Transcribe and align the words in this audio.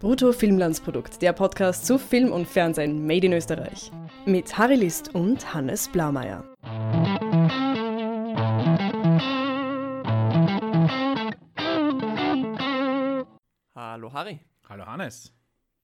Brutto 0.00 0.32
Filmlandsprodukt, 0.32 1.22
der 1.22 1.32
Podcast 1.32 1.86
zu 1.86 1.98
Film 1.98 2.32
und 2.32 2.46
Fernsehen 2.46 3.06
made 3.06 3.26
in 3.26 3.32
Österreich. 3.32 3.90
Mit 4.26 4.56
Harry 4.58 4.74
List 4.74 5.14
und 5.14 5.54
Hannes 5.54 5.88
Blaumeier. 5.88 6.44
Hallo 13.74 14.12
Harry. 14.12 14.40
Hallo 14.68 14.86
Hannes. 14.86 15.32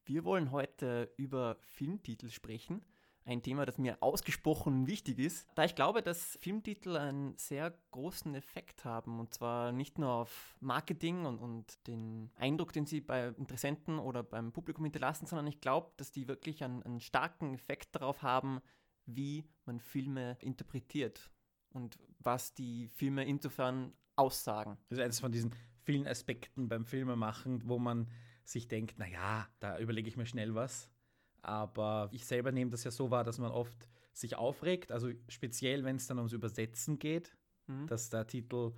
Wir 0.04 0.24
wollen 0.24 0.50
heute 0.50 1.12
über 1.16 1.56
Filmtitel 1.60 2.30
sprechen. 2.30 2.82
Ein 3.24 3.42
Thema, 3.42 3.66
das 3.66 3.78
mir 3.78 4.02
ausgesprochen 4.02 4.86
wichtig 4.86 5.18
ist, 5.18 5.46
da 5.54 5.64
ich 5.64 5.74
glaube, 5.74 6.02
dass 6.02 6.38
Filmtitel 6.40 6.96
einen 6.96 7.36
sehr 7.36 7.74
großen 7.90 8.34
Effekt 8.34 8.84
haben. 8.84 9.20
Und 9.20 9.34
zwar 9.34 9.72
nicht 9.72 9.98
nur 9.98 10.10
auf 10.10 10.56
Marketing 10.60 11.26
und, 11.26 11.38
und 11.38 11.86
den 11.86 12.30
Eindruck, 12.36 12.72
den 12.72 12.86
sie 12.86 13.00
bei 13.00 13.28
Interessenten 13.28 13.98
oder 13.98 14.22
beim 14.22 14.52
Publikum 14.52 14.84
hinterlassen, 14.84 15.26
sondern 15.26 15.46
ich 15.46 15.60
glaube, 15.60 15.92
dass 15.96 16.12
die 16.12 16.28
wirklich 16.28 16.64
einen, 16.64 16.82
einen 16.82 17.00
starken 17.00 17.54
Effekt 17.54 17.94
darauf 17.94 18.22
haben, 18.22 18.60
wie 19.06 19.44
man 19.64 19.80
Filme 19.80 20.36
interpretiert 20.40 21.30
und 21.70 21.98
was 22.18 22.54
die 22.54 22.88
Filme 22.88 23.24
insofern 23.24 23.92
aussagen. 24.16 24.76
Das 24.88 24.98
ist 24.98 25.04
eines 25.04 25.20
von 25.20 25.32
diesen 25.32 25.54
vielen 25.82 26.06
Aspekten 26.06 26.68
beim 26.68 26.84
Filmemachen, 26.84 27.68
wo 27.68 27.78
man 27.78 28.08
sich 28.44 28.68
denkt, 28.68 28.98
naja, 28.98 29.48
da 29.60 29.78
überlege 29.78 30.08
ich 30.08 30.16
mir 30.16 30.26
schnell 30.26 30.54
was. 30.54 30.90
Aber 31.42 32.08
ich 32.12 32.26
selber 32.26 32.52
nehme 32.52 32.70
das 32.70 32.84
ja 32.84 32.90
so 32.90 33.10
wahr, 33.10 33.24
dass 33.24 33.38
man 33.38 33.50
oft 33.50 33.88
sich 34.12 34.36
aufregt, 34.36 34.92
also 34.92 35.10
speziell, 35.28 35.84
wenn 35.84 35.96
es 35.96 36.06
dann 36.06 36.18
ums 36.18 36.32
Übersetzen 36.32 36.98
geht, 36.98 37.36
mhm. 37.66 37.86
dass 37.86 38.10
der 38.10 38.26
Titel 38.26 38.72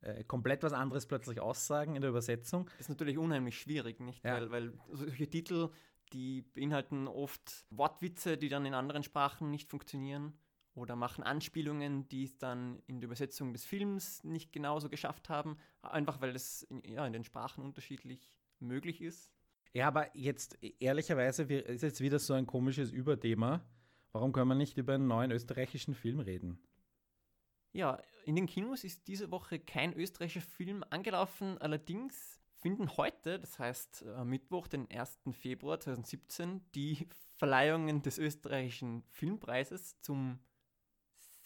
äh, 0.00 0.24
komplett 0.24 0.62
was 0.62 0.72
anderes 0.72 1.06
plötzlich 1.06 1.40
aussagen 1.40 1.94
in 1.94 2.00
der 2.00 2.10
Übersetzung. 2.10 2.66
Das 2.66 2.80
ist 2.82 2.88
natürlich 2.88 3.18
unheimlich 3.18 3.58
schwierig, 3.58 4.00
nicht? 4.00 4.24
Ja. 4.24 4.34
Weil, 4.34 4.50
weil 4.50 4.72
solche 4.92 5.28
Titel, 5.28 5.70
die 6.12 6.42
beinhalten 6.42 7.08
oft 7.08 7.66
Wortwitze, 7.70 8.38
die 8.38 8.48
dann 8.48 8.64
in 8.64 8.74
anderen 8.74 9.02
Sprachen 9.02 9.50
nicht 9.50 9.68
funktionieren 9.68 10.38
oder 10.74 10.96
machen 10.96 11.24
Anspielungen, 11.24 12.08
die 12.08 12.24
es 12.24 12.38
dann 12.38 12.80
in 12.86 13.00
der 13.00 13.08
Übersetzung 13.08 13.52
des 13.52 13.64
Films 13.64 14.22
nicht 14.24 14.52
genauso 14.52 14.88
geschafft 14.88 15.28
haben, 15.28 15.58
einfach 15.82 16.20
weil 16.20 16.34
es 16.34 16.62
in, 16.62 16.82
ja, 16.84 17.06
in 17.06 17.12
den 17.12 17.24
Sprachen 17.24 17.64
unterschiedlich 17.64 18.38
möglich 18.60 19.02
ist. 19.02 19.30
Ja, 19.72 19.88
aber 19.88 20.14
jetzt 20.16 20.58
ehrlicherweise 20.80 21.42
ist 21.44 21.82
jetzt 21.82 22.00
wieder 22.00 22.18
so 22.18 22.34
ein 22.34 22.46
komisches 22.46 22.90
Überthema. 22.90 23.64
Warum 24.12 24.32
können 24.32 24.48
wir 24.48 24.54
nicht 24.54 24.78
über 24.78 24.94
einen 24.94 25.06
neuen 25.06 25.30
österreichischen 25.30 25.94
Film 25.94 26.20
reden? 26.20 26.58
Ja, 27.72 28.02
in 28.24 28.34
den 28.34 28.46
Kinos 28.46 28.84
ist 28.84 29.06
diese 29.08 29.30
Woche 29.30 29.58
kein 29.58 29.92
österreichischer 29.92 30.40
Film 30.40 30.84
angelaufen. 30.88 31.58
Allerdings 31.58 32.40
finden 32.60 32.96
heute, 32.96 33.38
das 33.38 33.58
heißt 33.58 34.02
äh, 34.02 34.24
Mittwoch, 34.24 34.66
den 34.66 34.90
1. 34.90 35.20
Februar 35.32 35.78
2017, 35.78 36.62
die 36.74 37.06
Verleihungen 37.36 38.02
des 38.02 38.18
österreichischen 38.18 39.04
Filmpreises 39.10 40.00
zum 40.00 40.40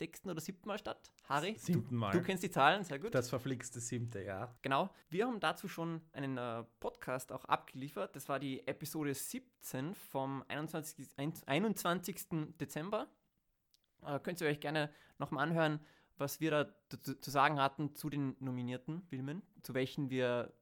sechsten 0.02 0.30
oder 0.30 0.40
siebten 0.40 0.66
Mal 0.66 0.78
statt. 0.78 1.12
Harry, 1.28 1.54
siebten 1.56 1.94
Mal. 1.94 2.10
Du, 2.10 2.18
du, 2.18 2.24
kennst 2.24 2.42
die 2.42 2.50
Zahlen, 2.50 2.82
sehr 2.82 2.98
gut. 2.98 3.14
Das 3.14 3.28
verflixte 3.28 3.78
siebte, 3.78 4.20
ja. 4.20 4.52
Genau. 4.62 4.90
Wir 5.10 5.28
haben 5.28 5.38
dazu 5.38 5.68
schon 5.68 6.00
einen 6.12 6.38
äh, 6.38 6.64
Podcast 6.80 7.30
auch 7.30 7.44
abgeliefert. 7.44 8.16
Das 8.16 8.28
war 8.28 8.40
die 8.40 8.66
Episode 8.66 9.14
17 9.14 9.94
vom 9.94 10.42
21. 10.48 11.08
21. 11.46 12.26
Dezember. 12.60 13.06
Äh, 14.04 14.18
könnt 14.18 14.40
ihr 14.40 14.48
euch 14.48 14.58
gerne 14.58 14.90
nochmal 15.18 15.44
anhören, 15.44 15.78
was 16.18 16.40
wir 16.40 16.50
da 16.50 16.74
zu, 16.88 17.20
zu 17.20 17.30
sagen 17.30 17.60
hatten 17.60 17.94
zu 17.94 18.10
den 18.10 18.34
nominierten 18.40 19.02
Filmen, 19.02 19.42
zu 19.62 19.72
welchen 19.72 20.10
wir 20.10 20.52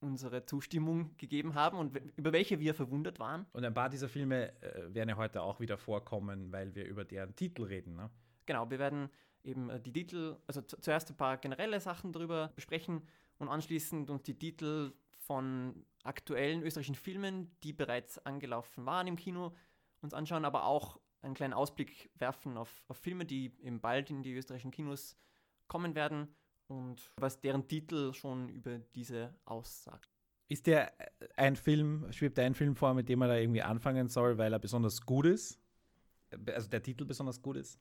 unsere 0.00 0.44
Zustimmung 0.44 1.16
gegeben 1.16 1.54
haben 1.54 1.78
und 1.78 1.98
über 2.16 2.32
welche 2.32 2.60
wir 2.60 2.74
verwundert 2.74 3.18
waren. 3.18 3.46
Und 3.52 3.64
ein 3.64 3.72
paar 3.72 3.88
dieser 3.88 4.10
Filme 4.10 4.52
äh, 4.62 4.92
werden 4.94 5.08
ja 5.08 5.16
heute 5.16 5.40
auch 5.40 5.58
wieder 5.58 5.78
vorkommen, 5.78 6.52
weil 6.52 6.74
wir 6.74 6.86
über 6.86 7.04
deren 7.04 7.34
Titel 7.34 7.62
reden. 7.62 7.96
Ne? 7.96 8.10
Genau, 8.50 8.68
wir 8.68 8.80
werden 8.80 9.10
eben 9.44 9.70
äh, 9.70 9.78
die 9.78 9.92
Titel, 9.92 10.36
also 10.48 10.60
zuerst 10.60 11.08
ein 11.08 11.16
paar 11.16 11.36
generelle 11.36 11.78
Sachen 11.78 12.12
darüber 12.12 12.50
besprechen 12.56 13.06
und 13.38 13.46
anschließend 13.46 14.10
uns 14.10 14.24
die 14.24 14.36
Titel 14.36 14.92
von 15.18 15.86
aktuellen 16.02 16.60
österreichischen 16.64 16.96
Filmen, 16.96 17.56
die 17.62 17.72
bereits 17.72 18.18
angelaufen 18.26 18.86
waren 18.86 19.06
im 19.06 19.14
Kino, 19.14 19.54
uns 20.00 20.14
anschauen, 20.14 20.44
aber 20.44 20.64
auch 20.64 20.98
einen 21.22 21.34
kleinen 21.34 21.52
Ausblick 21.52 22.10
werfen 22.16 22.56
auf, 22.56 22.86
auf 22.88 22.96
Filme, 22.96 23.24
die 23.24 23.54
eben 23.60 23.80
bald 23.80 24.10
in 24.10 24.24
die 24.24 24.34
österreichischen 24.34 24.72
Kinos 24.72 25.16
kommen 25.68 25.94
werden 25.94 26.34
und 26.66 27.12
was 27.18 27.40
deren 27.40 27.68
Titel 27.68 28.12
schon 28.14 28.48
über 28.48 28.80
diese 28.96 29.32
aussagt. 29.44 30.10
Ist 30.48 30.66
der 30.66 30.98
äh, 30.98 31.28
ein 31.36 31.54
Film, 31.54 32.10
schwebt 32.10 32.36
ein 32.40 32.56
Film 32.56 32.74
vor, 32.74 32.94
mit 32.94 33.08
dem 33.08 33.20
man 33.20 33.28
da 33.28 33.36
irgendwie 33.36 33.62
anfangen 33.62 34.08
soll, 34.08 34.38
weil 34.38 34.52
er 34.52 34.58
besonders 34.58 35.02
gut 35.02 35.26
ist? 35.26 35.60
Also 36.46 36.68
der 36.68 36.82
Titel 36.82 37.04
besonders 37.04 37.40
gut 37.40 37.56
ist? 37.56 37.78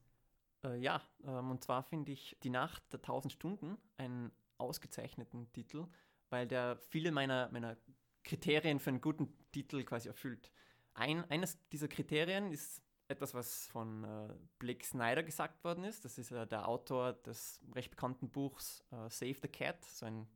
Äh, 0.63 0.77
ja, 0.77 1.01
ähm, 1.25 1.51
und 1.51 1.63
zwar 1.63 1.83
finde 1.83 2.11
ich 2.11 2.37
Die 2.43 2.49
Nacht 2.49 2.83
der 2.91 3.01
tausend 3.01 3.33
Stunden 3.33 3.77
einen 3.97 4.31
ausgezeichneten 4.57 5.51
Titel, 5.53 5.87
weil 6.29 6.47
der 6.47 6.77
viele 6.77 7.11
meiner, 7.11 7.49
meiner 7.51 7.77
Kriterien 8.23 8.79
für 8.79 8.89
einen 8.89 9.01
guten 9.01 9.33
Titel 9.51 9.83
quasi 9.83 10.09
erfüllt. 10.09 10.51
Ein, 10.93 11.23
eines 11.31 11.57
dieser 11.69 11.87
Kriterien 11.87 12.51
ist 12.51 12.83
etwas, 13.07 13.33
was 13.33 13.67
von 13.67 14.03
äh, 14.03 14.33
Blake 14.59 14.85
Snyder 14.85 15.23
gesagt 15.23 15.63
worden 15.63 15.83
ist. 15.83 16.05
Das 16.05 16.17
ist 16.17 16.31
äh, 16.31 16.45
der 16.45 16.67
Autor 16.67 17.13
des 17.13 17.59
recht 17.73 17.89
bekannten 17.89 18.29
Buchs 18.29 18.83
äh, 18.91 19.09
Save 19.09 19.37
the 19.41 19.47
Cat, 19.47 19.83
so 19.85 20.05
ein 20.05 20.27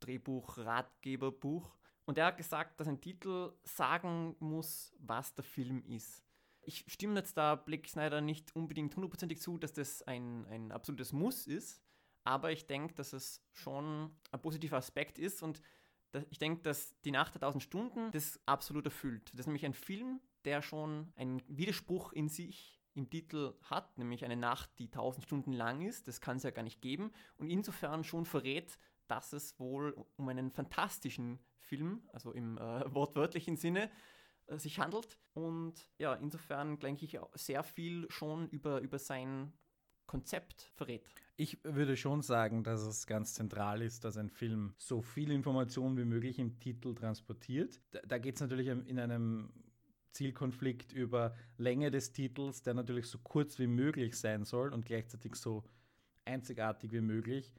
Drehbuch-Ratgeberbuch. 0.00 1.76
Und 2.06 2.18
er 2.18 2.26
hat 2.26 2.38
gesagt, 2.38 2.80
dass 2.80 2.88
ein 2.88 3.00
Titel 3.00 3.52
sagen 3.64 4.34
muss, 4.40 4.92
was 4.98 5.34
der 5.34 5.44
Film 5.44 5.84
ist 5.84 6.27
ich 6.68 6.84
stimme 6.86 7.18
jetzt 7.18 7.36
da 7.38 7.54
Blick 7.54 7.88
Snyder 7.88 8.20
nicht 8.20 8.54
unbedingt 8.54 8.94
hundertprozentig 8.94 9.40
zu, 9.40 9.56
dass 9.56 9.72
das 9.72 10.02
ein, 10.02 10.46
ein 10.46 10.70
absolutes 10.70 11.14
Muss 11.14 11.46
ist, 11.46 11.82
aber 12.24 12.52
ich 12.52 12.66
denke, 12.66 12.94
dass 12.94 13.14
es 13.14 13.42
schon 13.52 14.14
ein 14.30 14.42
positiver 14.42 14.76
Aspekt 14.76 15.18
ist 15.18 15.42
und 15.42 15.62
ich 16.30 16.38
denke, 16.38 16.62
dass 16.62 16.94
die 17.02 17.10
Nacht 17.10 17.34
der 17.34 17.42
1000 17.42 17.62
Stunden 17.62 18.10
das 18.12 18.38
absolut 18.46 18.84
erfüllt. 18.84 19.30
Das 19.32 19.40
ist 19.40 19.46
nämlich 19.46 19.64
ein 19.64 19.74
Film, 19.74 20.20
der 20.44 20.62
schon 20.62 21.12
einen 21.16 21.42
Widerspruch 21.48 22.12
in 22.12 22.28
sich 22.28 22.78
im 22.94 23.08
Titel 23.08 23.54
hat, 23.62 23.96
nämlich 23.96 24.24
eine 24.24 24.36
Nacht, 24.36 24.70
die 24.78 24.86
1000 24.86 25.24
Stunden 25.24 25.52
lang 25.52 25.80
ist. 25.82 26.06
Das 26.06 26.20
kann 26.20 26.36
es 26.36 26.42
ja 26.42 26.50
gar 26.50 26.62
nicht 26.62 26.82
geben 26.82 27.12
und 27.38 27.48
insofern 27.48 28.04
schon 28.04 28.26
verrät, 28.26 28.78
dass 29.06 29.32
es 29.32 29.58
wohl 29.58 29.96
um 30.16 30.28
einen 30.28 30.50
fantastischen 30.50 31.38
Film, 31.60 32.02
also 32.12 32.32
im 32.32 32.58
äh, 32.58 32.94
wortwörtlichen 32.94 33.56
Sinne, 33.56 33.90
sich 34.56 34.78
handelt. 34.78 35.18
Und 35.34 35.74
ja, 35.98 36.14
insofern 36.14 36.78
denke 36.78 37.04
ich 37.04 37.18
sehr 37.34 37.62
viel 37.62 38.06
schon 38.10 38.48
über, 38.48 38.80
über 38.80 38.98
sein 38.98 39.52
Konzept 40.06 40.72
verrät. 40.74 41.06
Ich 41.36 41.62
würde 41.62 41.96
schon 41.96 42.22
sagen, 42.22 42.64
dass 42.64 42.80
es 42.80 43.06
ganz 43.06 43.34
zentral 43.34 43.82
ist, 43.82 44.04
dass 44.04 44.16
ein 44.16 44.30
Film 44.30 44.74
so 44.76 45.02
viel 45.02 45.30
Information 45.30 45.96
wie 45.96 46.04
möglich 46.04 46.38
im 46.38 46.58
Titel 46.58 46.94
transportiert. 46.94 47.80
Da, 47.92 48.00
da 48.06 48.18
geht 48.18 48.36
es 48.36 48.40
natürlich 48.40 48.66
in 48.66 48.98
einem 48.98 49.52
Zielkonflikt 50.12 50.92
über 50.92 51.36
Länge 51.58 51.90
des 51.90 52.12
Titels, 52.12 52.62
der 52.62 52.74
natürlich 52.74 53.06
so 53.06 53.18
kurz 53.18 53.58
wie 53.58 53.66
möglich 53.68 54.18
sein 54.18 54.44
soll 54.44 54.72
und 54.72 54.84
gleichzeitig 54.84 55.36
so 55.36 55.62
einzigartig 56.24 56.90
wie 56.90 57.00
möglich. 57.00 57.52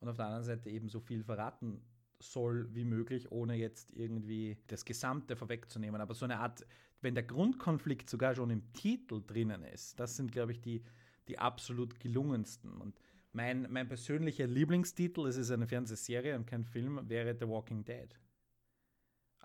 Und 0.00 0.08
auf 0.08 0.16
der 0.16 0.26
anderen 0.26 0.44
Seite 0.44 0.68
eben 0.68 0.88
so 0.88 1.00
viel 1.00 1.22
verraten 1.22 1.80
soll 2.22 2.68
wie 2.74 2.84
möglich, 2.84 3.30
ohne 3.30 3.54
jetzt 3.54 3.92
irgendwie 3.92 4.56
das 4.68 4.84
Gesamte 4.84 5.36
vorwegzunehmen. 5.36 6.00
Aber 6.00 6.14
so 6.14 6.24
eine 6.24 6.38
Art, 6.38 6.64
wenn 7.00 7.14
der 7.14 7.24
Grundkonflikt 7.24 8.08
sogar 8.08 8.34
schon 8.34 8.50
im 8.50 8.72
Titel 8.72 9.22
drinnen 9.26 9.64
ist, 9.64 9.98
das 9.98 10.16
sind, 10.16 10.32
glaube 10.32 10.52
ich, 10.52 10.60
die, 10.60 10.82
die 11.28 11.38
absolut 11.38 11.98
gelungensten. 12.00 12.80
Und 12.80 12.98
mein, 13.32 13.66
mein 13.70 13.88
persönlicher 13.88 14.46
Lieblingstitel, 14.46 15.26
es 15.26 15.36
ist 15.36 15.50
eine 15.50 15.66
Fernsehserie 15.66 16.36
und 16.36 16.46
kein 16.46 16.64
Film, 16.64 17.00
wäre 17.08 17.36
The 17.38 17.48
Walking 17.48 17.84
Dead. 17.84 18.18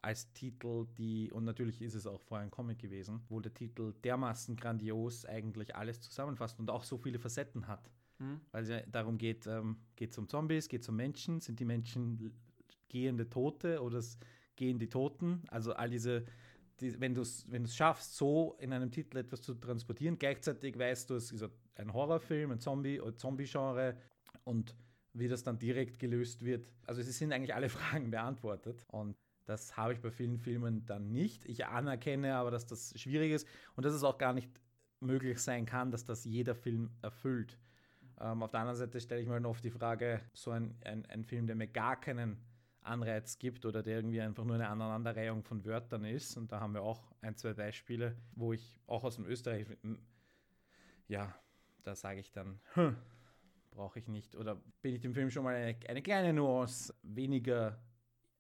Als 0.02 0.32
Titel, 0.34 0.86
die, 0.98 1.32
und 1.32 1.44
natürlich 1.44 1.82
ist 1.82 1.96
es 1.96 2.06
auch 2.06 2.22
vorher 2.22 2.46
ein 2.46 2.52
Comic 2.52 2.80
gewesen, 2.80 3.22
wo 3.30 3.40
der 3.40 3.54
Titel 3.54 3.94
dermaßen 4.04 4.56
grandios 4.56 5.26
eigentlich 5.26 5.76
alles 5.76 6.00
zusammenfasst 6.02 6.60
und 6.60 6.70
auch 6.70 6.84
so 6.84 6.98
viele 6.98 7.18
Facetten 7.18 7.68
hat. 7.68 7.90
Mhm. 8.20 8.42
Weil 8.52 8.64
es 8.64 8.70
ja 8.70 8.82
darum 8.82 9.18
geht, 9.18 9.48
ähm, 9.48 9.78
geht 9.96 10.12
es 10.12 10.18
um 10.18 10.28
Zombies, 10.28 10.68
geht 10.68 10.82
es 10.82 10.90
um 10.90 10.96
Menschen, 10.96 11.40
sind 11.40 11.60
die 11.60 11.66
Menschen 11.66 12.34
gehende 12.90 13.30
Tote 13.30 13.82
oder 13.82 14.00
es 14.00 14.18
gehen 14.56 14.80
die 14.80 14.90
Toten. 14.90 15.44
Also 15.50 15.74
all 15.74 15.90
diese, 15.90 16.26
die, 16.80 17.00
wenn 17.00 17.14
du 17.14 17.22
es 17.22 17.50
wenn 17.50 17.66
schaffst, 17.68 18.16
so 18.16 18.58
in 18.60 18.74
einem 18.74 18.92
Titel 18.92 19.18
etwas 19.18 19.42
zu 19.42 19.54
transportieren, 19.56 20.18
gleichzeitig 20.18 20.78
weißt 20.78 21.10
du, 21.10 21.16
es 21.16 21.32
ist 21.32 21.50
ein 21.76 21.94
Horrorfilm, 21.94 22.52
ein 22.52 22.60
Zombie- 22.60 23.00
oder 23.00 23.16
Zombie-Genre 23.16 23.96
und 24.44 24.76
wie 25.14 25.28
das 25.28 25.44
dann 25.44 25.58
direkt 25.58 26.00
gelöst 26.00 26.44
wird. 26.44 26.72
Also 26.86 27.02
es 27.02 27.18
sind 27.18 27.32
eigentlich 27.32 27.54
alle 27.54 27.70
Fragen 27.78 28.12
beantwortet 28.12 28.86
und 28.90 29.16
das 29.46 29.78
habe 29.78 29.94
ich 29.94 30.02
bei 30.02 30.12
vielen 30.12 30.38
Filmen 30.38 30.86
dann 30.86 31.12
nicht. 31.12 31.46
Ich 31.46 31.66
anerkenne 31.66 32.36
aber, 32.36 32.52
dass 32.52 32.66
das 32.66 32.94
schwierig 33.00 33.32
ist 33.32 33.48
und 33.76 33.86
dass 33.86 33.94
es 33.94 34.04
auch 34.04 34.18
gar 34.18 34.34
nicht 34.34 34.50
möglich 35.00 35.40
sein 35.40 35.66
kann, 35.66 35.92
dass 35.92 36.04
das 36.04 36.26
jeder 36.26 36.54
Film 36.54 36.90
erfüllt. 37.02 37.58
Ähm, 38.20 38.44
auf 38.44 38.52
der 38.52 38.62
anderen 38.62 38.78
Seite 38.78 39.00
stelle 39.00 39.22
ich 39.22 39.28
mir 39.28 39.36
dann 39.36 39.46
oft 39.46 39.64
die 39.64 39.72
Frage, 39.72 40.22
so 40.34 40.52
ein, 40.52 40.76
ein, 40.84 41.06
ein 41.06 41.24
Film, 41.24 41.48
der 41.48 41.56
mir 41.56 41.68
gar 41.68 42.00
keinen 42.00 42.38
Anreiz 42.88 43.38
gibt 43.38 43.66
oder 43.66 43.84
der 43.84 43.98
irgendwie 43.98 44.22
einfach 44.22 44.44
nur 44.44 44.56
eine 44.56 44.68
Aneinanderreihung 44.68 45.44
von 45.44 45.64
Wörtern 45.66 46.06
ist. 46.06 46.38
Und 46.38 46.52
da 46.52 46.60
haben 46.60 46.74
wir 46.74 46.82
auch 46.82 47.12
ein, 47.22 47.36
zwei 47.36 47.54
Beispiele, 47.54 48.16
wo 48.36 48.54
ich 48.54 48.80
auch 48.88 49.04
aus 49.04 49.16
dem 49.16 49.26
Österreich, 49.26 49.68
ja, 51.08 51.34
da 51.84 51.96
sage 51.96 52.20
ich 52.20 52.32
dann, 52.32 52.60
hm, 52.74 52.96
brauche 53.72 54.00
ich 54.00 54.08
nicht. 54.08 54.36
Oder 54.36 54.62
bin 54.82 54.96
ich 54.96 55.02
dem 55.02 55.14
Film 55.14 55.30
schon 55.30 55.44
mal 55.44 55.56
eine, 55.56 55.78
eine 55.88 56.02
kleine 56.02 56.34
Nuance 56.34 56.94
weniger, 57.04 57.80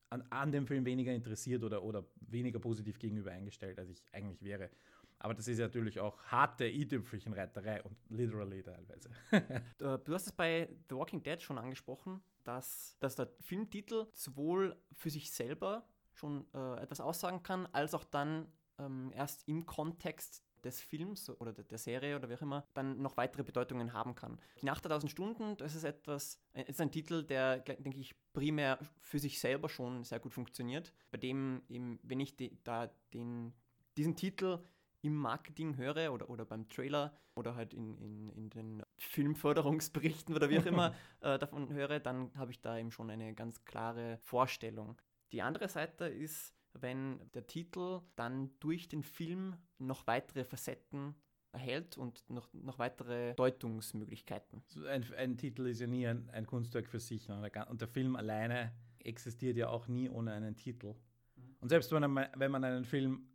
an, 0.09 0.23
an, 0.29 0.51
dem 0.51 0.67
Film 0.67 0.85
weniger 0.85 1.13
interessiert 1.13 1.63
oder, 1.63 1.83
oder 1.83 2.05
weniger 2.21 2.59
positiv 2.59 2.99
gegenüber 2.99 3.31
eingestellt, 3.31 3.77
als 3.79 3.89
ich 3.89 4.03
eigentlich 4.11 4.41
wäre. 4.43 4.69
Aber 5.19 5.33
das 5.33 5.47
ist 5.47 5.59
natürlich 5.59 5.99
auch 5.99 6.21
harte 6.23 6.65
i-Tüpfelchenreiterei 6.67 7.81
und 7.83 7.97
literally 8.09 8.61
teilweise. 8.61 9.09
du 9.77 10.13
hast 10.13 10.27
es 10.27 10.31
bei 10.31 10.69
The 10.89 10.95
Walking 10.95 11.23
Dead 11.23 11.41
schon 11.41 11.57
angesprochen, 11.57 12.21
dass, 12.43 12.95
dass 12.99 13.15
der 13.15 13.29
Filmtitel 13.41 14.07
sowohl 14.13 14.77
für 14.93 15.09
sich 15.09 15.31
selber 15.31 15.87
schon 16.13 16.45
äh, 16.53 16.81
etwas 16.81 17.01
aussagen 17.01 17.43
kann, 17.43 17.67
als 17.67 17.93
auch 17.93 18.03
dann 18.03 18.47
ähm, 18.79 19.11
erst 19.13 19.47
im 19.47 19.65
Kontext 19.65 20.43
des 20.63 20.81
Films 20.81 21.29
oder 21.29 21.53
der 21.53 21.77
Serie 21.77 22.15
oder 22.15 22.29
wie 22.29 22.35
auch 22.35 22.41
immer 22.41 22.67
dann 22.73 23.01
noch 23.01 23.17
weitere 23.17 23.43
Bedeutungen 23.43 23.93
haben 23.93 24.15
kann. 24.15 24.39
Die 24.61 24.65
Nacht 24.65 24.83
der 24.83 24.91
tausend 24.91 25.11
Stunden, 25.11 25.55
das 25.57 25.75
ist 25.75 25.83
etwas, 25.83 26.39
äh, 26.53 26.63
ist 26.63 26.81
ein 26.81 26.91
Titel, 26.91 27.23
der, 27.23 27.59
denke 27.59 27.99
ich, 27.99 28.15
primär 28.33 28.79
für 28.99 29.19
sich 29.19 29.39
selber 29.39 29.69
schon 29.69 30.03
sehr 30.03 30.19
gut 30.19 30.33
funktioniert, 30.33 30.93
bei 31.11 31.17
dem 31.17 31.63
eben, 31.69 31.99
wenn 32.03 32.19
ich 32.19 32.35
die, 32.35 32.57
da 32.63 32.87
den, 33.13 33.53
diesen 33.97 34.15
Titel 34.15 34.59
im 35.01 35.15
Marketing 35.15 35.77
höre 35.77 36.11
oder, 36.11 36.29
oder 36.29 36.45
beim 36.45 36.67
Trailer 36.69 37.13
oder 37.35 37.55
halt 37.55 37.73
in, 37.73 37.95
in, 37.97 38.29
in 38.29 38.49
den 38.49 38.83
Filmförderungsberichten 38.97 40.35
oder 40.35 40.49
wie 40.49 40.59
auch 40.59 40.65
immer 40.65 40.93
äh, 41.21 41.37
davon 41.37 41.71
höre, 41.71 41.99
dann 41.99 42.31
habe 42.35 42.51
ich 42.51 42.61
da 42.61 42.77
eben 42.77 42.91
schon 42.91 43.09
eine 43.09 43.33
ganz 43.33 43.63
klare 43.65 44.19
Vorstellung. 44.23 44.97
Die 45.31 45.41
andere 45.41 45.67
Seite 45.67 46.05
ist, 46.05 46.53
wenn 46.73 47.19
der 47.33 47.47
Titel 47.47 48.01
dann 48.15 48.51
durch 48.59 48.87
den 48.87 49.03
Film 49.03 49.55
noch 49.77 50.07
weitere 50.07 50.43
Facetten 50.43 51.15
erhält 51.51 51.97
und 51.97 52.29
noch, 52.29 52.53
noch 52.53 52.79
weitere 52.79 53.33
Deutungsmöglichkeiten. 53.35 54.63
ein, 54.87 55.05
ein, 55.17 55.37
Titel 55.37 55.67
ist 55.67 55.79
ja 55.79 55.87
nie 55.87 56.07
ein, 56.07 56.29
ein 56.29 56.45
Kunstwerk 56.45 56.87
für 56.87 56.99
sich. 56.99 57.27
Ne? 57.27 57.49
Und 57.69 57.81
der 57.81 57.87
Film 57.87 58.15
alleine 58.15 58.73
existiert 58.99 59.57
ja 59.57 59.69
auch 59.69 59.87
nie 59.87 60.09
ohne 60.09 60.33
einen 60.33 60.55
Titel. 60.55 60.93
Mhm. 61.35 61.55
Und 61.59 61.69
selbst 61.69 61.91
wenn 61.91 62.11
man, 62.11 62.27
wenn 62.35 62.51
man 62.51 62.63
einen 62.63 62.85
Film 62.85 63.27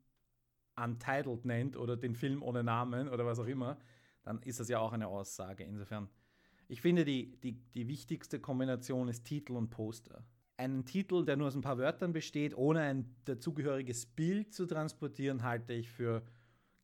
Untitled 0.77 1.45
nennt 1.45 1.77
oder 1.77 1.97
den 1.97 2.15
Film 2.15 2.43
ohne 2.43 2.63
Namen 2.63 3.09
oder 3.09 3.27
was 3.27 3.39
auch 3.39 3.47
immer, 3.47 3.79
dann 4.23 4.41
ist 4.43 4.61
das 4.61 4.69
ja 4.69 4.79
auch 4.79 4.93
eine 4.93 5.09
Aussage. 5.09 5.65
Insofern, 5.65 6.09
ich 6.69 6.81
finde, 6.81 7.05
die, 7.05 7.39
die, 7.41 7.53
die 7.75 7.89
wichtigste 7.89 8.41
Kombination 8.41 9.09
ist 9.09 9.25
Titel 9.25 9.53
und 9.53 9.71
Poster. 9.71 10.25
Einen 10.57 10.85
Titel, 10.85 11.25
der 11.25 11.37
nur 11.37 11.49
aus 11.49 11.55
ein 11.55 11.63
paar 11.63 11.79
Wörtern 11.79 12.13
besteht, 12.13 12.57
ohne 12.57 12.81
ein 12.81 13.17
dazugehöriges 13.25 14.07
Bild 14.07 14.53
zu 14.55 14.67
transportieren, 14.67 15.43
halte 15.43 15.73
ich 15.73 15.91
für 15.91 16.23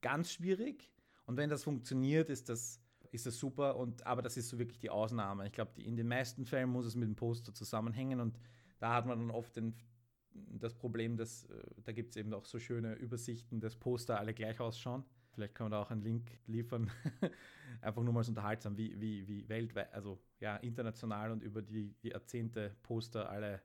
ganz 0.00 0.32
schwierig. 0.32 0.90
Und 1.26 1.36
wenn 1.36 1.50
das 1.50 1.64
funktioniert, 1.64 2.30
ist 2.30 2.48
das, 2.48 2.80
ist 3.10 3.26
das 3.26 3.38
super. 3.38 3.76
Und, 3.76 4.06
aber 4.06 4.22
das 4.22 4.36
ist 4.36 4.48
so 4.48 4.58
wirklich 4.58 4.78
die 4.78 4.90
Ausnahme. 4.90 5.46
Ich 5.46 5.52
glaube, 5.52 5.80
in 5.80 5.96
den 5.96 6.08
meisten 6.08 6.44
Fällen 6.44 6.70
muss 6.70 6.86
es 6.86 6.96
mit 6.96 7.08
dem 7.08 7.16
Poster 7.16 7.54
zusammenhängen 7.54 8.20
und 8.20 8.38
da 8.78 8.94
hat 8.94 9.06
man 9.06 9.18
dann 9.18 9.30
oft 9.30 9.56
den, 9.56 9.74
das 10.50 10.74
Problem, 10.74 11.16
dass 11.16 11.44
äh, 11.44 11.62
da 11.84 11.92
gibt 11.92 12.10
es 12.10 12.16
eben 12.16 12.32
auch 12.34 12.44
so 12.44 12.58
schöne 12.58 12.94
Übersichten, 12.94 13.60
dass 13.60 13.76
Poster 13.76 14.18
alle 14.18 14.34
gleich 14.34 14.60
ausschauen. 14.60 15.04
Vielleicht 15.32 15.54
kann 15.54 15.66
man 15.66 15.72
da 15.72 15.82
auch 15.82 15.90
einen 15.90 16.02
Link 16.02 16.38
liefern. 16.46 16.90
Einfach 17.80 18.02
nur 18.02 18.12
mal 18.12 18.24
so 18.24 18.30
unterhaltsam, 18.30 18.76
wie, 18.76 19.00
wie, 19.00 19.28
wie 19.28 19.48
weltweit, 19.48 19.92
also 19.94 20.18
ja, 20.40 20.56
international 20.56 21.30
und 21.30 21.42
über 21.42 21.62
die, 21.62 21.94
Jahrzehnte 22.02 22.74
Poster 22.82 23.30
alle 23.30 23.62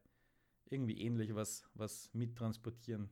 irgendwie 0.69 1.01
ähnlich 1.01 1.33
was, 1.33 1.63
was 1.73 2.13
mittransportieren, 2.13 3.09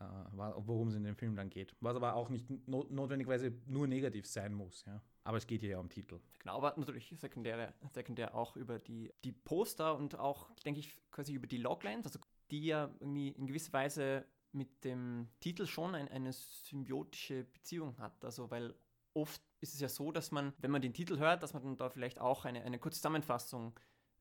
äh, 0.00 0.04
worum 0.32 0.88
es 0.88 0.94
in 0.94 1.04
dem 1.04 1.16
Film 1.16 1.36
dann 1.36 1.50
geht. 1.50 1.76
Was 1.80 1.94
aber 1.94 2.14
auch 2.14 2.30
nicht 2.30 2.48
not 2.66 2.90
notwendigerweise 2.90 3.52
nur 3.66 3.86
negativ 3.86 4.26
sein 4.26 4.54
muss, 4.54 4.84
ja. 4.86 5.02
Aber 5.24 5.36
es 5.36 5.46
geht 5.46 5.60
hier 5.60 5.70
ja 5.70 5.78
um 5.78 5.88
Titel. 5.88 6.20
Genau, 6.40 6.56
aber 6.56 6.74
natürlich 6.76 7.14
sekundäre, 7.16 7.74
sekundär 7.92 8.34
auch 8.34 8.56
über 8.56 8.78
die, 8.78 9.12
die 9.22 9.32
Poster 9.32 9.96
und 9.96 10.18
auch, 10.18 10.50
denke 10.64 10.80
ich, 10.80 10.96
quasi 11.12 11.34
über 11.34 11.46
die 11.46 11.58
Loglines, 11.58 12.06
also 12.06 12.18
die 12.52 12.66
ja 12.66 12.94
irgendwie 13.00 13.30
in 13.30 13.46
gewisser 13.46 13.72
Weise 13.72 14.26
mit 14.52 14.84
dem 14.84 15.28
Titel 15.40 15.66
schon 15.66 15.94
ein, 15.94 16.08
eine 16.08 16.32
symbiotische 16.32 17.44
Beziehung 17.44 17.96
hat. 17.98 18.24
Also 18.24 18.50
weil 18.50 18.74
oft 19.14 19.42
ist 19.60 19.74
es 19.74 19.80
ja 19.80 19.88
so, 19.88 20.12
dass 20.12 20.30
man, 20.30 20.52
wenn 20.58 20.70
man 20.70 20.82
den 20.82 20.92
Titel 20.92 21.18
hört, 21.18 21.42
dass 21.42 21.54
man 21.54 21.62
dann 21.62 21.76
da 21.76 21.88
vielleicht 21.88 22.20
auch 22.20 22.44
eine, 22.44 22.62
eine 22.62 22.78
kurze 22.78 22.98
Zusammenfassung 22.98 23.78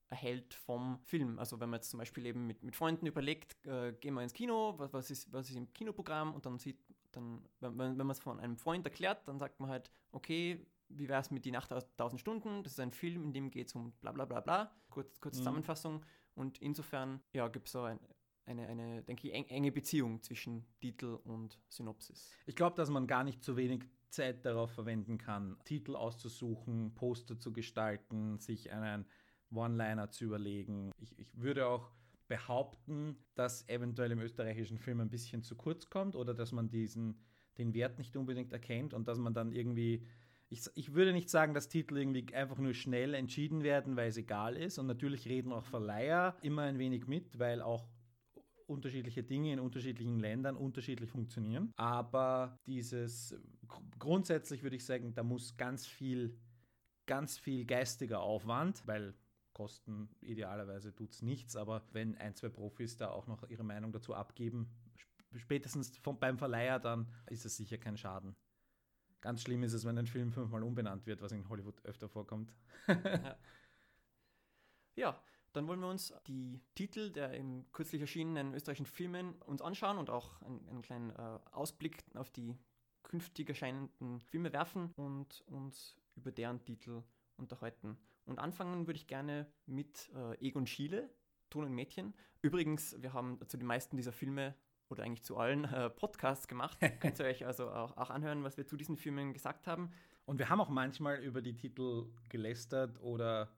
erhält 0.09 0.53
vom 0.53 0.99
Film. 1.03 1.39
Also 1.39 1.59
wenn 1.59 1.69
man 1.69 1.79
jetzt 1.79 1.89
zum 1.89 1.99
Beispiel 1.99 2.25
eben 2.25 2.47
mit, 2.47 2.63
mit 2.63 2.75
Freunden 2.75 3.05
überlegt, 3.05 3.65
äh, 3.65 3.93
gehen 3.93 4.13
wir 4.13 4.23
ins 4.23 4.33
Kino, 4.33 4.75
was, 4.77 4.93
was, 4.93 5.11
ist, 5.11 5.31
was 5.31 5.49
ist 5.49 5.55
im 5.55 5.71
Kinoprogramm 5.73 6.33
und 6.33 6.45
dann 6.45 6.59
sieht, 6.59 6.79
dann, 7.11 7.43
wenn, 7.59 7.77
wenn 7.77 7.97
man 7.97 8.11
es 8.11 8.19
von 8.19 8.39
einem 8.39 8.57
Freund 8.57 8.85
erklärt, 8.85 9.27
dann 9.27 9.39
sagt 9.39 9.59
man 9.59 9.69
halt, 9.69 9.91
okay, 10.11 10.65
wie 10.89 11.07
wäre 11.07 11.21
es 11.21 11.31
mit 11.31 11.45
Die 11.45 11.51
Nacht 11.51 11.71
aus 11.71 11.85
1000 11.91 12.19
Stunden? 12.19 12.63
Das 12.63 12.73
ist 12.73 12.79
ein 12.79 12.91
Film, 12.91 13.23
in 13.23 13.33
dem 13.33 13.51
geht 13.51 13.67
es 13.67 13.75
um 13.75 13.93
bla 14.01 14.11
bla 14.11 14.25
bla 14.25 14.41
bla. 14.41 14.75
Kurz, 14.89 15.19
kurze 15.19 15.37
mhm. 15.37 15.43
Zusammenfassung. 15.43 16.05
Und 16.35 16.61
insofern, 16.61 17.21
ja, 17.33 17.47
gibt 17.47 17.67
es 17.67 17.73
so 17.73 17.83
ein, 17.83 17.99
eine, 18.51 18.67
eine, 18.67 19.03
denke 19.03 19.27
ich, 19.27 19.33
enge 19.33 19.71
Beziehung 19.71 20.21
zwischen 20.21 20.65
Titel 20.79 21.19
und 21.23 21.59
Synopsis. 21.69 22.31
Ich 22.45 22.55
glaube, 22.55 22.75
dass 22.75 22.89
man 22.89 23.07
gar 23.07 23.23
nicht 23.23 23.43
zu 23.43 23.57
wenig 23.57 23.83
Zeit 24.09 24.45
darauf 24.45 24.71
verwenden 24.71 25.17
kann, 25.17 25.57
Titel 25.65 25.95
auszusuchen, 25.95 26.93
Poster 26.93 27.39
zu 27.39 27.53
gestalten, 27.53 28.39
sich 28.39 28.71
einen 28.71 29.05
One-Liner 29.51 30.11
zu 30.11 30.25
überlegen. 30.25 30.91
Ich, 30.99 31.17
ich 31.17 31.41
würde 31.41 31.67
auch 31.67 31.91
behaupten, 32.27 33.17
dass 33.35 33.67
eventuell 33.67 34.11
im 34.11 34.19
österreichischen 34.19 34.77
Film 34.77 35.01
ein 35.01 35.09
bisschen 35.09 35.43
zu 35.43 35.55
kurz 35.55 35.89
kommt 35.89 36.15
oder 36.15 36.33
dass 36.33 36.51
man 36.51 36.69
diesen, 36.69 37.19
den 37.57 37.73
Wert 37.73 37.97
nicht 37.97 38.15
unbedingt 38.15 38.53
erkennt 38.53 38.93
und 38.93 39.07
dass 39.07 39.17
man 39.17 39.33
dann 39.33 39.51
irgendwie 39.51 40.05
ich, 40.51 40.63
ich, 40.75 40.93
würde 40.93 41.13
nicht 41.13 41.29
sagen, 41.29 41.53
dass 41.53 41.69
Titel 41.69 41.97
irgendwie 41.97 42.25
einfach 42.33 42.57
nur 42.57 42.73
schnell 42.73 43.13
entschieden 43.13 43.63
werden, 43.63 43.95
weil 43.95 44.09
es 44.09 44.17
egal 44.17 44.57
ist. 44.57 44.77
Und 44.79 44.85
natürlich 44.85 45.25
reden 45.25 45.53
auch 45.53 45.63
Verleiher 45.63 46.35
immer 46.41 46.63
ein 46.63 46.77
wenig 46.77 47.07
mit, 47.07 47.39
weil 47.39 47.61
auch 47.61 47.87
unterschiedliche 48.71 49.23
Dinge 49.23 49.53
in 49.53 49.59
unterschiedlichen 49.59 50.19
Ländern 50.19 50.55
unterschiedlich 50.55 51.09
funktionieren. 51.09 51.71
Aber 51.75 52.57
dieses 52.65 53.35
grundsätzlich 53.99 54.63
würde 54.63 54.75
ich 54.75 54.85
sagen, 54.85 55.13
da 55.13 55.23
muss 55.23 55.57
ganz 55.57 55.85
viel, 55.85 56.37
ganz 57.05 57.37
viel 57.37 57.65
geistiger 57.65 58.21
Aufwand, 58.21 58.81
weil 58.87 59.13
Kosten 59.53 60.09
idealerweise 60.21 60.95
tut 60.95 61.11
es 61.11 61.21
nichts, 61.21 61.55
aber 61.55 61.83
wenn 61.91 62.17
ein, 62.17 62.33
zwei 62.35 62.49
Profis 62.49 62.97
da 62.97 63.09
auch 63.09 63.27
noch 63.27 63.47
ihre 63.49 63.63
Meinung 63.63 63.91
dazu 63.91 64.13
abgeben, 64.13 64.71
spätestens 65.35 65.97
vom, 65.97 66.19
beim 66.19 66.37
Verleiher, 66.37 66.79
dann 66.79 67.07
ist 67.27 67.45
es 67.45 67.57
sicher 67.57 67.77
kein 67.77 67.97
Schaden. 67.97 68.35
Ganz 69.19 69.43
schlimm 69.43 69.63
ist 69.63 69.73
es, 69.73 69.85
wenn 69.85 69.97
ein 69.97 70.07
Film 70.07 70.31
fünfmal 70.31 70.63
umbenannt 70.63 71.05
wird, 71.05 71.21
was 71.21 71.31
in 71.31 71.47
Hollywood 71.47 71.83
öfter 71.85 72.09
vorkommt. 72.09 72.53
ja. 74.95 75.21
Dann 75.53 75.67
wollen 75.67 75.79
wir 75.79 75.89
uns 75.89 76.13
die 76.27 76.61
Titel 76.75 77.11
der 77.11 77.33
im 77.33 77.65
kürzlich 77.71 78.01
erschienenen 78.01 78.53
österreichischen 78.53 78.85
Filmen 78.85 79.33
uns 79.41 79.61
anschauen 79.61 79.97
und 79.97 80.09
auch 80.09 80.41
einen, 80.41 80.67
einen 80.69 80.81
kleinen 80.81 81.09
äh, 81.11 81.39
Ausblick 81.51 82.03
auf 82.15 82.29
die 82.29 82.57
künftig 83.03 83.49
erscheinenden 83.49 84.21
Filme 84.21 84.53
werfen 84.53 84.93
und 84.95 85.43
uns 85.47 85.97
über 86.15 86.31
deren 86.31 86.63
Titel 86.63 87.03
unterhalten. 87.37 87.97
Und 88.25 88.39
anfangen 88.39 88.87
würde 88.87 88.97
ich 88.97 89.07
gerne 89.07 89.51
mit 89.65 90.09
äh, 90.15 90.45
Egon 90.45 90.67
Schiele, 90.67 91.09
Ton 91.49 91.65
und 91.65 91.73
Mädchen. 91.73 92.13
Übrigens, 92.41 92.95
wir 93.01 93.13
haben 93.13 93.39
zu 93.47 93.57
den 93.57 93.67
meisten 93.67 93.97
dieser 93.97 94.13
Filme 94.13 94.55
oder 94.87 95.03
eigentlich 95.03 95.23
zu 95.23 95.37
allen 95.37 95.65
äh, 95.65 95.89
Podcasts 95.89 96.47
gemacht. 96.47 96.77
Könnt 96.99 97.19
ihr 97.19 97.25
euch 97.25 97.45
also 97.45 97.69
auch, 97.69 97.97
auch 97.97 98.09
anhören, 98.09 98.43
was 98.43 98.57
wir 98.57 98.65
zu 98.65 98.77
diesen 98.77 98.97
Filmen 98.97 99.33
gesagt 99.33 99.67
haben. 99.67 99.91
Und 100.25 100.37
wir 100.37 100.49
haben 100.49 100.61
auch 100.61 100.69
manchmal 100.69 101.17
über 101.17 101.41
die 101.41 101.57
Titel 101.57 102.05
gelästert 102.29 103.01
oder 103.01 103.51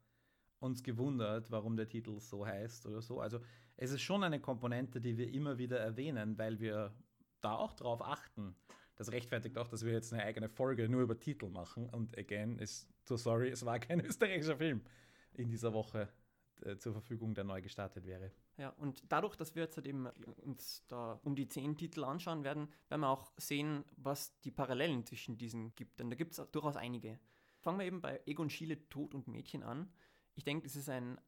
uns 0.63 0.83
gewundert, 0.83 1.51
warum 1.51 1.75
der 1.75 1.87
Titel 1.87 2.19
so 2.19 2.45
heißt 2.45 2.85
oder 2.87 3.01
so. 3.01 3.19
Also 3.19 3.39
es 3.77 3.91
ist 3.91 4.01
schon 4.01 4.23
eine 4.23 4.39
Komponente, 4.39 5.01
die 5.01 5.17
wir 5.17 5.31
immer 5.31 5.57
wieder 5.57 5.79
erwähnen, 5.79 6.37
weil 6.37 6.59
wir 6.59 6.93
da 7.41 7.55
auch 7.55 7.73
drauf 7.73 8.01
achten. 8.01 8.55
Das 8.95 9.11
rechtfertigt 9.11 9.57
auch, 9.57 9.67
dass 9.67 9.83
wir 9.85 9.91
jetzt 9.91 10.13
eine 10.13 10.23
eigene 10.23 10.49
Folge 10.49 10.87
nur 10.87 11.01
über 11.01 11.19
Titel 11.19 11.49
machen. 11.49 11.89
Und 11.89 12.17
again, 12.17 12.57
ist 12.59 12.87
so 13.03 13.17
sorry, 13.17 13.49
es 13.49 13.65
war 13.65 13.79
kein 13.79 13.99
österreichischer 14.05 14.57
Film 14.57 14.81
in 15.33 15.49
dieser 15.49 15.73
Woche 15.73 16.09
äh, 16.61 16.77
zur 16.77 16.93
Verfügung, 16.93 17.33
der 17.33 17.43
neu 17.43 17.61
gestartet 17.61 18.05
wäre. 18.05 18.31
Ja, 18.57 18.69
und 18.69 19.03
dadurch, 19.09 19.35
dass 19.35 19.55
wir 19.55 19.63
jetzt 19.63 19.77
halt 19.77 19.87
eben 19.87 20.07
uns 20.07 20.85
da 20.87 21.19
um 21.23 21.35
die 21.35 21.47
zehn 21.47 21.75
Titel 21.75 22.03
anschauen 22.03 22.43
werden, 22.43 22.69
werden 22.87 23.01
wir 23.01 23.09
auch 23.09 23.31
sehen, 23.37 23.83
was 23.97 24.39
die 24.41 24.51
Parallelen 24.51 25.05
zwischen 25.05 25.37
diesen 25.37 25.73
gibt. 25.75 25.99
Denn 25.99 26.09
da 26.09 26.15
gibt 26.15 26.37
es 26.37 26.51
durchaus 26.51 26.75
einige. 26.75 27.19
Fangen 27.59 27.79
wir 27.79 27.85
eben 27.85 28.01
bei 28.01 28.21
Egon 28.25 28.49
Schiele 28.49 28.87
Tod 28.89 29.15
und 29.15 29.27
Mädchen 29.27 29.63
an. 29.63 29.91
Ich 30.35 30.43
denke, 30.43 30.63
das 30.63 30.75
ist 30.75 30.89
ein 30.89 31.19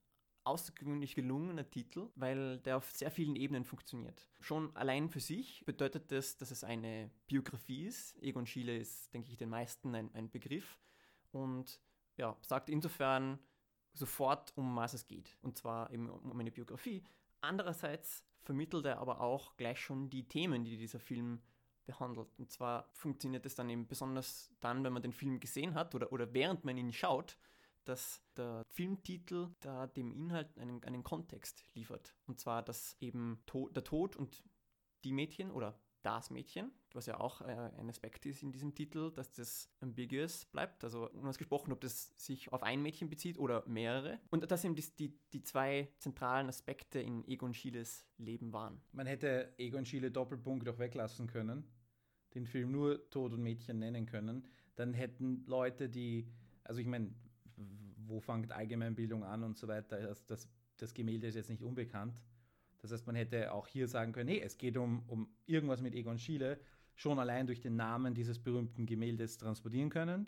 außergewöhnlich 0.44 1.16
gelungener 1.16 1.70
Titel, 1.70 2.10
weil 2.16 2.60
der 2.60 2.78
auf 2.78 2.92
sehr 2.92 3.10
vielen 3.10 3.36
Ebenen 3.36 3.66
funktioniert. 3.66 4.30
Schon 4.40 4.76
allein 4.76 5.10
für 5.10 5.20
sich 5.20 5.66
bedeutet 5.66 6.12
das, 6.12 6.38
dass 6.38 6.52
es 6.52 6.64
eine 6.64 7.10
Biografie 7.26 7.86
ist. 7.86 8.16
Egon 8.22 8.46
Schiele 8.46 8.78
ist, 8.78 9.12
denke 9.14 9.32
ich, 9.32 9.38
den 9.38 9.50
meisten 9.50 9.96
ein, 9.96 10.14
ein 10.14 10.30
Begriff 10.30 10.80
und 11.32 11.82
ja, 12.18 12.38
sagt 12.42 12.70
insofern 12.70 13.40
sofort, 13.94 14.56
um 14.56 14.76
was 14.76 14.94
es 14.94 15.08
geht. 15.08 15.36
Und 15.42 15.58
zwar 15.58 15.92
eben 15.92 16.10
um 16.10 16.40
eine 16.40 16.52
Biografie, 16.52 17.04
Andererseits 17.46 18.26
vermittelt 18.42 18.86
er 18.86 18.98
aber 18.98 19.22
auch 19.22 19.56
gleich 19.56 19.80
schon 19.80 20.10
die 20.10 20.28
Themen, 20.28 20.64
die 20.64 20.78
dieser 20.78 21.00
Film 21.00 21.42
behandelt. 21.86 22.28
Und 22.40 22.52
zwar 22.52 22.90
funktioniert 22.92 23.46
es 23.46 23.54
dann 23.54 23.70
eben 23.70 23.88
besonders 23.88 24.52
dann, 24.62 24.84
wenn 24.84 24.94
man 24.94 25.04
den 25.04 25.14
Film 25.14 25.40
gesehen 25.40 25.76
hat 25.76 25.94
oder, 25.94 26.12
oder 26.12 26.34
während 26.34 26.66
man 26.66 26.78
ihn 26.78 26.92
schaut, 26.92 27.38
dass 27.86 28.22
der 28.36 28.64
Filmtitel 28.68 29.50
da 29.62 29.88
dem 29.88 30.12
Inhalt 30.12 30.58
einen, 30.58 30.84
einen 30.84 31.04
Kontext 31.04 31.64
liefert. 31.74 32.16
Und 32.26 32.40
zwar, 32.40 32.64
dass 32.64 32.96
eben 33.00 33.42
to 33.46 33.70
der 33.70 33.84
Tod 33.84 34.16
und 34.16 34.44
die 35.04 35.14
Mädchen 35.14 35.52
oder 35.52 35.80
das 36.06 36.30
Mädchen, 36.30 36.72
was 36.94 37.08
ja 37.08 37.20
auch 37.20 37.42
äh, 37.42 37.46
ein 37.46 37.90
Aspekt 37.90 38.26
ist 38.28 38.44
in 38.44 38.52
diesem 38.52 38.76
Titel, 38.76 39.12
dass 39.12 39.32
das 39.32 39.70
ambiguous 39.80 40.46
bleibt, 40.46 40.84
also 40.84 41.10
gesprochen, 41.38 41.72
ob 41.72 41.82
das 41.82 42.14
sich 42.16 42.54
auf 42.54 42.62
ein 42.62 42.82
Mädchen 42.82 43.10
bezieht 43.10 43.40
oder 43.40 43.68
mehrere. 43.68 44.20
Und 44.30 44.50
das 44.52 44.62
sind 44.62 44.78
die, 44.78 44.86
die, 45.00 45.20
die 45.34 45.42
zwei 45.42 45.90
zentralen 45.98 46.48
Aspekte 46.48 47.00
in 47.00 47.28
Egon 47.28 47.56
Schieles 47.56 48.06
Leben 48.18 48.54
waren. 48.54 48.82
Man 48.92 49.08
hätte 49.08 49.54
Egon 49.58 49.86
Schiele 49.86 50.12
Doppelpunkt 50.12 50.70
auch 50.70 50.78
weglassen 50.78 51.26
können, 51.26 51.66
den 52.36 52.46
Film 52.46 52.72
nur 52.72 53.10
Tod 53.10 53.34
und 53.34 53.42
Mädchen 53.42 53.80
nennen 53.80 54.06
können. 54.06 54.48
Dann 54.76 54.94
hätten 54.94 55.44
Leute, 55.48 55.90
die, 55.90 56.32
also 56.64 56.82
ich 56.82 56.88
meine, 56.88 57.16
wo 58.08 58.20
fängt 58.20 58.52
Allgemeinbildung 58.52 59.24
an 59.24 59.44
und 59.44 59.58
so 59.58 59.68
weiter, 59.68 60.00
das, 60.02 60.26
das, 60.26 60.50
das 60.78 60.94
Gemälde 60.94 61.28
ist 61.28 61.36
jetzt 61.36 61.50
nicht 61.50 61.64
unbekannt 61.64 62.22
das 62.86 62.92
heißt, 62.92 63.08
man 63.08 63.16
hätte 63.16 63.52
auch 63.52 63.68
hier 63.68 63.88
sagen 63.88 64.14
können, 64.14 64.30
hey, 64.30 64.42
es 64.42 64.60
geht 64.60 64.78
um, 64.78 65.04
um 65.08 65.28
irgendwas 65.48 65.82
mit 65.82 65.96
Egon 65.96 66.20
Schiele, 66.20 66.60
schon 66.94 67.18
allein 67.18 67.48
durch 67.48 67.60
den 67.60 67.76
Namen 67.76 68.14
dieses 68.14 68.38
berühmten 68.38 68.86
Gemäldes 68.86 69.40
transportieren 69.40 69.90
können. 69.90 70.28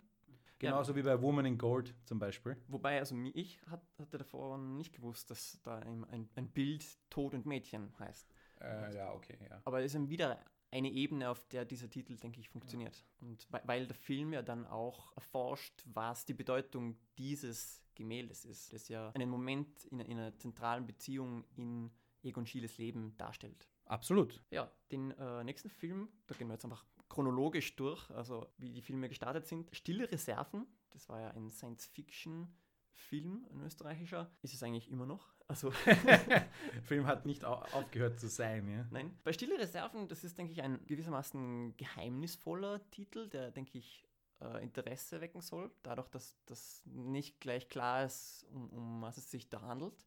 Genauso 0.58 0.90
ja. 0.90 0.96
wie 0.96 1.02
bei 1.02 1.22
Woman 1.22 1.44
in 1.44 1.56
Gold 1.56 1.94
zum 2.04 2.18
Beispiel. 2.18 2.56
Wobei, 2.66 2.98
also 2.98 3.14
ich 3.32 3.60
hatte 3.66 4.18
davor 4.18 4.58
nicht 4.58 4.92
gewusst, 4.92 5.30
dass 5.30 5.60
da 5.62 5.78
ein, 5.78 6.28
ein 6.34 6.48
Bild 6.48 6.84
Tod 7.10 7.32
und 7.32 7.46
Mädchen 7.46 7.96
heißt. 8.00 8.28
Äh, 8.60 8.96
ja, 8.96 9.12
okay, 9.12 9.38
ja. 9.48 9.60
Aber 9.64 9.80
es 9.80 9.94
ist 9.94 10.08
wieder 10.08 10.44
eine 10.70 10.90
Ebene, 10.90 11.30
auf 11.30 11.46
der 11.48 11.64
dieser 11.64 11.88
Titel, 11.88 12.16
denke 12.16 12.40
ich, 12.40 12.48
funktioniert. 12.48 12.96
Ja. 13.20 13.28
Und 13.28 13.48
weil 13.50 13.86
der 13.86 13.94
Film 13.94 14.32
ja 14.32 14.42
dann 14.42 14.66
auch 14.66 15.16
erforscht, 15.16 15.82
was 15.86 16.24
die 16.26 16.34
Bedeutung 16.34 16.96
dieses 17.16 17.82
Gemäldes 17.94 18.44
ist. 18.44 18.72
Das 18.72 18.88
ja 18.88 19.10
einen 19.10 19.30
Moment 19.30 19.84
in, 19.86 20.00
in 20.00 20.18
einer 20.18 20.36
zentralen 20.36 20.86
Beziehung 20.86 21.44
in 21.56 21.90
Egon 22.22 22.46
Schieles 22.46 22.78
Leben 22.78 23.16
darstellt. 23.16 23.68
Absolut. 23.86 24.42
Ja, 24.50 24.70
den 24.92 25.12
äh, 25.12 25.44
nächsten 25.44 25.70
Film, 25.70 26.08
da 26.26 26.34
gehen 26.34 26.48
wir 26.48 26.54
jetzt 26.54 26.64
einfach 26.64 26.84
chronologisch 27.08 27.74
durch, 27.76 28.10
also 28.10 28.46
wie 28.58 28.70
die 28.70 28.82
Filme 28.82 29.08
gestartet 29.08 29.46
sind. 29.46 29.74
Stille 29.74 30.10
Reserven, 30.10 30.66
das 30.90 31.08
war 31.08 31.20
ja 31.20 31.30
ein 31.30 31.50
Science-Fiction-Film, 31.50 33.46
ein 33.50 33.60
österreichischer, 33.62 34.30
ist 34.42 34.52
es 34.54 34.62
eigentlich 34.62 34.90
immer 34.90 35.06
noch. 35.06 35.32
Also 35.48 35.70
Film 36.84 37.06
hat 37.06 37.26
nicht 37.26 37.44
aufgehört 37.44 38.20
zu 38.20 38.28
sein, 38.28 38.68
ja? 38.68 38.86
Nein. 38.90 39.18
Bei 39.24 39.32
Stille 39.32 39.58
Reserven, 39.58 40.08
das 40.08 40.24
ist, 40.24 40.38
denke 40.38 40.52
ich, 40.52 40.62
ein 40.62 40.84
gewissermaßen 40.86 41.76
geheimnisvoller 41.76 42.88
Titel, 42.90 43.28
der, 43.28 43.50
denke 43.50 43.78
ich, 43.78 44.04
äh, 44.40 44.62
Interesse 44.62 45.20
wecken 45.20 45.40
soll, 45.40 45.70
dadurch, 45.82 46.08
dass 46.08 46.36
das 46.46 46.82
nicht 46.84 47.40
gleich 47.40 47.68
klar 47.68 48.04
ist, 48.04 48.46
um, 48.52 48.68
um 48.70 49.02
was 49.02 49.16
es 49.16 49.30
sich 49.30 49.48
da 49.48 49.62
handelt 49.62 50.06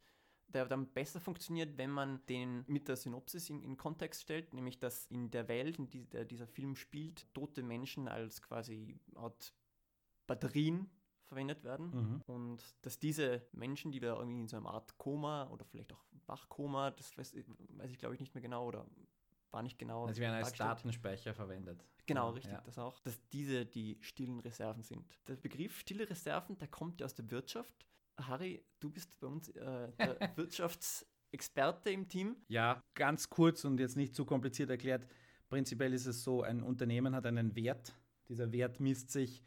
der 0.53 0.65
dann 0.65 0.87
besser 0.87 1.19
funktioniert, 1.19 1.77
wenn 1.77 1.89
man 1.89 2.25
den 2.27 2.63
mit 2.67 2.87
der 2.87 2.95
Synopsis 2.95 3.49
in, 3.49 3.61
in 3.63 3.77
Kontext 3.77 4.21
stellt, 4.21 4.53
nämlich 4.53 4.79
dass 4.79 5.07
in 5.07 5.31
der 5.31 5.47
Welt, 5.47 5.79
in 5.79 5.89
die, 5.89 6.05
der 6.05 6.25
dieser 6.25 6.47
Film 6.47 6.75
spielt, 6.75 7.33
tote 7.33 7.63
Menschen 7.63 8.07
als 8.07 8.41
quasi 8.41 8.99
Art 9.15 9.53
Batterien 10.27 10.89
verwendet 11.31 11.63
werden 11.63 11.91
mhm. 11.91 12.21
und 12.27 12.61
dass 12.81 12.99
diese 12.99 13.41
Menschen, 13.53 13.93
die 13.93 14.01
da 14.01 14.17
irgendwie 14.17 14.41
in 14.41 14.47
so 14.49 14.57
einer 14.57 14.69
Art 14.69 14.97
Koma 14.97 15.47
oder 15.47 15.63
vielleicht 15.63 15.93
auch 15.93 16.03
Wachkoma, 16.25 16.91
das 16.91 17.17
weiß, 17.17 17.35
weiß 17.35 17.89
ich 17.89 17.97
glaube 17.97 18.15
ich 18.15 18.19
nicht 18.19 18.35
mehr 18.35 18.41
genau 18.41 18.67
oder 18.67 18.85
war 19.49 19.63
nicht 19.63 19.79
genau. 19.79 20.05
Also 20.05 20.21
werden 20.21 20.35
als 20.35 20.53
Datenspeicher 20.53 21.33
verwendet. 21.33 21.85
Genau, 22.05 22.31
richtig, 22.31 22.53
ja. 22.53 22.61
das 22.61 22.77
auch. 22.77 22.99
Dass 22.99 23.19
diese 23.29 23.65
die 23.65 23.97
stillen 24.01 24.39
Reserven 24.39 24.83
sind. 24.83 25.19
Der 25.27 25.35
Begriff 25.35 25.79
stille 25.79 26.09
Reserven, 26.09 26.57
der 26.57 26.67
kommt 26.67 26.99
ja 26.99 27.05
aus 27.05 27.15
der 27.15 27.29
Wirtschaft 27.31 27.73
Harry, 28.17 28.63
du 28.79 28.89
bist 28.89 29.17
bei 29.19 29.27
uns 29.27 29.49
äh, 29.49 29.91
der 29.97 30.17
Wirtschaftsexperte 30.35 31.91
im 31.91 32.07
Team. 32.07 32.35
Ja, 32.47 32.83
ganz 32.93 33.29
kurz 33.29 33.65
und 33.65 33.79
jetzt 33.79 33.97
nicht 33.97 34.15
zu 34.15 34.25
kompliziert 34.25 34.69
erklärt. 34.69 35.07
Prinzipiell 35.49 35.93
ist 35.93 36.05
es 36.05 36.23
so, 36.23 36.43
ein 36.43 36.61
Unternehmen 36.61 37.15
hat 37.15 37.25
einen 37.25 37.55
Wert. 37.55 37.93
Dieser 38.27 38.51
Wert 38.51 38.79
misst 38.79 39.11
sich 39.11 39.41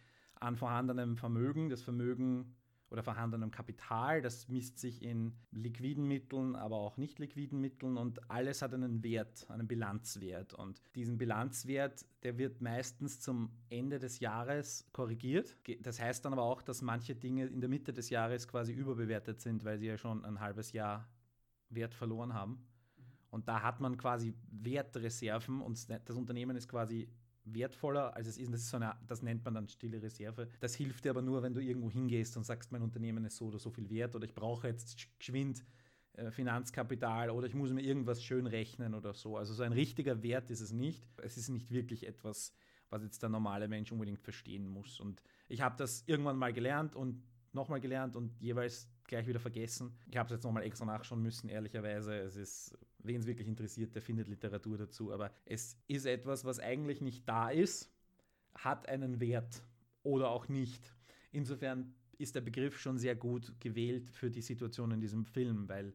an 0.44 0.56
vorhandenem 0.56 1.16
Vermögen. 1.16 1.68
Das 1.70 1.82
Vermögen 1.82 2.54
oder 2.94 3.02
vorhandenem 3.02 3.50
Kapital. 3.50 4.22
Das 4.22 4.48
misst 4.48 4.78
sich 4.78 5.02
in 5.02 5.34
liquiden 5.50 6.06
Mitteln, 6.06 6.54
aber 6.54 6.76
auch 6.76 6.96
nicht 6.96 7.18
liquiden 7.18 7.60
Mitteln 7.60 7.96
und 7.96 8.30
alles 8.30 8.62
hat 8.62 8.72
einen 8.72 9.02
Wert, 9.02 9.50
einen 9.50 9.66
Bilanzwert. 9.66 10.54
Und 10.54 10.80
diesen 10.94 11.18
Bilanzwert, 11.18 12.06
der 12.22 12.38
wird 12.38 12.60
meistens 12.60 13.20
zum 13.20 13.50
Ende 13.68 13.98
des 13.98 14.20
Jahres 14.20 14.86
korrigiert. 14.92 15.56
Das 15.80 16.00
heißt 16.00 16.24
dann 16.24 16.34
aber 16.34 16.42
auch, 16.42 16.62
dass 16.62 16.82
manche 16.82 17.16
Dinge 17.16 17.46
in 17.46 17.60
der 17.60 17.68
Mitte 17.68 17.92
des 17.92 18.10
Jahres 18.10 18.46
quasi 18.46 18.72
überbewertet 18.72 19.40
sind, 19.40 19.64
weil 19.64 19.78
sie 19.78 19.86
ja 19.86 19.98
schon 19.98 20.24
ein 20.24 20.38
halbes 20.38 20.70
Jahr 20.70 21.08
Wert 21.70 21.94
verloren 21.94 22.32
haben. 22.32 22.64
Und 23.30 23.48
da 23.48 23.62
hat 23.62 23.80
man 23.80 23.96
quasi 23.96 24.34
Wertreserven 24.52 25.60
und 25.60 25.90
das 25.90 26.16
Unternehmen 26.16 26.56
ist 26.56 26.68
quasi 26.68 27.08
wertvoller, 27.44 28.16
als 28.16 28.26
es 28.26 28.38
ist. 28.38 28.52
Das, 28.52 28.60
ist 28.60 28.70
so 28.70 28.76
eine, 28.76 28.96
das 29.06 29.22
nennt 29.22 29.44
man 29.44 29.54
dann 29.54 29.68
stille 29.68 30.02
Reserve. 30.02 30.48
Das 30.60 30.74
hilft 30.74 31.04
dir 31.04 31.10
aber 31.10 31.22
nur, 31.22 31.42
wenn 31.42 31.54
du 31.54 31.60
irgendwo 31.60 31.90
hingehst 31.90 32.36
und 32.36 32.44
sagst, 32.44 32.72
mein 32.72 32.82
Unternehmen 32.82 33.24
ist 33.24 33.36
so 33.36 33.46
oder 33.46 33.58
so 33.58 33.70
viel 33.70 33.88
wert 33.90 34.14
oder 34.14 34.24
ich 34.24 34.34
brauche 34.34 34.68
jetzt 34.68 34.96
geschwind 35.18 35.64
äh, 36.14 36.30
Finanzkapital 36.30 37.30
oder 37.30 37.46
ich 37.46 37.54
muss 37.54 37.72
mir 37.72 37.82
irgendwas 37.82 38.22
schön 38.22 38.46
rechnen 38.46 38.94
oder 38.94 39.12
so. 39.14 39.36
Also 39.36 39.54
so 39.54 39.62
ein 39.62 39.72
richtiger 39.72 40.22
Wert 40.22 40.50
ist 40.50 40.60
es 40.60 40.72
nicht. 40.72 41.04
Es 41.22 41.36
ist 41.36 41.48
nicht 41.48 41.70
wirklich 41.70 42.06
etwas, 42.06 42.54
was 42.90 43.02
jetzt 43.02 43.22
der 43.22 43.28
normale 43.28 43.68
Mensch 43.68 43.92
unbedingt 43.92 44.20
verstehen 44.20 44.66
muss. 44.66 45.00
Und 45.00 45.22
ich 45.48 45.60
habe 45.60 45.76
das 45.76 46.04
irgendwann 46.06 46.36
mal 46.36 46.52
gelernt 46.52 46.94
und 46.94 47.22
nochmal 47.52 47.80
gelernt 47.80 48.16
und 48.16 48.40
jeweils 48.40 48.88
gleich 49.04 49.26
wieder 49.26 49.40
vergessen. 49.40 49.96
Ich 50.10 50.16
habe 50.16 50.26
es 50.26 50.32
jetzt 50.32 50.44
nochmal 50.44 50.62
extra 50.62 50.84
nachschauen 50.84 51.22
müssen, 51.22 51.48
ehrlicherweise. 51.48 52.16
Es 52.16 52.36
ist 52.36 52.76
wen 53.04 53.20
es 53.20 53.26
wirklich 53.26 53.48
interessiert, 53.48 53.94
der 53.94 54.02
findet 54.02 54.28
Literatur 54.28 54.78
dazu. 54.78 55.12
Aber 55.12 55.30
es 55.44 55.78
ist 55.86 56.06
etwas, 56.06 56.44
was 56.44 56.58
eigentlich 56.58 57.00
nicht 57.00 57.28
da 57.28 57.50
ist, 57.50 57.90
hat 58.54 58.88
einen 58.88 59.20
Wert 59.20 59.62
oder 60.02 60.30
auch 60.30 60.48
nicht. 60.48 60.92
Insofern 61.32 61.94
ist 62.18 62.34
der 62.34 62.40
Begriff 62.40 62.78
schon 62.78 62.98
sehr 62.98 63.16
gut 63.16 63.52
gewählt 63.60 64.10
für 64.10 64.30
die 64.30 64.42
Situation 64.42 64.90
in 64.92 65.00
diesem 65.00 65.24
Film, 65.24 65.68
weil 65.68 65.94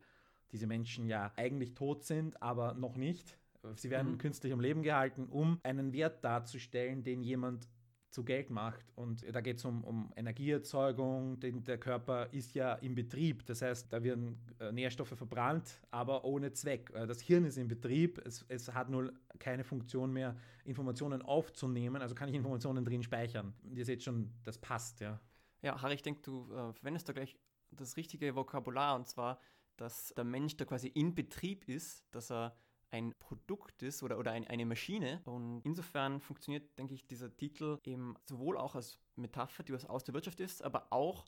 diese 0.51 0.67
Menschen 0.67 1.07
ja 1.07 1.31
eigentlich 1.35 1.73
tot 1.75 2.03
sind, 2.03 2.41
aber 2.41 2.73
noch 2.73 2.95
nicht. 2.95 3.37
Sie 3.75 3.89
werden 3.89 4.13
mhm. 4.13 4.17
künstlich 4.17 4.53
am 4.53 4.59
Leben 4.59 4.83
gehalten, 4.83 5.27
um 5.27 5.59
einen 5.63 5.91
Wert 5.93 6.23
darzustellen, 6.23 7.03
den 7.03 7.23
jemand 7.23 7.67
zu 8.09 8.23
Geld 8.23 8.49
macht. 8.49 8.85
Und 8.95 9.23
da 9.33 9.41
geht 9.41 9.57
es 9.57 9.65
um, 9.65 9.83
um 9.83 10.11
Energieerzeugung, 10.15 11.39
denn 11.39 11.63
der 11.63 11.77
Körper 11.77 12.27
ist 12.31 12.55
ja 12.55 12.73
im 12.75 12.95
Betrieb. 12.95 13.45
Das 13.45 13.61
heißt, 13.61 13.91
da 13.93 14.03
werden 14.03 14.37
äh, 14.59 14.71
Nährstoffe 14.71 15.09
verbrannt, 15.09 15.79
aber 15.91 16.25
ohne 16.25 16.51
Zweck. 16.51 16.91
Äh, 16.93 17.05
das 17.05 17.21
Hirn 17.21 17.45
ist 17.45 17.57
im 17.57 17.67
Betrieb, 17.67 18.19
es, 18.25 18.45
es 18.47 18.73
hat 18.73 18.89
nur 18.89 19.13
keine 19.37 19.63
Funktion 19.63 20.11
mehr, 20.11 20.35
Informationen 20.65 21.21
aufzunehmen, 21.21 22.01
also 22.01 22.15
kann 22.15 22.29
ich 22.29 22.35
Informationen 22.35 22.83
drin 22.83 23.03
speichern. 23.03 23.53
Ihr 23.73 23.85
seht 23.85 24.03
schon, 24.03 24.31
das 24.43 24.57
passt, 24.57 24.99
ja. 24.99 25.19
Ja, 25.61 25.81
Harry, 25.81 25.95
ich 25.95 26.01
denke, 26.01 26.21
du 26.21 26.51
äh, 26.51 26.73
verwendest 26.73 27.09
da 27.09 27.13
gleich 27.13 27.37
das 27.71 27.97
richtige 27.97 28.35
Vokabular 28.35 28.95
und 28.95 29.07
zwar, 29.07 29.39
dass 29.77 30.13
der 30.15 30.23
Mensch 30.23 30.57
da 30.57 30.65
quasi 30.65 30.87
in 30.87 31.15
Betrieb 31.15 31.67
ist, 31.67 32.03
dass 32.11 32.31
er 32.31 32.55
ein 32.91 33.13
Produkt 33.19 33.81
ist 33.83 34.03
oder, 34.03 34.17
oder 34.17 34.31
ein, 34.31 34.47
eine 34.47 34.65
Maschine. 34.65 35.21
Und 35.25 35.61
insofern 35.63 36.19
funktioniert, 36.21 36.77
denke 36.77 36.93
ich, 36.93 37.07
dieser 37.07 37.35
Titel 37.35 37.77
eben 37.83 38.15
sowohl 38.25 38.57
auch 38.57 38.75
als 38.75 38.99
Metapher, 39.15 39.63
die 39.63 39.73
was 39.73 39.85
aus 39.85 40.03
der 40.03 40.13
Wirtschaft 40.13 40.39
ist, 40.39 40.63
aber 40.63 40.87
auch 40.91 41.25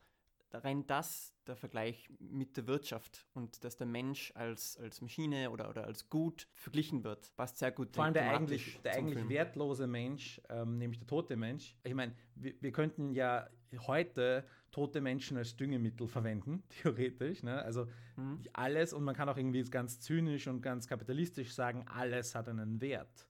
rein 0.54 0.86
das 0.88 1.34
der 1.48 1.56
Vergleich 1.56 2.10
mit 2.20 2.58
der 2.58 2.68
Wirtschaft 2.68 3.26
und 3.34 3.64
dass 3.64 3.78
der 3.78 3.88
Mensch 3.88 4.32
als, 4.36 4.78
als 4.78 5.02
Maschine 5.02 5.50
oder, 5.50 5.70
oder 5.70 5.86
als 5.86 6.10
Gut 6.10 6.48
verglichen 6.54 7.04
wird, 7.04 7.36
passt 7.36 7.58
sehr 7.58 7.72
gut. 7.72 7.96
Vor 7.96 8.04
allem 8.04 8.14
der 8.14 8.30
eigentlich, 8.30 8.80
der 8.84 8.94
eigentlich 8.94 9.20
Film. 9.20 9.30
wertlose 9.30 9.88
Mensch, 9.88 10.42
ähm, 10.50 10.78
nämlich 10.78 11.00
der 11.00 11.08
tote 11.08 11.36
Mensch. 11.36 11.78
Ich 11.84 11.94
meine, 11.94 12.14
wir, 12.36 12.54
wir 12.60 12.72
könnten 12.72 13.14
ja 13.14 13.50
heute 13.88 14.46
tote 14.72 15.02
Menschen 15.02 15.38
als 15.38 15.56
Düngemittel 15.56 16.08
verwenden, 16.08 16.64
theoretisch. 16.70 17.44
Ne? 17.44 17.62
Also 17.62 17.88
mhm. 18.16 18.40
alles, 18.54 18.94
und 18.94 19.04
man 19.04 19.16
kann 19.16 19.30
auch 19.30 19.38
irgendwie 19.38 19.64
ganz 19.64 20.00
zynisch 20.00 20.48
und 20.48 20.62
ganz 20.62 20.88
kapitalistisch 20.88 21.54
sagen, 21.54 21.86
alles 21.88 22.34
hat 22.36 22.48
einen 22.48 22.82
Wert. 22.82 23.28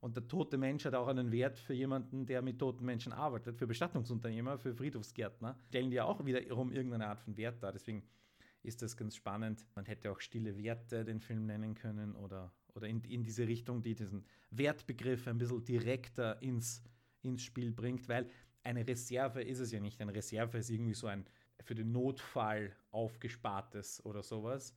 Und 0.00 0.16
der 0.16 0.26
tote 0.26 0.56
Mensch 0.56 0.86
hat 0.86 0.94
auch 0.94 1.08
einen 1.08 1.30
Wert 1.30 1.58
für 1.58 1.74
jemanden, 1.74 2.24
der 2.24 2.40
mit 2.40 2.58
toten 2.58 2.84
Menschen 2.86 3.12
arbeitet, 3.12 3.56
für 3.58 3.66
Bestattungsunternehmer, 3.66 4.58
für 4.58 4.74
Friedhofsgärtner. 4.74 5.58
Stellen 5.68 5.90
die 5.90 6.00
auch 6.00 6.24
wiederum 6.24 6.72
irgendeine 6.72 7.06
Art 7.06 7.20
von 7.20 7.36
Wert 7.36 7.62
dar. 7.62 7.72
Deswegen 7.72 8.02
ist 8.62 8.80
das 8.80 8.96
ganz 8.96 9.14
spannend. 9.14 9.66
Man 9.74 9.84
hätte 9.84 10.10
auch 10.10 10.20
stille 10.20 10.56
Werte 10.56 11.04
den 11.04 11.20
Film 11.20 11.46
nennen 11.46 11.74
können 11.74 12.14
oder, 12.16 12.52
oder 12.74 12.88
in, 12.88 13.02
in 13.04 13.22
diese 13.22 13.46
Richtung, 13.46 13.82
die 13.82 13.94
diesen 13.94 14.24
Wertbegriff 14.50 15.28
ein 15.28 15.36
bisschen 15.36 15.64
direkter 15.64 16.40
ins, 16.42 16.82
ins 17.20 17.42
Spiel 17.42 17.70
bringt, 17.70 18.08
weil 18.08 18.30
eine 18.62 18.86
Reserve 18.86 19.42
ist 19.42 19.60
es 19.60 19.72
ja 19.72 19.80
nicht. 19.80 20.00
Eine 20.00 20.14
Reserve 20.14 20.58
ist 20.58 20.70
irgendwie 20.70 20.94
so 20.94 21.06
ein 21.06 21.26
für 21.62 21.74
den 21.74 21.92
Notfall 21.92 22.74
aufgespartes 22.90 24.04
oder 24.04 24.22
sowas. 24.22 24.74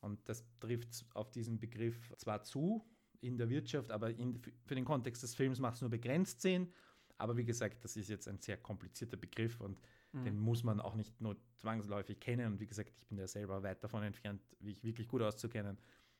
Und 0.00 0.28
das 0.28 0.44
trifft 0.60 1.06
auf 1.14 1.30
diesen 1.30 1.58
Begriff 1.58 2.12
zwar 2.16 2.42
zu 2.42 2.84
in 3.20 3.38
der 3.38 3.48
Wirtschaft, 3.48 3.90
aber 3.90 4.10
in, 4.10 4.40
für 4.66 4.74
den 4.74 4.84
Kontext 4.84 5.22
des 5.22 5.34
Films 5.34 5.58
macht 5.58 5.76
es 5.76 5.80
nur 5.80 5.90
begrenzt 5.90 6.42
Sinn. 6.42 6.70
Aber 7.16 7.36
wie 7.36 7.44
gesagt, 7.44 7.82
das 7.84 7.96
ist 7.96 8.08
jetzt 8.08 8.28
ein 8.28 8.38
sehr 8.38 8.58
komplizierter 8.58 9.16
Begriff 9.16 9.60
und 9.60 9.80
mhm. 10.12 10.24
den 10.24 10.38
muss 10.38 10.62
man 10.62 10.80
auch 10.80 10.94
nicht 10.94 11.20
nur 11.20 11.36
zwangsläufig 11.56 12.20
kennen. 12.20 12.52
Und 12.52 12.60
wie 12.60 12.66
gesagt, 12.66 12.92
ich 13.00 13.06
bin 13.06 13.18
ja 13.18 13.26
selber 13.26 13.62
weit 13.62 13.82
davon 13.82 14.02
entfernt, 14.02 14.42
wie 14.58 14.72
ich 14.72 14.82
wirklich 14.82 15.08
gut 15.08 15.22
auszukennen. 15.22 15.78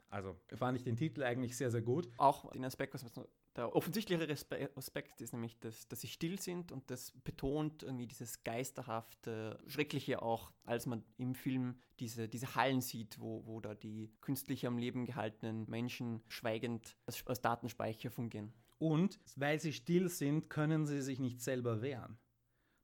Also 0.09 0.37
fand 0.55 0.79
ich 0.79 0.85
den 0.85 0.97
Titel 0.97 1.23
eigentlich 1.23 1.57
sehr, 1.57 1.71
sehr 1.71 1.83
gut. 1.83 2.09
Auch 2.17 2.51
den 2.53 2.65
Aspekt, 2.65 2.95
was 2.95 3.03
man 3.03 3.27
der 3.57 3.75
offensichtlichere 3.75 4.33
Aspekt 4.75 5.21
ist 5.21 5.33
nämlich, 5.33 5.59
dass, 5.61 5.87
dass 5.87 6.01
sie 6.01 6.09
still 6.09 6.41
sind 6.41 6.73
und 6.73 6.91
das 6.91 7.13
betont 7.23 7.83
irgendwie 7.85 8.07
dieses 8.07 8.43
geisterhafte, 8.43 9.59
schreckliche 9.67 10.23
auch, 10.23 10.53
als 10.65 10.87
man 10.87 11.05
im 11.17 11.35
Film 11.35 11.79
diese, 12.01 12.29
diese 12.29 12.55
Hallen 12.57 12.81
sieht, 12.81 13.21
wo, 13.21 13.47
wo 13.47 13.61
da 13.61 13.75
die 13.75 14.13
künstlich 14.21 14.67
am 14.67 14.77
Leben 14.77 15.05
gehaltenen 15.05 15.69
Menschen 15.71 16.23
schweigend 16.27 16.97
als, 17.07 17.25
als 17.27 17.41
Datenspeicher 17.41 18.11
fungieren. 18.11 18.53
Und 18.79 19.21
weil 19.37 19.61
sie 19.61 19.73
still 19.73 20.09
sind, 20.09 20.51
können 20.51 20.87
sie 20.87 21.01
sich 21.01 21.21
nicht 21.21 21.41
selber 21.41 21.81
wehren. 21.81 22.19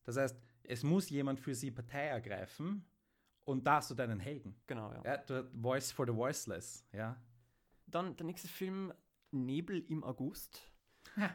Das 0.05 0.17
heißt, 0.17 0.41
es 0.62 0.85
muss 0.85 1.11
jemand 1.11 1.41
für 1.41 1.55
sie 1.55 1.73
Partei 1.73 2.07
ergreifen 2.07 2.85
und 3.45 3.67
da 3.67 3.77
hast 3.77 3.91
du 3.91 3.95
deinen 3.97 4.21
Helden. 4.21 4.55
Genau, 4.69 4.93
ja. 4.93 5.03
ja 5.05 5.45
Voice 5.61 5.91
for 5.91 6.07
the 6.07 6.15
Voiceless, 6.15 6.87
ja. 6.93 7.21
Dann 7.87 8.17
der 8.17 8.27
nächste 8.27 8.47
Film, 8.47 8.93
Nebel 9.31 9.85
im 9.89 10.05
August. 10.05 10.63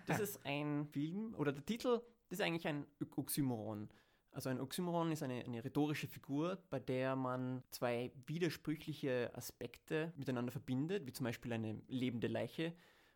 Das 0.05 0.19
ist 0.19 0.45
ein 0.45 0.85
Film, 0.85 1.35
oder 1.35 1.51
der 1.51 1.65
Titel 1.65 2.01
ist 2.29 2.41
eigentlich 2.41 2.67
ein 2.67 2.85
Oxymoron. 3.15 3.89
Also 4.31 4.49
ein 4.49 4.59
Oxymoron 4.59 5.11
ist 5.11 5.23
eine, 5.23 5.45
eine 5.45 5.63
rhetorische 5.63 6.07
Figur, 6.07 6.61
bei 6.69 6.79
der 6.79 7.15
man 7.15 7.63
zwei 7.71 8.11
widersprüchliche 8.25 9.31
Aspekte 9.33 10.11
miteinander 10.17 10.51
verbindet, 10.51 11.05
wie 11.05 11.13
zum 11.13 11.23
Beispiel 11.23 11.53
eine 11.53 11.81
lebende 11.87 12.27
Leiche. 12.27 12.73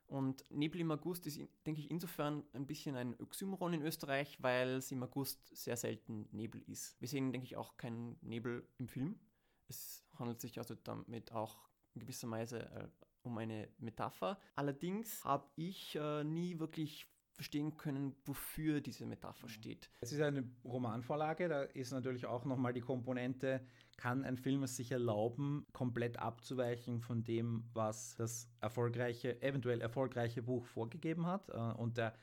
Und 0.07 0.43
Nebel 0.49 0.81
im 0.81 0.91
August 0.91 1.27
ist, 1.27 1.39
denke 1.65 1.81
ich, 1.81 1.91
insofern 1.91 2.43
ein 2.53 2.65
bisschen 2.65 2.95
ein 2.95 3.19
Oxymoron 3.19 3.73
in 3.73 3.81
Österreich, 3.81 4.41
weil 4.41 4.77
es 4.77 4.91
im 4.91 5.03
August 5.03 5.55
sehr 5.55 5.77
selten 5.77 6.27
Nebel 6.31 6.63
ist. 6.67 6.99
Wir 6.99 7.07
sehen, 7.07 7.31
denke 7.31 7.45
ich, 7.45 7.57
auch 7.57 7.77
keinen 7.77 8.17
Nebel 8.21 8.67
im 8.77 8.87
Film. 8.87 9.19
Es 9.67 10.03
handelt 10.17 10.41
sich 10.41 10.57
also 10.57 10.73
damit 10.73 11.31
auch 11.31 11.69
in 11.93 12.01
gewisser 12.01 12.31
Weise 12.31 12.61
äh, 12.71 12.87
um 13.23 13.37
eine 13.37 13.69
Metapher. 13.77 14.39
Allerdings 14.55 15.23
habe 15.23 15.49
ich 15.55 15.95
äh, 15.95 16.23
nie 16.23 16.59
wirklich 16.59 17.07
verstehen 17.33 17.77
können, 17.77 18.15
wofür 18.25 18.81
diese 18.81 19.05
Metapher 19.05 19.47
steht. 19.47 19.89
Es 20.01 20.11
ist 20.11 20.19
eine 20.19 20.43
Romanvorlage, 20.65 21.47
da 21.47 21.61
ist 21.63 21.91
natürlich 21.91 22.25
auch 22.25 22.43
nochmal 22.43 22.73
die 22.73 22.81
Komponente, 22.81 23.65
kann 23.95 24.25
ein 24.25 24.35
Film 24.35 24.63
es 24.63 24.75
sich 24.75 24.91
erlauben, 24.91 25.65
komplett 25.71 26.19
abzuweichen 26.19 26.99
von 26.99 27.23
dem, 27.23 27.63
was 27.73 28.15
das 28.17 28.49
erfolgreiche, 28.59 29.41
eventuell 29.41 29.79
erfolgreiche 29.79 30.43
Buch 30.43 30.65
vorgegeben 30.65 31.27
hat. 31.27 31.47
Äh, 31.49 31.53
und 31.53 31.97
der 31.97 32.13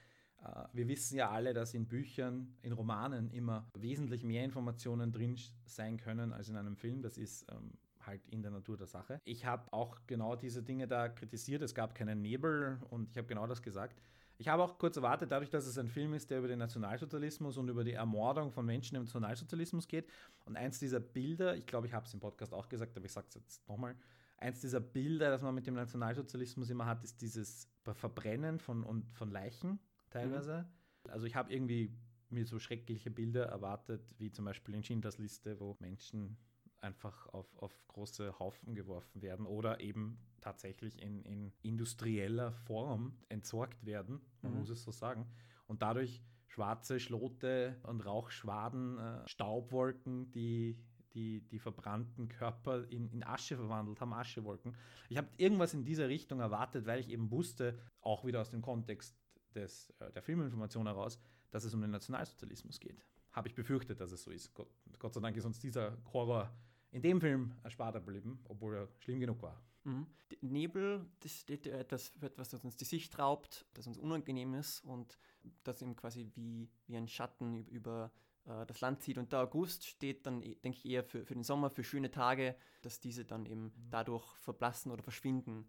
äh, 0.43 0.65
wir 0.73 0.89
wissen 0.89 1.17
ja 1.17 1.31
alle, 1.31 1.55
dass 1.55 1.75
in 1.75 1.87
Büchern, 1.87 2.55
in 2.63 2.73
Romanen 2.73 3.31
immer 3.31 3.71
wesentlich 3.79 4.23
mehr 4.23 4.45
Informationen 4.45 5.13
drin 5.13 5.39
sein 5.65 5.97
können 5.97 6.33
als 6.33 6.49
in 6.49 6.57
einem 6.57 6.77
Film. 6.77 7.03
Das 7.03 7.19
ist 7.19 7.47
ähm, 7.51 7.73
halt 8.07 8.27
in 8.29 8.43
der 8.43 8.51
Natur 8.51 8.77
der 8.77 8.87
Sache. 8.87 9.21
Ich 9.25 9.45
habe 9.45 9.73
auch 9.73 9.99
genau 10.07 10.37
diese 10.37 10.63
Dinge 10.63 10.87
da 10.87 11.09
kritisiert. 11.09 11.63
Es 11.63 11.75
gab 11.75 11.95
keinen 11.95 12.23
Nebel 12.23 12.79
und 12.91 13.11
ich 13.11 13.19
habe 13.19 13.27
genau 13.27 13.47
das 13.47 13.63
gesagt. 13.63 14.01
Ich 14.39 14.49
habe 14.49 14.63
auch 14.63 14.79
kurz 14.79 14.97
erwartet, 14.97 15.33
dadurch, 15.33 15.49
dass 15.49 15.67
es 15.67 15.79
ein 15.79 15.89
Film 15.89 16.13
ist, 16.13 16.31
der 16.31 16.39
über 16.39 16.49
den 16.49 16.59
Nationalsozialismus 16.59 17.57
und 17.57 17.69
über 17.69 17.85
die 17.85 17.93
Ermordung 17.93 18.53
von 18.53 18.67
Menschen 18.67 18.97
im 18.97 19.05
Nationalsozialismus 19.05 19.89
geht. 19.89 20.11
Und 20.45 20.57
eins 20.57 20.79
dieser 20.79 21.01
Bilder, 21.01 21.57
ich 21.57 21.65
glaube, 21.65 21.87
ich 21.87 21.95
habe 21.95 22.07
es 22.07 22.13
im 22.13 22.21
Podcast 22.21 22.53
auch 22.53 22.69
gesagt, 22.69 22.97
aber 22.97 23.07
ich 23.07 23.13
sage 23.13 23.27
es 23.31 23.35
jetzt 23.35 23.67
nochmal, 23.67 23.97
eins 24.37 24.61
dieser 24.61 24.81
Bilder, 24.81 25.31
das 25.31 25.43
man 25.43 25.55
mit 25.55 25.67
dem 25.67 25.75
Nationalsozialismus 25.75 26.69
immer 26.69 26.85
hat, 26.85 27.03
ist 27.03 27.23
dieses 27.23 27.69
Verbrennen 27.83 28.59
von, 28.59 28.85
und, 28.85 29.11
von 29.15 29.31
Leichen 29.31 29.79
teilweise. 30.11 30.67
Mhm. 31.05 31.11
Also 31.11 31.27
ich 31.27 31.35
habe 31.35 31.53
irgendwie 31.53 31.97
mir 32.29 32.45
so 32.45 32.59
schreckliche 32.59 33.11
Bilder 33.11 33.47
erwartet, 33.47 34.15
wie 34.19 34.31
zum 34.31 34.45
Beispiel 34.45 34.75
in 34.75 34.83
Schindlers 34.83 35.19
Liste, 35.19 35.59
wo 35.61 35.77
Menschen 35.81 36.37
einfach 36.81 37.27
auf, 37.29 37.57
auf 37.59 37.73
große 37.89 38.39
Haufen 38.39 38.75
geworfen 38.75 39.23
werden 39.23 39.47
oder 39.47 39.81
eben 39.81 40.19
tatsächlich 40.41 41.03
in, 41.03 41.23
in 41.23 41.53
industrieller 41.63 42.53
Form 42.53 43.19
entsorgt 43.29 43.85
werden, 43.85 44.21
man 44.43 44.53
mhm. 44.53 44.59
muss 44.61 44.71
es 44.71 44.83
so 44.83 44.93
sagen. 44.93 45.27
Und 45.67 45.83
dadurch 45.83 46.23
schwarze 46.47 47.01
Schlote 47.01 47.77
und 47.83 48.01
Rauchschwaden, 48.01 48.99
äh, 48.99 49.29
Staubwolken, 49.29 50.31
die, 50.31 50.79
die 51.13 51.41
die 51.49 51.59
verbrannten 51.59 52.29
Körper 52.29 52.89
in, 52.91 53.11
in 53.11 53.25
Asche 53.25 53.57
verwandelt 53.57 54.01
haben, 54.01 54.13
Aschewolken. 54.13 54.77
Ich 55.09 55.17
habe 55.17 55.29
irgendwas 55.37 55.75
in 55.75 55.85
dieser 55.85 56.09
Richtung 56.09 56.41
erwartet, 56.41 56.87
weil 56.87 57.01
ich 57.01 57.11
eben 57.11 57.31
wusste, 57.31 57.79
auch 58.01 58.25
wieder 58.25 58.41
aus 58.41 58.51
dem 58.51 58.63
Kontext 58.63 59.19
des, 59.55 59.91
äh, 59.99 60.13
der 60.13 60.23
Filminformation 60.23 60.87
heraus, 60.87 61.19
dass 61.51 61.65
es 61.65 61.75
um 61.75 61.81
den 61.81 61.91
Nationalsozialismus 61.91 62.79
geht. 62.79 63.05
Habe 63.33 63.49
ich 63.49 63.55
befürchtet, 63.55 64.01
dass 64.01 64.13
es 64.13 64.23
so 64.23 64.31
ist. 64.31 64.55
Gott, 64.55 64.69
Gott 64.99 65.13
sei 65.13 65.21
Dank 65.21 65.37
ist 65.37 65.45
uns 65.45 65.59
dieser 65.59 65.99
Horror 66.13 66.51
in 66.97 67.03
dem 67.03 67.21
Film 67.21 67.53
erspart 67.63 67.95
geblieben, 67.95 68.39
obwohl 68.49 68.75
er 68.75 68.89
schlimm 69.01 69.21
genug 69.21 69.43
war. 69.43 69.61
Mhm. 69.85 70.07
Nebel, 70.41 71.05
das 71.21 71.33
steht 71.33 71.67
etwas 71.67 72.09
für 72.09 72.25
etwas, 72.25 72.49
das 72.49 72.65
uns 72.65 72.77
die 72.77 72.87
Sicht 72.87 73.19
raubt, 73.19 73.67
das 73.75 73.87
uns 73.87 73.99
unangenehm 73.99 74.55
ist 74.55 74.81
und 74.81 75.19
das 75.63 75.83
eben 75.83 75.95
quasi 75.95 76.31
wie, 76.35 76.71
wie 76.87 76.97
ein 76.97 77.07
Schatten 77.07 77.67
über, 77.67 78.11
äh, 78.47 78.65
das 78.65 78.81
Land 78.81 79.03
zieht. 79.03 79.19
Und 79.19 79.31
der 79.31 79.41
August 79.41 79.85
steht 79.85 80.25
dann, 80.25 80.41
denke 80.41 80.71
ich, 80.71 80.87
eher 80.87 81.05
für, 81.05 81.27
für 81.27 81.35
den 81.35 81.45
Sommer, 81.45 81.69
für 81.69 81.85
schöne 81.85 82.11
Tage, 82.11 82.57
dass 82.81 82.99
diese 82.99 83.27
dann 83.27 83.45
eben 83.45 83.65
mhm. 83.65 83.91
dadurch 83.91 84.27
verblassen 84.39 84.91
oder 84.91 85.03
verschwinden. 85.03 85.69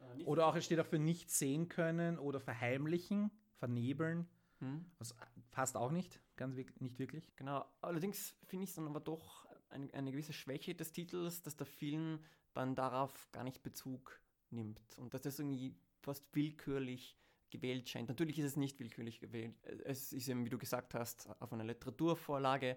Äh, 0.00 0.24
oder 0.24 0.48
auch, 0.48 0.56
es 0.56 0.64
steht 0.64 0.80
auch 0.80 0.86
für 0.86 0.98
nicht 0.98 1.30
sehen 1.30 1.68
können 1.68 2.18
oder 2.18 2.40
verheimlichen, 2.40 3.30
vernebeln. 3.58 4.26
Mhm. 4.58 4.86
Das 4.98 5.14
passt 5.52 5.76
auch 5.76 5.92
nicht, 5.92 6.20
ganz 6.34 6.56
nicht 6.80 6.98
wirklich. 6.98 7.30
Genau, 7.36 7.64
allerdings 7.80 8.34
finde 8.48 8.64
ich 8.64 8.70
es 8.70 8.76
dann 8.76 8.88
aber 8.88 9.00
doch 9.00 9.46
eine, 9.74 9.92
eine 9.92 10.12
gewisse 10.12 10.32
Schwäche 10.32 10.74
des 10.74 10.92
Titels, 10.92 11.42
dass 11.42 11.56
der 11.56 11.66
Film 11.66 12.20
dann 12.54 12.74
darauf 12.74 13.28
gar 13.32 13.44
nicht 13.44 13.62
Bezug 13.62 14.20
nimmt 14.50 14.80
und 14.96 15.12
dass 15.12 15.22
das 15.22 15.38
irgendwie 15.38 15.74
fast 16.00 16.24
willkürlich 16.32 17.18
gewählt 17.50 17.88
scheint. 17.88 18.08
Natürlich 18.08 18.38
ist 18.38 18.46
es 18.46 18.56
nicht 18.56 18.78
willkürlich 18.80 19.20
gewählt. 19.20 19.54
Es 19.84 20.12
ist 20.12 20.28
eben, 20.28 20.44
wie 20.44 20.50
du 20.50 20.58
gesagt 20.58 20.94
hast, 20.94 21.28
auf 21.40 21.52
einer 21.52 21.64
Literaturvorlage. 21.64 22.76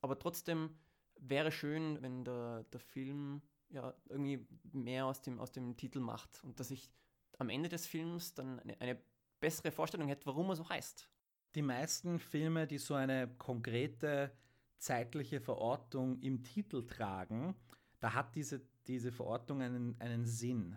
Aber 0.00 0.18
trotzdem 0.18 0.76
wäre 1.20 1.52
schön, 1.52 2.00
wenn 2.02 2.24
der, 2.24 2.64
der 2.64 2.80
Film 2.80 3.42
ja 3.68 3.94
irgendwie 4.08 4.46
mehr 4.72 5.06
aus 5.06 5.20
dem, 5.22 5.38
aus 5.38 5.52
dem 5.52 5.76
Titel 5.76 6.00
macht 6.00 6.42
und 6.42 6.58
dass 6.58 6.70
ich 6.70 6.90
am 7.38 7.50
Ende 7.50 7.68
des 7.68 7.86
Films 7.86 8.34
dann 8.34 8.58
eine, 8.60 8.80
eine 8.80 9.00
bessere 9.40 9.70
Vorstellung 9.70 10.08
hätte, 10.08 10.26
warum 10.26 10.48
er 10.50 10.56
so 10.56 10.68
heißt. 10.68 11.08
Die 11.54 11.62
meisten 11.62 12.18
Filme, 12.18 12.66
die 12.66 12.78
so 12.78 12.94
eine 12.94 13.28
konkrete 13.38 14.32
zeitliche 14.78 15.40
Verortung 15.40 16.20
im 16.20 16.42
Titel 16.42 16.86
tragen, 16.86 17.54
da 18.00 18.14
hat 18.14 18.34
diese, 18.34 18.62
diese 18.86 19.12
Verortung 19.12 19.62
einen, 19.62 20.00
einen 20.00 20.26
Sinn. 20.26 20.76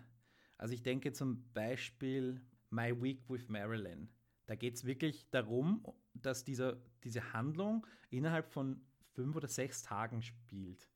Also 0.58 0.74
ich 0.74 0.82
denke 0.82 1.12
zum 1.12 1.44
Beispiel 1.52 2.40
My 2.70 3.00
Week 3.00 3.28
with 3.28 3.48
Marilyn. 3.48 4.08
Da 4.46 4.54
geht 4.54 4.74
es 4.74 4.84
wirklich 4.84 5.28
darum, 5.30 5.84
dass 6.14 6.44
dieser, 6.44 6.82
diese 7.04 7.32
Handlung 7.32 7.86
innerhalb 8.10 8.48
von 8.50 8.80
fünf 9.12 9.36
oder 9.36 9.48
sechs 9.48 9.82
Tagen 9.82 10.22
spielt. 10.22 10.88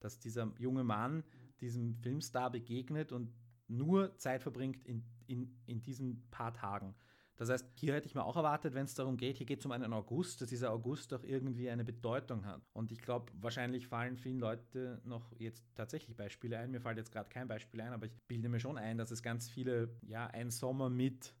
Dass 0.00 0.18
dieser 0.18 0.52
junge 0.58 0.84
Mann 0.84 1.24
diesem 1.60 1.94
Filmstar 1.96 2.50
begegnet 2.50 3.12
und 3.12 3.32
nur 3.68 4.16
Zeit 4.18 4.42
verbringt 4.42 4.84
in, 4.84 5.04
in, 5.26 5.56
in 5.66 5.82
diesen 5.82 6.28
paar 6.30 6.52
Tagen. 6.52 6.94
Das 7.36 7.48
heißt, 7.48 7.66
hier 7.74 7.94
hätte 7.94 8.06
ich 8.06 8.14
mir 8.14 8.24
auch 8.24 8.36
erwartet, 8.36 8.74
wenn 8.74 8.84
es 8.84 8.94
darum 8.94 9.16
geht, 9.16 9.38
hier 9.38 9.46
geht 9.46 9.60
es 9.60 9.66
um 9.66 9.72
einen 9.72 9.92
August, 9.92 10.40
dass 10.40 10.48
dieser 10.48 10.70
August 10.70 11.12
auch 11.14 11.24
irgendwie 11.24 11.70
eine 11.70 11.84
Bedeutung 11.84 12.44
hat. 12.44 12.62
Und 12.72 12.92
ich 12.92 13.00
glaube, 13.00 13.32
wahrscheinlich 13.34 13.88
fallen 13.88 14.16
vielen 14.16 14.38
Leute 14.38 15.00
noch 15.04 15.32
jetzt 15.38 15.64
tatsächlich 15.74 16.16
Beispiele 16.16 16.58
ein. 16.58 16.70
Mir 16.70 16.80
fällt 16.80 16.98
jetzt 16.98 17.10
gerade 17.10 17.30
kein 17.30 17.48
Beispiel 17.48 17.80
ein, 17.80 17.92
aber 17.92 18.06
ich 18.06 18.12
bilde 18.28 18.48
mir 18.48 18.60
schon 18.60 18.78
ein, 18.78 18.98
dass 18.98 19.10
es 19.10 19.22
ganz 19.22 19.48
viele, 19.48 19.96
ja, 20.02 20.26
ein 20.26 20.50
Sommer 20.50 20.90
mit 20.90 21.34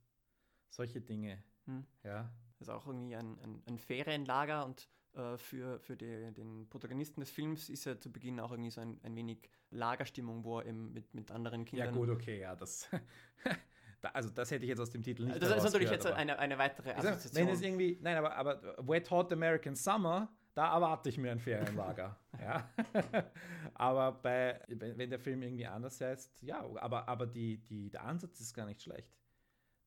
solche 0.70 1.00
Dinge. 1.00 1.42
Hm. 1.66 1.84
Ja. 2.02 2.32
Das 2.58 2.68
ist 2.68 2.74
auch 2.74 2.86
irgendwie 2.86 3.14
ein, 3.14 3.38
ein, 3.40 3.62
ein 3.66 3.78
Ferienlager 3.78 4.64
und 4.64 4.88
äh, 5.14 5.36
für, 5.36 5.78
für 5.80 5.96
die, 5.96 6.32
den 6.32 6.68
Protagonisten 6.68 7.20
des 7.20 7.30
Films 7.30 7.68
ist 7.68 7.84
ja 7.84 7.98
zu 7.98 8.10
Beginn 8.10 8.40
auch 8.40 8.50
irgendwie 8.50 8.70
so 8.70 8.80
ein, 8.80 8.98
ein 9.02 9.14
wenig 9.14 9.50
Lagerstimmung, 9.70 10.44
wo 10.44 10.60
er 10.60 10.66
eben 10.66 10.92
mit, 10.92 11.12
mit 11.14 11.30
anderen 11.30 11.64
Kindern. 11.64 11.88
Ja, 11.88 11.94
gut, 11.94 12.08
okay, 12.08 12.40
ja, 12.40 12.56
das. 12.56 12.88
Da, 14.02 14.08
also 14.10 14.30
das 14.30 14.50
hätte 14.50 14.64
ich 14.64 14.68
jetzt 14.68 14.80
aus 14.80 14.90
dem 14.90 15.02
Titel 15.02 15.24
nicht 15.24 15.40
Das 15.40 15.56
ist 15.56 15.62
natürlich 15.62 15.90
jetzt 15.90 16.06
eine, 16.06 16.36
eine 16.38 16.58
weitere 16.58 16.90
Assoziation. 16.90 17.46
Wenn 17.46 17.54
es 17.54 17.62
irgendwie, 17.62 17.98
nein, 18.02 18.16
aber, 18.16 18.34
aber 18.34 18.76
Wet 18.86 19.08
Hot 19.10 19.32
American 19.32 19.76
Summer, 19.76 20.28
da 20.54 20.74
erwarte 20.74 21.08
ich 21.08 21.18
mir 21.18 21.30
ein 21.30 21.38
Ferienlager. 21.38 22.18
ja. 22.40 22.68
aber 23.74 24.12
bei, 24.12 24.60
wenn 24.68 25.08
der 25.08 25.20
Film 25.20 25.42
irgendwie 25.42 25.66
anders 25.66 26.00
heißt, 26.00 26.42
ja, 26.42 26.60
aber, 26.76 27.08
aber 27.08 27.28
die, 27.28 27.58
die, 27.58 27.90
der 27.90 28.02
Ansatz 28.02 28.40
ist 28.40 28.52
gar 28.52 28.66
nicht 28.66 28.82
schlecht. 28.82 29.16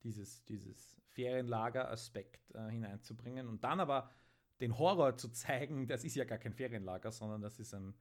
Dieses, 0.02 0.46
dieses 0.46 0.98
Ferienlager-Aspekt 1.12 2.56
äh, 2.56 2.70
hineinzubringen 2.70 3.50
und 3.50 3.64
dann 3.66 3.82
aber 3.82 4.10
den 4.62 4.78
Horror 4.78 5.18
zu 5.18 5.30
zeigen, 5.30 5.88
das 5.88 6.06
ist 6.06 6.16
ja 6.16 6.24
gar 6.24 6.38
kein 6.38 6.54
Ferienlager, 6.54 7.12
sondern 7.12 7.42
das 7.42 7.60
ist 7.60 7.74
ein, 7.74 7.94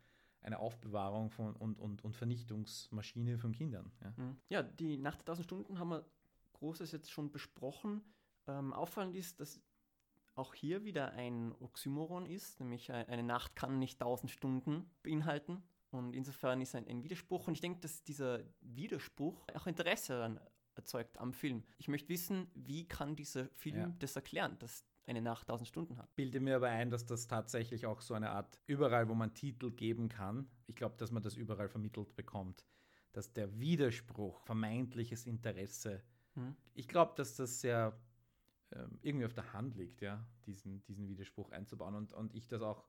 eine 0.44 0.58
Aufbewahrung 0.58 1.30
von, 1.30 1.56
und, 1.56 1.78
und, 1.78 2.04
und 2.04 2.14
Vernichtungsmaschine 2.14 3.38
von 3.38 3.52
Kindern. 3.52 3.90
Ja. 4.02 4.14
Mhm. 4.16 4.36
ja, 4.48 4.62
die 4.62 4.98
Nacht 4.98 5.20
der 5.20 5.32
1000 5.32 5.44
Stunden 5.44 5.78
haben 5.78 5.88
wir 5.88 6.04
Großes 6.54 6.92
jetzt 6.92 7.10
schon 7.10 7.30
besprochen. 7.30 8.02
Ähm, 8.46 8.72
auffallend 8.72 9.16
ist, 9.16 9.40
dass 9.40 9.60
auch 10.34 10.54
hier 10.54 10.84
wieder 10.84 11.12
ein 11.12 11.54
Oxymoron 11.60 12.26
ist, 12.26 12.60
nämlich 12.60 12.92
eine 12.92 13.22
Nacht 13.22 13.54
kann 13.56 13.78
nicht 13.78 14.00
1000 14.00 14.30
Stunden 14.30 14.90
beinhalten. 15.02 15.62
Und 15.90 16.14
insofern 16.14 16.60
ist 16.60 16.74
ein, 16.74 16.86
ein 16.88 17.02
Widerspruch. 17.02 17.46
Und 17.46 17.54
ich 17.54 17.60
denke, 17.60 17.80
dass 17.80 18.02
dieser 18.02 18.40
Widerspruch 18.60 19.46
auch 19.54 19.66
Interesse 19.66 20.14
daran 20.14 20.40
erzeugt 20.74 21.18
am 21.18 21.32
Film. 21.32 21.62
Ich 21.78 21.88
möchte 21.88 22.08
wissen, 22.08 22.50
wie 22.54 22.86
kann 22.86 23.14
dieser 23.14 23.48
Film 23.50 23.76
ja. 23.76 23.94
das 24.00 24.16
erklären, 24.16 24.58
dass 24.58 24.84
eine 25.06 25.20
Nacht 25.20 25.48
1000 25.48 25.68
Stunden 25.68 25.98
hat. 25.98 26.14
Bilde 26.16 26.40
mir 26.40 26.56
aber 26.56 26.68
ein, 26.68 26.90
dass 26.90 27.04
das 27.04 27.26
tatsächlich 27.26 27.86
auch 27.86 28.00
so 28.00 28.14
eine 28.14 28.30
Art, 28.30 28.58
überall, 28.66 29.08
wo 29.08 29.14
man 29.14 29.34
Titel 29.34 29.70
geben 29.70 30.08
kann, 30.08 30.48
ich 30.66 30.76
glaube, 30.76 30.96
dass 30.96 31.10
man 31.10 31.22
das 31.22 31.36
überall 31.36 31.68
vermittelt 31.68 32.16
bekommt, 32.16 32.64
dass 33.12 33.32
der 33.32 33.58
Widerspruch, 33.60 34.40
vermeintliches 34.40 35.26
Interesse, 35.26 36.02
hm. 36.34 36.56
ich 36.74 36.88
glaube, 36.88 37.12
dass 37.16 37.36
das 37.36 37.60
sehr 37.60 37.98
ähm, 38.72 38.98
irgendwie 39.02 39.26
auf 39.26 39.34
der 39.34 39.52
Hand 39.52 39.76
liegt, 39.76 40.00
ja, 40.00 40.26
diesen, 40.46 40.82
diesen 40.84 41.06
Widerspruch 41.06 41.50
einzubauen 41.50 41.94
und, 41.94 42.12
und 42.12 42.34
ich 42.34 42.48
das 42.48 42.62
auch 42.62 42.84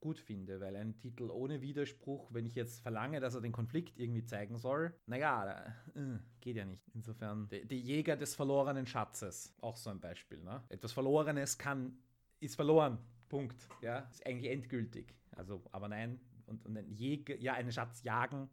gut 0.00 0.18
finde, 0.18 0.60
weil 0.60 0.76
ein 0.76 0.96
Titel 0.98 1.30
ohne 1.30 1.60
Widerspruch, 1.60 2.32
wenn 2.32 2.46
ich 2.46 2.54
jetzt 2.54 2.80
verlange, 2.80 3.20
dass 3.20 3.34
er 3.34 3.40
den 3.40 3.52
Konflikt 3.52 3.98
irgendwie 3.98 4.24
zeigen 4.24 4.56
soll, 4.56 4.94
naja, 5.06 5.74
äh, 5.94 6.18
geht 6.40 6.56
ja 6.56 6.64
nicht. 6.64 6.88
Insofern, 6.94 7.48
die, 7.48 7.66
die, 7.66 7.80
Jäger 7.80 8.16
des 8.16 8.34
verlorenen 8.34 8.86
Schatzes, 8.86 9.54
auch 9.60 9.76
so 9.76 9.90
ein 9.90 10.00
Beispiel. 10.00 10.42
Ne? 10.42 10.62
Etwas 10.68 10.92
Verlorenes 10.92 11.58
kann, 11.58 11.98
ist 12.40 12.54
verloren. 12.54 12.98
Punkt. 13.28 13.68
Ja, 13.82 13.98
ist 14.10 14.24
eigentlich 14.26 14.50
endgültig. 14.50 15.14
Also, 15.32 15.62
aber 15.72 15.88
nein, 15.88 16.20
und, 16.46 16.64
und 16.64 16.76
ein 16.76 16.90
Jäger, 16.90 17.36
ja, 17.36 17.54
einen 17.54 17.72
Schatz 17.72 18.02
jagen, 18.02 18.48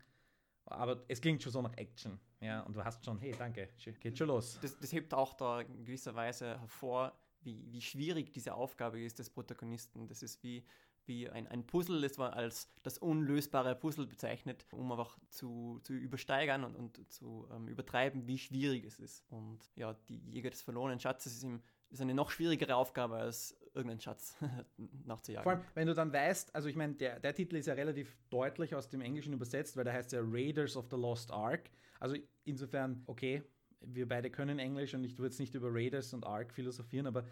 aber 0.66 1.06
es 1.08 1.22
klingt 1.22 1.42
schon 1.44 1.52
so 1.52 1.62
nach 1.62 1.76
Action. 1.78 2.20
Ja, 2.42 2.62
und 2.62 2.76
du 2.76 2.84
hast 2.84 3.06
schon, 3.06 3.18
hey, 3.20 3.34
danke, 3.38 3.70
geht 4.00 4.18
schon 4.18 4.28
los. 4.28 4.60
Das, 4.62 4.78
das 4.78 4.92
hebt 4.92 5.14
auch 5.14 5.34
da 5.34 5.62
in 5.62 5.86
gewisser 5.86 6.14
Weise 6.16 6.60
hervor, 6.60 7.18
wie, 7.42 7.72
wie 7.72 7.82
schwierig 7.82 8.34
diese 8.34 8.54
Aufgabe 8.54 9.00
ist 9.02 9.20
des 9.20 9.30
Protagonisten. 9.30 10.08
Das 10.08 10.22
ist 10.24 10.44
wie 10.44 10.66
wie 11.08 11.30
ein, 11.30 11.48
ein 11.48 11.66
Puzzle, 11.66 12.02
das 12.02 12.18
man 12.18 12.34
als 12.34 12.70
das 12.84 12.98
unlösbare 12.98 13.76
Puzzle 13.76 14.06
bezeichnet, 14.06 14.66
um 14.72 14.92
einfach 14.92 15.18
zu, 15.30 15.80
zu 15.84 15.94
übersteigern 15.94 16.64
und, 16.64 16.76
und 16.76 17.12
zu 17.12 17.48
ähm, 17.52 17.68
übertreiben, 17.68 18.28
wie 18.28 18.38
schwierig 18.38 18.86
es 18.86 19.00
ist. 19.00 19.24
Und 19.30 19.60
ja, 19.76 19.94
die 20.10 20.18
Jäger 20.30 20.50
des 20.50 20.62
verlorenen 20.62 21.00
Schatzes 21.00 21.34
ist, 21.34 21.44
ihm, 21.44 21.62
ist 21.90 22.02
eine 22.02 22.14
noch 22.14 22.32
schwierigere 22.32 22.76
Aufgabe, 22.76 23.16
als 23.16 23.58
irgendeinen 23.74 24.00
Schatz 24.00 24.36
nachzujagen. 25.06 25.44
Vor 25.44 25.54
allem, 25.54 25.66
wenn 25.74 25.88
du 25.88 25.94
dann 25.94 26.12
weißt, 26.12 26.56
also 26.56 26.70
ich 26.70 26.76
meine, 26.76 26.94
der, 26.94 27.20
der 27.20 27.34
Titel 27.34 27.56
ist 27.58 27.68
ja 27.68 27.74
relativ 27.74 28.18
deutlich 28.30 28.76
aus 28.76 28.90
dem 28.90 29.02
Englischen 29.02 29.34
übersetzt, 29.34 29.78
weil 29.78 29.84
der 29.84 29.94
heißt 29.94 30.12
ja 30.12 30.22
Raiders 30.24 30.78
of 30.78 30.88
the 30.90 30.98
Lost 30.98 31.32
Ark. 31.32 31.70
Also 32.00 32.16
insofern, 32.44 33.04
okay, 33.08 33.44
wir 33.82 34.08
beide 34.08 34.30
können 34.30 34.60
Englisch 34.60 34.94
und 34.94 35.04
ich 35.04 35.18
würde 35.18 35.28
jetzt 35.28 35.40
nicht 35.40 35.54
über 35.56 35.70
Raiders 35.72 36.14
und 36.14 36.26
Ark 36.26 36.54
philosophieren, 36.54 37.08
aber 37.08 37.26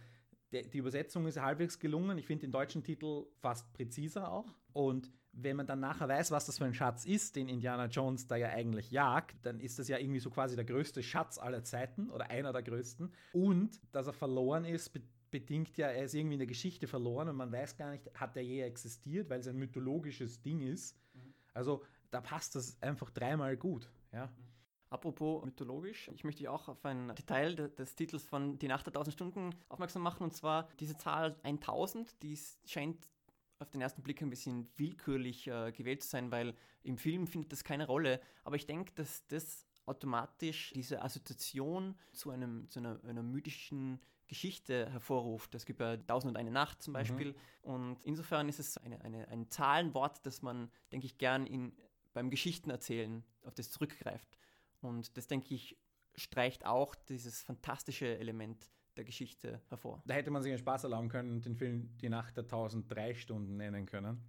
die 0.61 0.77
Übersetzung 0.77 1.27
ist 1.27 1.39
halbwegs 1.39 1.79
gelungen. 1.79 2.17
Ich 2.17 2.25
finde 2.25 2.41
den 2.41 2.51
deutschen 2.51 2.83
Titel 2.83 3.25
fast 3.39 3.71
präziser 3.73 4.31
auch. 4.31 4.53
Und 4.73 5.11
wenn 5.33 5.55
man 5.55 5.65
dann 5.65 5.79
nachher 5.79 6.07
weiß, 6.07 6.31
was 6.31 6.45
das 6.45 6.59
für 6.59 6.65
ein 6.65 6.73
Schatz 6.73 7.05
ist, 7.05 7.35
den 7.35 7.49
Indiana 7.49 7.87
Jones 7.87 8.27
da 8.27 8.35
ja 8.35 8.49
eigentlich 8.49 8.91
jagt, 8.91 9.35
dann 9.45 9.59
ist 9.59 9.79
das 9.79 9.87
ja 9.87 9.97
irgendwie 9.97 10.19
so 10.19 10.29
quasi 10.29 10.55
der 10.55 10.65
größte 10.65 11.01
Schatz 11.01 11.39
aller 11.39 11.63
Zeiten 11.63 12.09
oder 12.11 12.29
einer 12.29 12.53
der 12.53 12.61
größten. 12.61 13.11
Und 13.33 13.81
dass 13.91 14.07
er 14.07 14.13
verloren 14.13 14.63
ist, 14.63 14.91
bedingt 15.31 15.75
ja, 15.77 15.87
er 15.87 16.05
ist 16.05 16.13
irgendwie 16.13 16.35
in 16.35 16.39
der 16.39 16.47
Geschichte 16.47 16.85
verloren 16.85 17.29
und 17.29 17.35
man 17.35 17.51
weiß 17.51 17.75
gar 17.75 17.89
nicht, 17.89 18.03
hat 18.13 18.37
er 18.37 18.43
je 18.43 18.61
existiert, 18.61 19.29
weil 19.31 19.39
es 19.39 19.47
ein 19.47 19.57
mythologisches 19.57 20.41
Ding 20.43 20.61
ist. 20.61 20.95
Mhm. 21.15 21.33
Also 21.55 21.83
da 22.11 22.21
passt 22.21 22.55
das 22.55 22.79
einfach 22.81 23.09
dreimal 23.09 23.57
gut. 23.57 23.89
Ja. 24.11 24.27
Mhm. 24.27 24.52
Apropos 24.93 25.43
mythologisch, 25.43 26.07
ich 26.13 26.23
möchte 26.23 26.51
auch 26.51 26.67
auf 26.67 26.85
ein 26.85 27.15
Detail 27.15 27.55
des 27.55 27.95
Titels 27.95 28.23
von 28.25 28.59
Die 28.59 28.67
Nacht 28.67 28.85
der 28.85 28.91
1000 28.91 29.11
Stunden 29.11 29.49
aufmerksam 29.67 30.03
machen, 30.03 30.21
und 30.21 30.35
zwar 30.35 30.69
diese 30.79 30.95
Zahl 30.95 31.35
1000, 31.41 32.21
die 32.21 32.37
scheint 32.63 33.09
auf 33.57 33.71
den 33.71 33.81
ersten 33.81 34.03
Blick 34.03 34.21
ein 34.21 34.29
bisschen 34.29 34.69
willkürlich 34.75 35.47
äh, 35.47 35.71
gewählt 35.71 36.03
zu 36.03 36.09
sein, 36.09 36.29
weil 36.29 36.53
im 36.83 36.99
Film 36.99 37.25
findet 37.25 37.51
das 37.51 37.63
keine 37.63 37.87
Rolle. 37.87 38.21
Aber 38.43 38.55
ich 38.55 38.67
denke, 38.67 38.93
dass 38.93 39.25
das 39.25 39.65
automatisch 39.87 40.71
diese 40.75 41.01
Assoziation 41.01 41.97
zu, 42.11 42.29
einem, 42.29 42.69
zu 42.69 42.77
einer, 42.77 43.03
einer 43.03 43.23
mythischen 43.23 43.99
Geschichte 44.27 44.91
hervorruft. 44.91 45.55
Es 45.55 45.65
gibt 45.65 45.79
ja 45.79 45.97
Tausend 45.97 46.29
und 46.29 46.37
eine 46.37 46.51
Nacht 46.51 46.83
zum 46.83 46.91
mhm. 46.91 46.97
Beispiel. 46.97 47.31
Mhm. 47.31 47.71
Und 47.71 47.97
insofern 48.03 48.47
ist 48.47 48.59
es 48.59 48.77
eine, 48.77 49.01
eine, 49.01 49.27
ein 49.29 49.49
Zahlenwort, 49.49 50.23
das 50.23 50.43
man, 50.43 50.69
denke 50.91 51.07
ich, 51.07 51.17
gern 51.17 51.47
in, 51.47 51.75
beim 52.13 52.29
Geschichtenerzählen 52.29 53.23
auf 53.43 53.55
das 53.55 53.71
zurückgreift. 53.71 54.37
Und 54.83 55.15
das, 55.17 55.27
denke 55.27 55.53
ich, 55.53 55.77
streicht 56.15 56.65
auch 56.65 56.95
dieses 56.95 57.41
fantastische 57.41 58.17
Element 58.17 58.69
der 58.97 59.05
Geschichte 59.05 59.61
hervor. 59.69 60.03
Da 60.05 60.13
hätte 60.13 60.31
man 60.31 60.43
sich 60.43 60.51
einen 60.51 60.59
Spaß 60.59 60.83
erlauben 60.83 61.09
können 61.09 61.31
und 61.31 61.45
den 61.45 61.55
Film 61.55 61.97
Die 61.97 62.09
Nacht 62.09 62.37
der 62.37 62.43
1003 62.43 63.15
Stunden 63.15 63.57
nennen 63.57 63.85
können. 63.85 64.21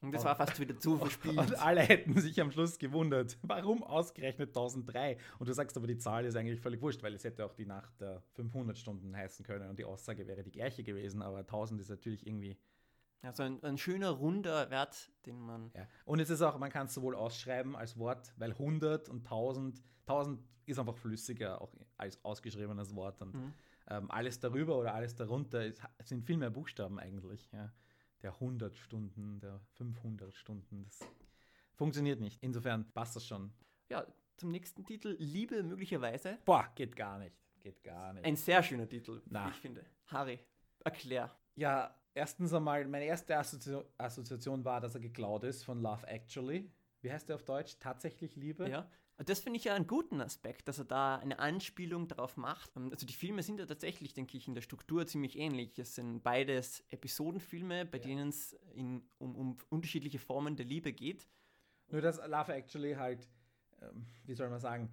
Und 0.00 0.12
das 0.12 0.24
war 0.24 0.36
fast 0.36 0.60
wieder 0.60 0.78
zu 0.78 0.96
verspielt. 0.98 1.38
Und 1.38 1.60
alle 1.60 1.80
hätten 1.80 2.20
sich 2.20 2.40
am 2.40 2.52
Schluss 2.52 2.78
gewundert, 2.78 3.36
warum 3.42 3.82
ausgerechnet 3.82 4.50
1003? 4.50 5.16
Und 5.38 5.48
du 5.48 5.52
sagst 5.52 5.76
aber, 5.76 5.86
die 5.86 5.98
Zahl 5.98 6.24
ist 6.24 6.36
eigentlich 6.36 6.60
völlig 6.60 6.80
wurscht, 6.80 7.02
weil 7.02 7.14
es 7.14 7.24
hätte 7.24 7.44
auch 7.44 7.54
die 7.54 7.66
Nacht 7.66 8.00
der 8.00 8.22
500 8.34 8.78
Stunden 8.78 9.16
heißen 9.16 9.44
können 9.44 9.68
und 9.68 9.78
die 9.78 9.84
Aussage 9.84 10.26
wäre 10.28 10.44
die 10.44 10.52
gleiche 10.52 10.84
gewesen, 10.84 11.20
aber 11.20 11.38
1000 11.38 11.80
ist 11.80 11.88
natürlich 11.88 12.26
irgendwie 12.26 12.56
also 13.22 13.42
ein, 13.42 13.62
ein, 13.62 13.78
schöner, 13.78 14.10
runder 14.10 14.70
Wert, 14.70 15.10
den 15.26 15.40
man. 15.40 15.70
Ja. 15.74 15.86
Und 16.04 16.20
es 16.20 16.30
ist 16.30 16.42
auch, 16.42 16.58
man 16.58 16.70
kann 16.70 16.86
es 16.86 16.94
sowohl 16.94 17.14
ausschreiben 17.14 17.76
als 17.76 17.98
Wort, 17.98 18.32
weil 18.36 18.52
100 18.52 19.08
und 19.08 19.24
1000, 19.24 19.82
1000 20.06 20.40
ist 20.66 20.78
einfach 20.78 20.96
flüssiger 20.96 21.60
auch 21.60 21.72
als 21.96 22.22
ausgeschriebenes 22.24 22.94
Wort. 22.94 23.20
Und 23.20 23.34
mhm. 23.34 23.54
ähm, 23.88 24.10
alles 24.10 24.38
darüber 24.38 24.78
oder 24.78 24.94
alles 24.94 25.16
darunter 25.16 25.64
ist, 25.64 25.80
sind 26.04 26.24
viel 26.24 26.36
mehr 26.36 26.50
Buchstaben 26.50 26.98
eigentlich. 26.98 27.50
Ja. 27.52 27.72
Der 28.22 28.34
100 28.34 28.76
Stunden, 28.76 29.40
der 29.40 29.60
500 29.74 30.34
Stunden, 30.34 30.82
das 30.84 31.00
funktioniert 31.74 32.20
nicht. 32.20 32.38
Insofern 32.42 32.90
passt 32.92 33.16
das 33.16 33.26
schon. 33.26 33.52
Ja, 33.88 34.06
zum 34.36 34.50
nächsten 34.50 34.84
Titel, 34.84 35.16
Liebe 35.18 35.62
möglicherweise. 35.62 36.38
Boah, 36.44 36.68
geht 36.74 36.94
gar 36.94 37.18
nicht. 37.18 37.34
Geht 37.60 37.82
gar 37.82 38.12
nicht. 38.12 38.24
Ein 38.24 38.36
sehr 38.36 38.62
schöner 38.62 38.88
Titel, 38.88 39.22
Na. 39.26 39.48
ich 39.48 39.56
finde. 39.56 39.84
Harry, 40.06 40.38
erklär. 40.84 41.34
Ja, 41.56 41.94
erstens 42.18 42.52
einmal, 42.52 42.86
meine 42.86 43.04
erste 43.04 43.36
Assozi 43.36 43.76
Assoziation 43.96 44.64
war, 44.64 44.80
dass 44.80 44.94
er 44.94 45.00
geklaut 45.00 45.44
ist 45.44 45.64
von 45.64 45.80
Love 45.80 46.06
Actually. 46.06 46.70
Wie 47.00 47.12
heißt 47.12 47.28
der 47.28 47.36
auf 47.36 47.44
Deutsch? 47.44 47.78
Tatsächlich 47.78 48.36
Liebe? 48.36 48.68
Ja. 48.68 48.90
Das 49.24 49.40
finde 49.40 49.58
ich 49.58 49.64
ja 49.64 49.74
einen 49.74 49.88
guten 49.88 50.20
Aspekt, 50.20 50.68
dass 50.68 50.78
er 50.78 50.84
da 50.84 51.16
eine 51.16 51.40
Anspielung 51.40 52.06
darauf 52.06 52.36
macht. 52.36 52.76
Ähm, 52.76 52.90
also 52.92 53.06
die 53.06 53.14
Filme 53.14 53.42
sind 53.42 53.58
ja 53.58 53.66
tatsächlich, 53.66 54.14
denke 54.14 54.36
ich, 54.36 54.46
in 54.46 54.54
der 54.54 54.62
Struktur 54.62 55.06
ziemlich 55.06 55.38
ähnlich. 55.38 55.78
Es 55.78 55.94
sind 55.94 56.22
beides 56.22 56.84
Episodenfilme, 56.90 57.84
bei 57.86 57.98
ja. 57.98 58.04
denen 58.04 58.28
es 58.28 58.56
um, 58.74 59.02
um 59.18 59.56
unterschiedliche 59.70 60.18
Formen 60.18 60.56
der 60.56 60.66
Liebe 60.66 60.92
geht. 60.92 61.26
Nur 61.88 62.00
dass 62.00 62.18
Love 62.18 62.52
Actually 62.52 62.94
halt, 62.94 63.28
ähm, 63.80 64.06
wie 64.24 64.34
soll 64.34 64.50
man 64.50 64.60
sagen, 64.60 64.90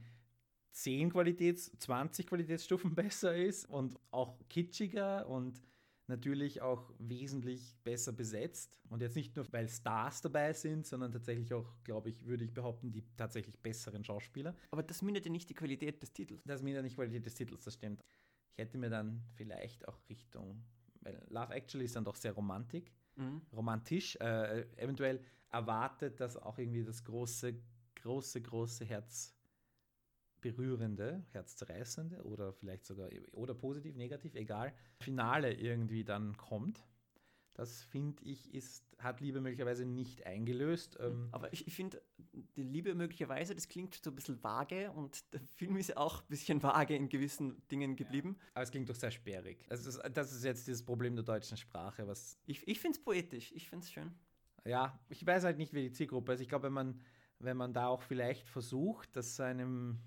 10 0.72 1.12
Qualitäts-, 1.12 1.72
20 1.80 2.28
Qualitätsstufen 2.28 2.96
besser 2.96 3.36
ist 3.36 3.66
und 3.66 4.00
auch 4.12 4.38
kitschiger 4.50 5.28
und 5.28 5.62
natürlich 6.08 6.62
auch 6.62 6.94
wesentlich 7.00 7.76
besser 7.84 8.12
besetzt. 8.12 8.78
Und 8.90 9.02
jetzt 9.02 9.16
nicht 9.16 9.36
nur, 9.36 9.52
weil 9.52 9.68
Stars 9.68 10.22
dabei 10.22 10.54
sind, 10.54 10.86
sondern 10.86 11.12
tatsächlich 11.12 11.54
auch, 11.54 11.84
glaube 11.84 12.10
ich, 12.10 12.26
würde 12.26 12.46
ich 12.46 12.54
behaupten, 12.54 12.92
die 12.92 13.04
tatsächlich 13.18 13.58
besseren 13.60 14.04
Schauspieler. 14.04 14.56
Aber 14.72 14.84
das 14.84 15.02
mindert 15.02 15.26
ja 15.26 15.32
nicht 15.32 15.50
die 15.50 15.56
Qualität 15.56 16.02
des 16.02 16.14
Titels. 16.14 16.44
Das 16.46 16.62
mindert 16.62 16.84
nicht 16.84 16.94
die 16.94 16.98
Qualität 16.98 17.26
des 17.26 17.34
Titels, 17.34 17.64
das 17.64 17.74
stimmt. 17.74 18.04
Ich 18.52 18.60
hätte 18.60 18.78
mir 18.78 18.90
dann 18.90 19.24
vielleicht 19.36 19.88
auch 19.88 20.00
Richtung, 20.08 20.64
weil 21.02 21.22
Love 21.30 21.54
Actually 21.54 21.86
ist 21.86 21.96
dann 21.96 22.06
doch 22.06 22.16
sehr 22.16 22.34
romantik, 22.34 22.94
mhm. 23.16 23.42
romantisch, 23.52 24.16
äh, 24.18 24.62
eventuell 24.78 25.22
erwartet, 25.50 26.20
dass 26.20 26.38
auch 26.38 26.58
irgendwie 26.58 26.84
das 26.84 27.04
große, 27.04 27.56
große, 27.96 28.42
große 28.42 28.86
Herz 28.86 29.35
berührende, 30.46 31.26
herzzerreißende 31.32 32.24
oder 32.24 32.54
vielleicht 32.54 32.86
sogar 32.86 33.10
oder 33.32 33.56
positiv, 33.56 33.96
negativ, 33.96 34.36
egal, 34.36 34.74
Finale 35.00 35.52
irgendwie 35.54 36.04
dann 36.04 36.38
kommt. 36.38 36.86
Das 37.56 37.84
finde 37.84 38.22
ich, 38.26 38.54
ist, 38.54 38.86
hat 39.00 39.22
Liebe 39.22 39.40
möglicherweise 39.40 39.86
nicht 39.86 40.26
eingelöst. 40.28 40.98
Ähm 41.00 41.30
Aber 41.32 41.52
ich, 41.54 41.74
finde, 41.74 42.02
die 42.58 42.64
Liebe 42.64 42.94
möglicherweise, 42.94 43.56
das 43.56 43.70
klingt 43.70 43.96
so 43.96 44.12
ein 44.12 44.16
bisschen 44.16 44.44
vage 44.44 44.92
und 44.92 45.34
der 45.34 45.40
Film 45.40 45.78
ist 45.78 45.88
ja 45.88 45.98
auch 45.98 46.22
ein 46.22 46.28
bisschen 46.28 46.62
vage 46.62 46.96
in 46.96 47.08
gewissen 47.08 47.66
Dingen 47.70 47.96
geblieben. 47.96 48.36
Ja, 48.38 48.52
aber 48.56 48.64
es 48.64 48.72
klingt 48.72 48.90
doch 48.90 48.96
sehr 48.96 49.12
sperrig. 49.12 49.66
Also 49.70 50.00
das, 50.10 50.34
ist 50.34 50.44
jetzt 50.44 50.68
dieses 50.68 50.84
Problem 50.84 51.16
der 51.16 51.24
deutschen 51.24 51.56
Sprache. 51.56 52.06
Was 52.08 52.38
ich 52.46 52.68
ich 52.68 52.80
finde 52.80 52.98
es 52.98 53.04
poetisch, 53.04 53.52
ich 53.54 53.70
finde 53.70 53.86
es 53.86 53.92
schön. 53.92 54.14
Ja, 54.66 55.00
ich 55.08 55.26
weiß 55.26 55.46
halt 55.46 55.58
nicht, 55.58 55.74
wie 55.74 55.84
die 55.84 55.92
Zielgruppe 55.92 56.34
ist. 56.34 56.42
Ich 56.42 56.50
glaube, 56.50 56.66
wenn 56.66 56.74
man, 56.74 57.00
wenn 57.40 57.56
man 57.56 57.72
da 57.72 57.88
auch 57.88 58.02
vielleicht 58.02 58.50
versucht, 58.50 59.16
dass 59.16 59.38
seinem 59.38 60.00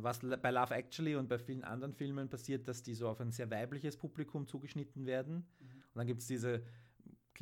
was 0.00 0.20
bei 0.20 0.50
Love 0.50 0.74
Actually 0.74 1.16
und 1.16 1.28
bei 1.28 1.38
vielen 1.38 1.64
anderen 1.64 1.92
Filmen 1.92 2.28
passiert, 2.28 2.66
dass 2.68 2.82
die 2.82 2.94
so 2.94 3.08
auf 3.08 3.20
ein 3.20 3.30
sehr 3.30 3.50
weibliches 3.50 3.96
Publikum 3.96 4.46
zugeschnitten 4.46 5.06
werden. 5.06 5.34
Mhm. 5.36 5.66
Und 5.94 5.96
dann 5.96 6.06
gibt 6.06 6.20
es 6.20 6.26
diese 6.26 6.62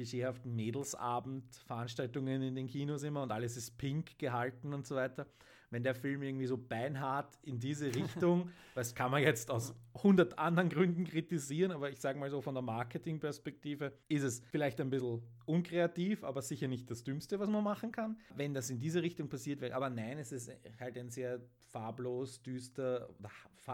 klischeehaften 0.00 0.54
Mädelsabend-Veranstaltungen 0.56 2.40
in 2.40 2.54
den 2.54 2.66
Kinos 2.68 3.02
immer 3.02 3.22
und 3.22 3.32
alles 3.32 3.58
ist 3.58 3.76
pink 3.76 4.18
gehalten 4.18 4.72
und 4.72 4.86
so 4.86 4.96
weiter. 4.96 5.26
Wenn 5.68 5.82
der 5.84 5.94
Film 5.94 6.22
irgendwie 6.22 6.46
so 6.46 6.56
beinhart 6.56 7.38
in 7.42 7.60
diese 7.60 7.86
Richtung, 7.94 8.50
das 8.74 8.94
kann 8.94 9.10
man 9.10 9.22
jetzt 9.22 9.50
aus 9.50 9.74
100 9.94 10.38
anderen 10.38 10.70
Gründen 10.70 11.04
kritisieren, 11.04 11.70
aber 11.70 11.90
ich 11.90 12.00
sage 12.00 12.18
mal 12.18 12.30
so 12.30 12.40
von 12.40 12.54
der 12.54 12.62
Marketingperspektive 12.62 13.92
ist 14.08 14.22
es 14.22 14.42
vielleicht 14.50 14.80
ein 14.80 14.88
bisschen 14.88 15.22
unkreativ, 15.44 16.24
aber 16.24 16.40
sicher 16.40 16.66
nicht 16.66 16.90
das 16.90 17.04
Dümmste, 17.04 17.38
was 17.38 17.50
man 17.50 17.62
machen 17.62 17.92
kann. 17.92 18.18
Wenn 18.34 18.54
das 18.54 18.70
in 18.70 18.80
diese 18.80 19.02
Richtung 19.02 19.28
passiert 19.28 19.60
wäre, 19.60 19.74
aber 19.74 19.90
nein, 19.90 20.18
es 20.18 20.32
ist 20.32 20.50
halt 20.80 20.96
ein 20.96 21.10
sehr 21.10 21.40
farblos, 21.66 22.42
düster, 22.42 23.10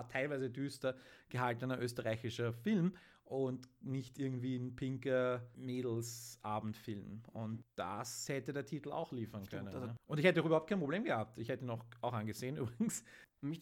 teilweise 0.09 0.51
düster 0.51 0.97
gehaltener 1.29 1.81
österreichischer 1.81 2.53
Film 2.53 2.95
und 3.27 3.69
nicht 3.83 4.19
irgendwie 4.19 4.57
ein 4.57 4.77
pinker 4.77 5.43
Mädelsabendfilm. 5.57 7.23
Und 7.33 7.65
das 7.75 8.29
hätte 8.29 8.53
der 8.53 8.65
Titel 8.65 8.93
auch 8.93 9.13
liefern 9.13 9.45
Stimmt, 9.45 9.65
können. 9.65 9.75
Also 9.75 9.87
ne? 9.89 9.97
Und 10.07 10.19
ich 10.19 10.25
hätte 10.25 10.41
auch 10.41 10.47
überhaupt 10.47 10.69
kein 10.69 10.79
Problem 10.79 11.05
gehabt. 11.05 11.37
Ich 11.39 11.49
hätte 11.49 11.65
ihn 11.65 11.71
auch, 11.71 11.85
auch 12.01 12.13
angesehen 12.13 12.57
übrigens. 12.57 13.05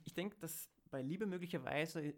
Ich 0.04 0.14
denke, 0.14 0.36
dass 0.38 0.70
bei 0.90 1.02
Liebe 1.02 1.26
möglicherweise 1.26 2.14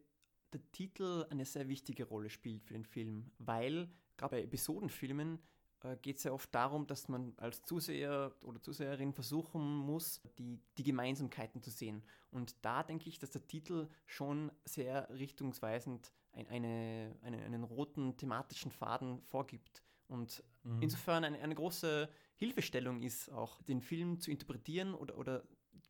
der 0.53 0.61
Titel 0.73 1.25
eine 1.31 1.45
sehr 1.45 1.69
wichtige 1.69 2.05
Rolle 2.05 2.31
spielt 2.31 2.65
für 2.65 2.75
den 2.75 2.85
Film, 2.85 3.31
weil 3.39 3.89
gerade 4.17 4.37
bei 4.37 4.43
Episodenfilmen 4.43 5.39
äh, 5.83 5.97
geht 6.03 6.19
es 6.19 6.25
ja 6.25 6.33
oft 6.33 6.55
darum, 6.55 6.87
dass 6.87 7.09
man 7.09 7.35
als 7.37 7.63
Zuseher 7.63 8.35
oder 8.43 8.61
Zuseherin 8.61 9.13
versuchen 9.13 9.77
muss, 9.77 10.21
die, 10.39 10.59
die 10.79 10.83
Gemeinsamkeiten 10.83 11.63
zu 11.63 11.71
sehen. 11.71 12.03
Und 12.31 12.57
da 12.65 12.83
denke 12.83 13.09
ich, 13.09 13.19
dass 13.19 13.31
der 13.31 13.47
Titel 13.47 13.89
schon 14.05 14.51
sehr 14.65 15.09
richtungsweisend 15.11 16.13
ein, 16.37 16.49
eine, 16.49 17.17
eine, 17.23 17.43
einen 17.43 17.65
roten 17.65 18.17
thematischen 18.17 18.71
Faden 18.71 19.23
vorgibt. 19.23 19.83
Und 20.09 20.45
mhm. 20.63 20.83
insofern 20.83 21.25
eine, 21.25 21.41
eine 21.41 21.55
große 21.55 22.09
Hilfestellung 22.37 23.03
ist, 23.03 23.31
auch 23.33 23.63
den 23.63 23.81
Film 23.81 24.21
zu 24.21 24.31
interpretieren 24.31 24.95
oder, 24.95 25.19
oder 25.19 25.43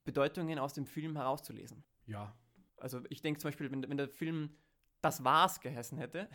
Bedeutungen 0.05 0.59
aus 0.59 0.73
dem 0.75 0.87
Film 0.87 1.17
herauszulesen. 1.17 1.85
Ja. 2.07 2.35
Also 2.79 3.03
ich 3.11 3.21
denke 3.21 3.41
zum 3.41 3.49
Beispiel, 3.49 3.71
wenn, 3.71 3.89
wenn 3.89 3.97
der 3.97 4.09
Film 4.09 4.57
Das 5.03 5.25
war's 5.25 5.61
geheißen 5.61 5.99
hätte, 5.99 6.29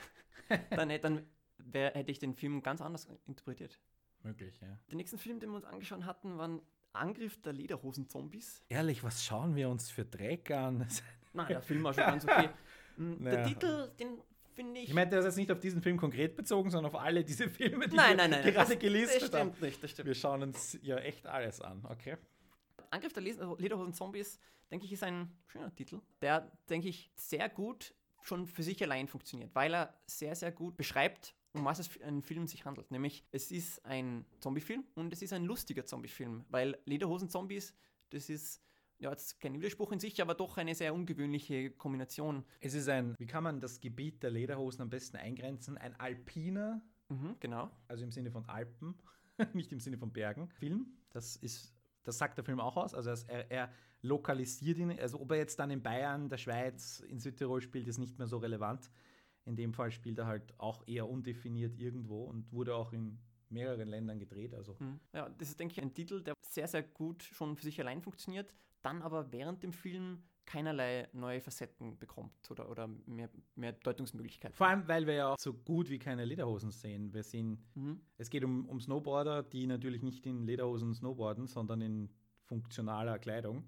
dann, 0.70 0.90
dann 1.02 1.26
wär, 1.58 1.92
hätte 1.94 2.12
ich 2.12 2.20
den 2.20 2.34
Film 2.34 2.62
ganz 2.62 2.82
anders 2.82 3.08
interpretiert. 3.26 3.80
Möglich, 4.24 4.60
ja. 4.62 4.78
Den 4.92 4.98
nächsten 4.98 5.18
Film, 5.18 5.40
den 5.40 5.50
wir 5.50 5.56
uns 5.56 5.66
angeschaut 5.66 6.06
hatten, 6.06 6.38
war 6.38 6.60
Angriff 6.94 7.42
der 7.42 7.54
Lederhosen-Zombies. 7.54 8.64
Ehrlich, 8.70 9.04
was 9.04 9.24
schauen 9.24 9.56
wir 9.56 9.70
uns 9.70 9.90
für 9.90 10.06
Dreck 10.06 10.52
an? 10.52 10.88
Nein, 11.34 11.48
der 11.48 11.62
Film 11.62 11.84
war 11.84 11.94
schon 11.94 12.04
ganz 12.04 12.26
okay. 12.26 12.50
Naja. 13.02 13.38
Der 13.38 13.46
Titel, 13.48 13.92
den 14.00 14.22
finde 14.54 14.80
ich. 14.82 14.90
Ich 14.90 14.94
meine, 14.94 15.10
der 15.10 15.20
ist 15.20 15.26
jetzt 15.26 15.38
nicht 15.38 15.52
auf 15.52 15.60
diesen 15.60 15.82
Film 15.82 15.98
konkret 15.98 16.36
bezogen, 16.36 16.70
sondern 16.70 16.94
auf 16.94 17.02
alle 17.02 17.24
diese 17.24 17.50
Filme, 17.50 17.88
die 17.88 17.96
nein, 17.96 18.12
wir 18.12 18.28
nein, 18.28 18.42
nein, 18.44 18.54
gerade 18.54 18.78
gelistet 18.78 19.22
das 19.22 19.28
stimmt 19.28 19.62
Nicht, 19.62 19.84
das 19.84 19.92
stimmt. 19.92 20.08
Wir 20.08 20.16
schauen 20.16 20.44
uns 20.44 20.78
ja 20.82 20.98
echt 20.98 21.26
alles 21.28 21.62
an, 21.62 21.84
okay? 21.90 22.18
Angriff 22.90 23.14
der 23.14 23.24
Lederhosen-Zombies, 23.24 24.40
denke 24.70 24.86
ich, 24.86 24.92
ist 24.92 25.04
ein 25.04 25.32
schöner 25.48 25.74
Titel, 25.74 26.02
der, 26.22 26.52
denke 26.70 26.90
ich, 26.90 27.12
sehr 27.16 27.48
gut 27.50 27.94
schon 28.22 28.46
für 28.46 28.64
sich 28.64 28.82
allein 28.84 29.08
funktioniert, 29.08 29.54
weil 29.56 29.74
er 29.74 29.94
sehr, 30.06 30.36
sehr 30.36 30.52
gut 30.52 30.78
beschreibt, 30.78 31.34
um 31.54 31.66
was 31.66 31.80
es 31.80 31.88
für 31.88 32.04
einen 32.04 32.22
Film 32.22 32.48
sich 32.48 32.66
handelt. 32.66 32.92
Nämlich, 32.92 33.26
es 33.32 33.52
ist 33.52 33.84
ein 33.86 34.26
Zombiefilm 34.40 34.84
und 34.96 35.12
es 35.12 35.22
ist 35.22 35.34
ein 35.34 35.44
lustiger 35.44 35.86
Zombiefilm, 35.86 36.46
weil 36.50 36.78
Lederhosen-Zombies, 36.86 37.74
das 38.12 38.30
ist 38.30 38.62
ja, 39.02 39.10
jetzt 39.10 39.40
kein 39.42 39.54
Widerspruch 39.56 39.92
in 39.92 40.00
sich, 40.00 40.22
aber 40.22 40.36
doch 40.36 40.58
eine 40.58 40.76
sehr 40.76 40.94
ungewöhnliche 40.94 41.72
Kombination. 41.72 42.46
Es 42.60 42.76
ist 42.76 42.88
ein, 42.88 43.16
wie 43.18 43.26
kann 43.26 43.44
man 43.44 43.60
das 43.60 43.82
Gebiet 43.82 44.22
der 44.22 44.30
Lederhosen 44.30 44.84
am 44.84 44.90
besten 44.90 45.18
eingrenzen? 45.18 45.78
Ein 45.78 46.00
alpiner, 46.00 46.82
mhm, 47.10 47.36
genau. 47.40 47.72
Also 47.88 48.04
im 48.04 48.12
Sinne 48.12 48.30
von 48.32 48.46
Alpen, 48.46 48.96
nicht 49.54 49.72
im 49.72 49.80
Sinne 49.80 49.98
von 49.98 50.14
Bergen. 50.14 50.50
Film, 50.50 50.86
das 51.10 51.36
ist, 51.36 51.74
das 52.04 52.20
sagt 52.20 52.38
der 52.38 52.46
Film 52.46 52.60
auch 52.60 52.78
aus. 52.78 52.94
Also 52.94 53.10
er, 53.28 53.50
er 53.50 53.72
lokalisiert 54.04 54.78
ihn. 54.78 54.92
Also 55.00 55.20
ob 55.20 55.32
er 55.32 55.38
jetzt 55.38 55.58
dann 55.58 55.72
in 55.72 55.82
Bayern, 55.82 56.30
der 56.30 56.38
Schweiz, 56.38 57.00
in 57.00 57.20
Südtirol 57.20 57.62
spielt, 57.62 57.88
ist 57.88 57.98
nicht 57.98 58.20
mehr 58.20 58.28
so 58.28 58.38
relevant. 58.38 58.92
In 59.46 59.56
dem 59.56 59.74
Fall 59.74 59.90
spielt 59.90 60.20
er 60.20 60.28
halt 60.28 60.54
auch 60.60 60.88
eher 60.88 61.10
undefiniert 61.10 61.80
irgendwo 61.80 62.26
und 62.26 62.52
wurde 62.52 62.76
auch 62.76 62.94
in 62.94 63.18
mehreren 63.50 63.88
Ländern 63.88 64.20
gedreht. 64.20 64.54
Also. 64.54 64.76
Mhm. 64.80 65.00
Ja, 65.12 65.28
das 65.28 65.50
ist, 65.50 65.60
denke 65.60 65.74
ich, 65.74 65.82
ein 65.82 65.92
Titel, 65.92 66.22
der 66.22 66.36
sehr, 66.42 66.68
sehr 66.68 66.84
gut 66.84 67.24
schon 67.24 67.56
für 67.56 67.64
sich 67.64 67.80
allein 67.82 68.04
funktioniert, 68.04 68.54
dann 68.82 69.02
aber 69.02 69.32
während 69.32 69.64
dem 69.64 69.74
Film 69.74 70.24
keinerlei 70.46 71.08
neue 71.14 71.40
Facetten 71.40 71.98
bekommt 71.98 72.50
oder, 72.50 72.70
oder 72.70 72.88
mehr, 73.06 73.30
mehr 73.56 73.72
Deutungsmöglichkeiten. 73.72 74.56
Vor 74.56 74.68
allem, 74.68 74.88
weil 74.88 75.08
wir 75.08 75.14
ja 75.14 75.34
auch 75.34 75.38
so 75.38 75.54
gut 75.54 75.90
wie 75.90 76.00
keine 76.00 76.26
Lederhosen 76.26 76.72
sehen. 76.72 77.14
Wir 77.14 77.24
sehen, 77.24 77.64
mhm. 77.76 78.02
es 78.18 78.30
geht 78.30 78.44
um, 78.44 78.68
um 78.68 78.80
Snowboarder, 78.80 79.44
die 79.44 79.68
natürlich 79.68 80.04
nicht 80.04 80.26
in 80.26 80.46
Lederhosen 80.46 80.94
snowboarden, 80.94 81.48
sondern 81.48 81.82
in 81.82 82.10
funktionaler 82.44 83.20
Kleidung. 83.20 83.64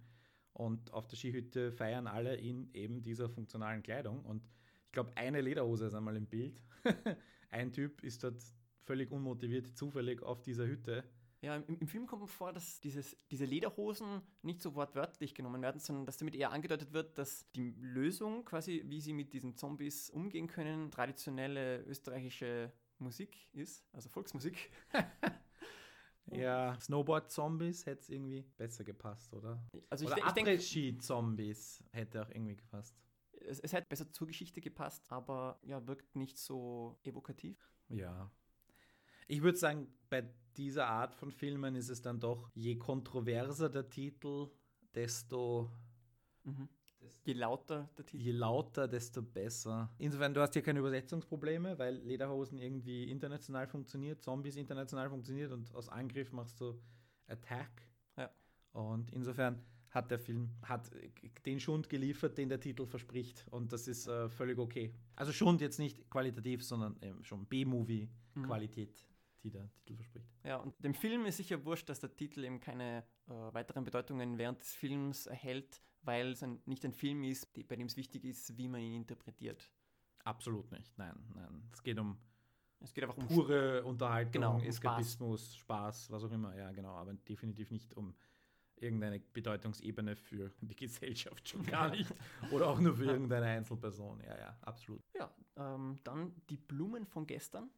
Und 0.51 0.93
auf 0.93 1.07
der 1.07 1.17
Skihütte 1.17 1.71
feiern 1.71 2.05
alle 2.05 2.35
in 2.35 2.69
eben 2.73 3.01
dieser 3.01 3.29
funktionalen 3.29 3.81
Kleidung. 3.81 4.23
Und 4.25 4.43
ich 4.85 4.91
glaube, 4.91 5.11
eine 5.15 5.41
Lederhose 5.41 5.87
ist 5.87 5.95
einmal 5.95 6.15
im 6.15 6.27
Bild. 6.27 6.61
Ein 7.49 7.71
Typ 7.71 8.03
ist 8.03 8.23
dort 8.23 8.43
völlig 8.83 9.11
unmotiviert, 9.11 9.77
zufällig 9.77 10.21
auf 10.21 10.41
dieser 10.41 10.67
Hütte 10.67 11.03
ja, 11.43 11.57
im, 11.57 11.77
im, 11.77 11.87
Film 11.87 12.07
kommt 12.07 12.29
vor, 12.29 12.53
dass 12.53 12.79
dieses, 12.79 13.17
diese 13.29 13.43
Lederhosen 13.43 14.21
nicht 14.43 14.61
so 14.61 14.75
wortwörtlich 14.75 15.35
genommen 15.35 15.61
werden, 15.61 15.77
sondern 15.77 16.05
dass 16.05 16.17
damit 16.17 16.35
eher 16.35 16.51
angedeutet 16.51 16.93
wird, 16.93 17.17
dass 17.17 17.51
die 17.51 17.71
Lösung 17.81 18.45
quasi, 18.45 18.81
wie 18.85 19.01
sie 19.01 19.11
mit 19.11 19.33
diesen 19.33 19.57
Zombies 19.57 20.09
umgehen 20.09 20.47
können, 20.47 20.89
traditionelle 20.89 21.83
österreichische 21.83 22.71
Musik 22.97 23.53
ist, 23.53 23.85
also 23.91 24.07
Volksmusik. 24.07 24.71
ja, 26.27 26.79
Snowboard-Zombies 26.79 27.87
hätte 27.87 28.03
es 28.03 28.09
irgendwie 28.09 28.43
besser 28.55 28.85
gepasst, 28.85 29.33
oder? 29.33 29.61
Also 29.89 30.05
oder 30.05 30.25
Après-Ski-Zombies 30.25 31.83
hätte 31.91 32.21
auch 32.21 32.29
irgendwie 32.29 32.55
gepasst. 32.55 32.95
Es, 33.41 33.59
es 33.59 33.73
hätte 33.73 33.87
besser 33.89 34.09
zur 34.13 34.27
Geschichte 34.27 34.61
gepasst, 34.61 35.11
aber 35.11 35.59
ja, 35.63 35.85
wirkt 35.85 36.15
nicht 36.15 36.37
so 36.37 36.97
evokativ. 37.03 37.69
Ja, 37.89 38.31
ich 39.27 39.41
würde 39.41 39.57
sagen, 39.57 39.87
bei 40.09 40.23
dieser 40.57 40.87
Art 40.87 41.15
von 41.15 41.31
Filmen 41.31 41.75
ist 41.75 41.89
es 41.89 42.01
dann 42.01 42.19
doch, 42.19 42.49
je 42.53 42.77
kontroverser 42.77 43.69
der 43.69 43.89
Titel, 43.89 44.49
desto. 44.93 45.71
Mhm. 46.43 46.69
Je 47.25 47.33
lauter 47.33 47.89
der 47.97 48.05
Titel. 48.05 48.23
Je 48.23 48.31
lauter, 48.31 48.87
desto 48.87 49.21
besser. 49.21 49.93
Insofern, 49.97 50.33
du 50.33 50.41
hast 50.41 50.53
hier 50.53 50.61
keine 50.61 50.79
Übersetzungsprobleme, 50.79 51.77
weil 51.77 51.95
Lederhosen 51.95 52.57
irgendwie 52.57 53.09
international 53.09 53.67
funktioniert, 53.67 54.21
Zombies 54.21 54.55
international 54.55 55.09
funktioniert 55.09 55.51
und 55.51 55.73
aus 55.75 55.89
Angriff 55.89 56.31
machst 56.31 56.61
du 56.61 56.79
Attack. 57.27 57.89
Ja. 58.17 58.29
Und 58.71 59.11
insofern 59.11 59.61
hat 59.89 60.11
der 60.11 60.19
Film 60.19 60.49
hat 60.63 60.89
den 61.45 61.59
Schund 61.59 61.89
geliefert, 61.89 62.37
den 62.37 62.49
der 62.49 62.59
Titel 62.59 62.85
verspricht. 62.85 63.45
Und 63.51 63.73
das 63.73 63.87
ist 63.87 64.07
äh, 64.07 64.29
völlig 64.29 64.57
okay. 64.57 64.93
Also 65.15 65.31
Schund 65.31 65.61
jetzt 65.61 65.79
nicht 65.79 66.09
qualitativ, 66.09 66.63
sondern 66.63 66.97
ähm, 67.01 67.23
schon 67.23 67.45
B-Movie-Qualität. 67.45 69.05
Mhm 69.07 69.12
die 69.43 69.51
der 69.51 69.69
Titel 69.75 69.95
verspricht. 69.95 70.27
Ja, 70.43 70.57
und 70.57 70.73
dem 70.83 70.93
Film 70.93 71.25
ist 71.25 71.37
sicher 71.37 71.63
wurscht, 71.65 71.89
dass 71.89 71.99
der 71.99 72.15
Titel 72.15 72.43
eben 72.43 72.59
keine 72.59 73.03
äh, 73.27 73.31
weiteren 73.53 73.83
Bedeutungen 73.83 74.37
während 74.37 74.61
des 74.61 74.73
Films 74.73 75.25
erhält, 75.25 75.81
weil 76.01 76.31
es 76.31 76.43
ein, 76.43 76.61
nicht 76.65 76.85
ein 76.85 76.93
Film 76.93 77.23
ist, 77.23 77.55
die, 77.55 77.63
bei 77.63 77.75
dem 77.75 77.87
es 77.87 77.97
wichtig 77.97 78.23
ist, 78.25 78.57
wie 78.57 78.67
man 78.67 78.81
ihn 78.81 78.95
interpretiert. 78.95 79.69
Absolut 80.23 80.71
nicht, 80.71 80.97
nein, 80.97 81.15
nein. 81.33 81.69
Es 81.73 81.83
geht 81.83 81.99
um 81.99 82.17
es 82.79 82.93
geht 82.93 83.05
einfach 83.05 83.17
um 83.17 83.27
pure 83.27 83.81
Unterhaltung, 83.85 84.33
genau, 84.33 84.55
um 84.55 84.61
Eskapismus, 84.61 85.55
Spaß. 85.55 86.05
Spaß, 86.05 86.11
was 86.11 86.23
auch 86.25 86.31
immer, 86.31 86.53
ja, 86.55 86.71
genau, 86.71 86.95
aber 86.95 87.13
definitiv 87.13 87.71
nicht 87.71 87.93
um 87.95 88.13
irgendeine 88.75 89.19
Bedeutungsebene 89.19 90.15
für 90.15 90.51
die 90.61 90.75
Gesellschaft 90.75 91.47
schon 91.47 91.65
gar 91.65 91.89
nicht. 91.89 92.13
Oder 92.51 92.67
auch 92.67 92.79
nur 92.79 92.95
für 92.95 93.05
irgendeine 93.05 93.45
Einzelperson. 93.45 94.19
Ja, 94.21 94.37
ja, 94.37 94.57
absolut. 94.61 95.01
Ja, 95.13 95.33
ähm, 95.55 95.97
dann 96.03 96.35
die 96.49 96.57
Blumen 96.57 97.05
von 97.05 97.25
gestern. 97.25 97.69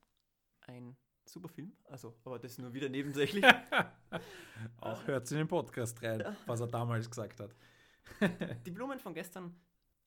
Ein 0.62 0.98
super 1.30 1.50
Film. 1.50 1.72
Also, 1.86 2.16
aber 2.24 2.40
das 2.40 2.58
nur 2.58 2.74
wieder 2.74 2.90
nebensächlich. 2.90 3.44
Auch 4.78 5.08
hört 5.08 5.30
in 5.32 5.38
den 5.38 5.48
Podcast 5.48 6.02
rein, 6.02 6.24
was 6.46 6.60
er 6.60 6.68
damals 6.68 7.10
gesagt 7.10 7.40
hat. 7.40 7.56
Die 8.66 8.72
Blumen 8.72 9.00
von 9.00 9.14
gestern 9.14 9.56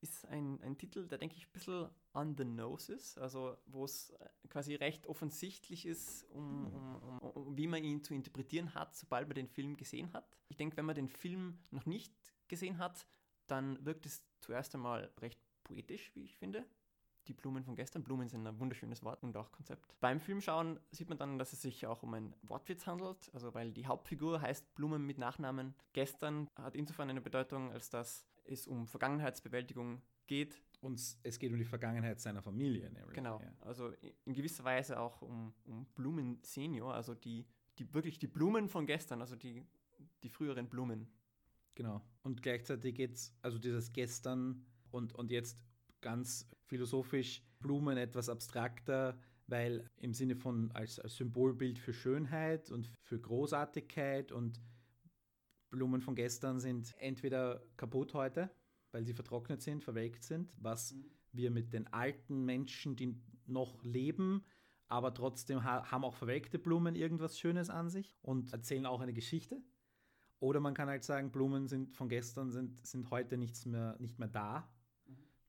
ist 0.01 0.27
ein, 0.27 0.61
ein 0.63 0.79
Titel, 0.79 1.07
der 1.09 1.19
denke 1.19 1.37
ich 1.37 1.47
ein 1.47 1.53
bisschen 1.53 1.89
on 2.15 2.37
the 2.37 2.45
nose 2.45 2.93
ist, 2.93 3.19
also 3.19 3.57
wo 3.67 3.85
es 3.85 4.15
quasi 4.49 4.77
recht 4.77 5.07
offensichtlich 5.07 5.87
ist, 5.87 6.25
um, 6.31 6.67
um, 6.67 6.97
um, 6.97 7.19
um, 7.19 7.57
wie 7.57 7.67
man 7.67 7.83
ihn 7.83 8.03
zu 8.03 8.15
interpretieren 8.15 8.75
hat, 8.75 8.95
sobald 8.95 9.27
man 9.27 9.35
den 9.35 9.49
Film 9.49 9.77
gesehen 9.77 10.13
hat. 10.13 10.39
Ich 10.49 10.57
denke, 10.57 10.77
wenn 10.77 10.85
man 10.85 10.95
den 10.95 11.09
Film 11.09 11.59
noch 11.71 11.87
nicht 11.87 12.15
gesehen 12.47 12.79
hat, 12.79 13.07
dann 13.49 13.85
wirkt 13.85 14.07
es 14.07 14.23
zuerst 14.41 14.75
einmal 14.75 15.11
recht 15.21 15.41
poetisch, 15.65 16.15
wie 16.15 16.25
ich 16.25 16.37
finde 16.37 16.65
die 17.29 17.35
Blumen 17.35 17.65
von 17.65 17.77
gestern. 17.77 18.03
Blumen 18.03 18.29
sind 18.29 18.47
ein 18.47 18.59
wunderschönes 18.59 19.03
Wort 19.03 19.23
und 19.23 19.37
auch 19.37 19.53
Konzept. 19.53 19.85
Beim 20.01 20.21
Filmschauen 20.21 20.81
sieht 20.91 21.09
man 21.09 21.19
dann, 21.19 21.39
dass 21.39 21.53
es 21.53 21.63
sich 21.63 21.87
auch 21.87 22.03
um 22.03 22.15
einen 22.15 22.35
Wortwitz 22.43 22.87
handelt, 22.87 23.31
also 23.35 23.55
weil 23.55 23.73
die 23.73 23.87
Hauptfigur 23.87 24.41
heißt 24.41 24.75
Blumen 24.75 25.07
mit 25.07 25.19
Nachnamen. 25.19 25.75
Gestern 25.93 26.49
hat 26.57 26.75
insofern 26.75 27.11
eine 27.11 27.21
Bedeutung, 27.21 27.71
als 27.73 27.91
dass 27.91 28.25
es 28.45 28.67
um 28.67 28.87
Vergangenheitsbewältigung 28.87 30.03
geht 30.27 30.61
Und 30.81 31.01
es 31.23 31.39
geht 31.39 31.53
um 31.53 31.59
die 31.59 31.65
Vergangenheit 31.65 32.21
seiner 32.21 32.43
Familie, 32.43 32.91
nämlich. 32.91 33.15
Genau. 33.15 33.41
Ja. 33.41 33.53
Also 33.61 33.93
in 34.25 34.33
gewisser 34.35 34.65
Weise 34.65 35.01
auch 35.01 35.23
um, 35.23 35.53
um 35.65 35.87
Blumen 35.95 36.39
Senior, 36.43 36.95
also 36.95 37.15
die, 37.15 37.47
die 37.79 37.93
wirklich 37.95 38.19
die 38.19 38.29
Blumen 38.29 38.69
von 38.69 38.87
gestern, 38.87 39.21
also 39.21 39.35
die, 39.35 39.65
die 40.23 40.29
früheren 40.29 40.69
Blumen. 40.69 41.09
Genau. 41.75 42.03
Und 42.23 42.43
gleichzeitig 42.43 42.95
geht 42.95 43.15
es, 43.15 43.37
also 43.43 43.59
dieses 43.59 43.93
Gestern 43.93 44.65
und, 44.91 45.15
und 45.15 45.31
jetzt 45.31 45.59
ganz 46.01 46.49
philosophisch, 46.69 47.43
Blumen 47.61 47.99
etwas 47.99 48.29
abstrakter, 48.29 49.19
weil 49.47 49.89
im 49.97 50.15
Sinne 50.15 50.37
von 50.37 50.71
als, 50.73 51.01
als 51.01 51.17
Symbolbild 51.17 51.79
für 51.79 51.93
Schönheit 51.93 52.71
und 52.71 52.91
für 53.03 53.19
Großartigkeit 53.19 54.31
und 54.31 54.61
Blumen 55.71 56.01
von 56.01 56.15
gestern 56.15 56.61
sind 56.61 56.95
entweder 56.99 57.63
kaputt 57.77 58.15
heute, 58.15 58.51
weil 58.93 59.05
sie 59.05 59.15
vertrocknet 59.15 59.63
sind, 59.63 59.85
verwelkt 59.85 60.23
sind, 60.25 60.53
was 60.57 60.95
Mhm. 60.95 61.11
wir 61.33 61.51
mit 61.51 61.73
den 61.73 61.87
alten 61.93 62.45
Menschen, 62.45 62.97
die 62.97 63.17
noch 63.47 63.83
leben, 63.83 64.45
aber 64.87 65.13
trotzdem 65.13 65.65
ha 65.65 65.91
haben 65.91 66.05
auch 66.05 66.15
verwelkte 66.15 66.59
Blumen 66.59 66.95
irgendwas 66.95 67.39
Schönes 67.39 67.71
an 67.71 67.91
sich 67.91 68.17
und 68.23 68.53
erzählen 68.53 68.87
auch 68.87 69.01
eine 69.01 69.13
Geschichte. 69.13 69.63
Oder 70.41 70.61
man 70.61 70.75
kann 70.75 70.89
halt 70.89 71.05
sagen, 71.05 71.33
Blumen 71.33 71.67
sind 71.67 71.95
von 71.95 72.09
gestern 72.09 72.51
sind, 72.51 72.87
sind 72.87 73.11
heute 73.11 73.37
nichts 73.37 73.67
mehr, 73.67 73.97
nicht 73.99 74.19
mehr 74.19 74.29
da. 74.29 74.69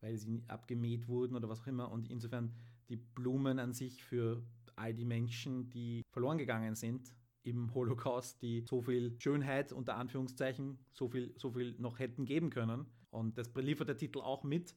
Weil 0.01 0.17
sie 0.17 0.43
abgemäht 0.47 1.07
wurden 1.07 1.35
oder 1.35 1.49
was 1.49 1.61
auch 1.61 1.67
immer. 1.67 1.91
Und 1.91 2.09
insofern 2.09 2.53
die 2.89 2.97
Blumen 2.97 3.59
an 3.59 3.73
sich 3.73 4.03
für 4.03 4.43
all 4.75 4.93
die 4.93 5.05
Menschen, 5.05 5.69
die 5.69 6.01
verloren 6.11 6.37
gegangen 6.37 6.75
sind 6.75 7.13
im 7.43 7.73
Holocaust, 7.73 8.41
die 8.41 8.65
so 8.67 8.81
viel 8.81 9.15
Schönheit 9.19 9.71
unter 9.71 9.95
Anführungszeichen, 9.95 10.77
so 10.91 11.07
viel, 11.07 11.33
so 11.37 11.51
viel 11.51 11.75
noch 11.79 11.99
hätten 11.99 12.25
geben 12.25 12.49
können. 12.49 12.85
Und 13.09 13.37
das 13.37 13.53
liefert 13.55 13.89
der 13.89 13.97
Titel 13.97 14.19
auch 14.19 14.43
mit, 14.43 14.75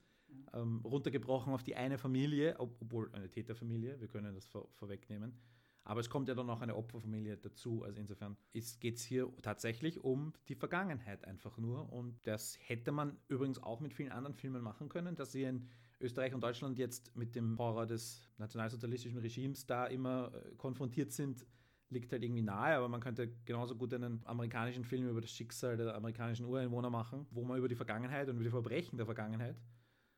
ähm, 0.54 0.80
runtergebrochen 0.84 1.52
auf 1.52 1.62
die 1.62 1.76
eine 1.76 1.98
Familie, 1.98 2.58
ob, 2.58 2.80
obwohl 2.80 3.10
eine 3.12 3.30
Täterfamilie, 3.30 4.00
wir 4.00 4.08
können 4.08 4.34
das 4.34 4.46
vor, 4.46 4.68
vorwegnehmen. 4.74 5.38
Aber 5.84 6.00
es 6.00 6.08
kommt 6.08 6.28
ja 6.28 6.34
dann 6.34 6.46
noch 6.46 6.60
eine 6.60 6.76
Opferfamilie 6.76 7.36
dazu. 7.36 7.82
Also 7.82 8.00
insofern 8.00 8.36
geht 8.52 8.96
es 8.96 9.02
hier 9.02 9.32
tatsächlich 9.42 10.04
um 10.04 10.32
die 10.48 10.54
Vergangenheit 10.54 11.24
einfach 11.24 11.58
nur. 11.58 11.92
Und 11.92 12.20
das 12.24 12.56
hätte 12.66 12.92
man 12.92 13.16
übrigens 13.28 13.60
auch 13.60 13.80
mit 13.80 13.92
vielen 13.92 14.12
anderen 14.12 14.36
Filmen 14.36 14.62
machen 14.62 14.88
können, 14.88 15.16
dass 15.16 15.32
sie 15.32 15.42
in 15.42 15.68
Österreich 16.00 16.34
und 16.34 16.42
Deutschland 16.42 16.78
jetzt 16.78 17.16
mit 17.16 17.34
dem 17.34 17.58
Horror 17.58 17.86
des 17.86 18.28
nationalsozialistischen 18.38 19.18
Regimes 19.18 19.66
da 19.66 19.86
immer 19.86 20.32
äh, 20.34 20.54
konfrontiert 20.56 21.12
sind, 21.12 21.46
liegt 21.90 22.12
halt 22.12 22.22
irgendwie 22.22 22.42
nahe, 22.42 22.76
aber 22.76 22.88
man 22.88 23.00
könnte 23.00 23.28
genauso 23.44 23.76
gut 23.76 23.94
einen 23.94 24.20
amerikanischen 24.24 24.84
Film 24.84 25.08
über 25.08 25.20
das 25.20 25.30
Schicksal 25.30 25.76
der 25.76 25.94
amerikanischen 25.94 26.46
Ureinwohner 26.46 26.90
machen, 26.90 27.26
wo 27.30 27.44
man 27.44 27.58
über 27.58 27.68
die 27.68 27.74
Vergangenheit 27.74 28.28
und 28.28 28.36
über 28.36 28.44
die 28.44 28.50
Verbrechen 28.50 28.96
der 28.96 29.06
Vergangenheit 29.06 29.56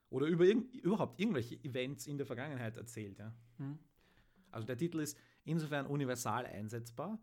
oder 0.08 0.26
über 0.26 0.44
irg 0.44 0.72
überhaupt 0.74 1.20
irgendwelche 1.20 1.56
Events 1.64 2.06
in 2.06 2.16
der 2.16 2.26
Vergangenheit 2.26 2.76
erzählt. 2.76 3.18
Ja. 3.18 3.34
Mhm. 3.58 3.78
Also 4.50 4.66
der 4.66 4.76
Titel 4.76 5.00
ist 5.00 5.18
insofern 5.44 5.86
universal 5.86 6.46
einsetzbar, 6.46 7.18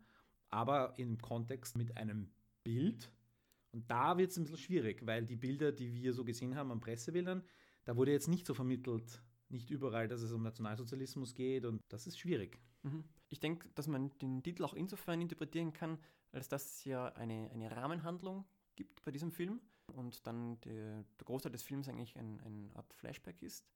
aber 0.48 0.94
im 0.98 1.18
Kontext 1.18 1.76
mit 1.76 1.96
einem 1.96 2.30
Bild. 2.62 3.12
Und 3.72 3.90
da 3.90 4.18
wird 4.18 4.30
es 4.30 4.36
ein 4.36 4.44
bisschen 4.44 4.58
schwierig, 4.58 5.06
weil 5.06 5.26
die 5.26 5.36
Bilder, 5.36 5.72
die 5.72 5.92
wir 5.94 6.12
so 6.12 6.24
gesehen 6.24 6.56
haben 6.56 6.70
an 6.70 6.80
Pressebildern, 6.80 7.42
da 7.84 7.96
wurde 7.96 8.12
jetzt 8.12 8.28
nicht 8.28 8.46
so 8.46 8.54
vermittelt, 8.54 9.22
nicht 9.48 9.70
überall, 9.70 10.08
dass 10.08 10.22
es 10.22 10.32
um 10.32 10.42
Nationalsozialismus 10.42 11.34
geht 11.34 11.64
und 11.64 11.80
das 11.88 12.06
ist 12.06 12.18
schwierig. 12.18 12.58
Mhm. 12.82 13.04
Ich 13.28 13.40
denke, 13.40 13.68
dass 13.74 13.86
man 13.86 14.10
den 14.18 14.42
Titel 14.42 14.64
auch 14.64 14.74
insofern 14.74 15.20
interpretieren 15.20 15.72
kann, 15.72 15.98
als 16.32 16.48
dass 16.48 16.78
es 16.78 16.84
ja 16.84 17.08
eine, 17.14 17.50
eine 17.52 17.70
Rahmenhandlung 17.74 18.44
gibt 18.76 19.02
bei 19.04 19.10
diesem 19.10 19.30
Film 19.30 19.60
und 19.86 20.26
dann 20.26 20.60
der, 20.60 21.04
der 21.18 21.24
Großteil 21.24 21.52
des 21.52 21.62
Films 21.62 21.88
eigentlich 21.88 22.16
ein, 22.16 22.40
eine 22.40 22.74
Art 22.74 22.92
Flashback 22.94 23.42
ist. 23.42 23.66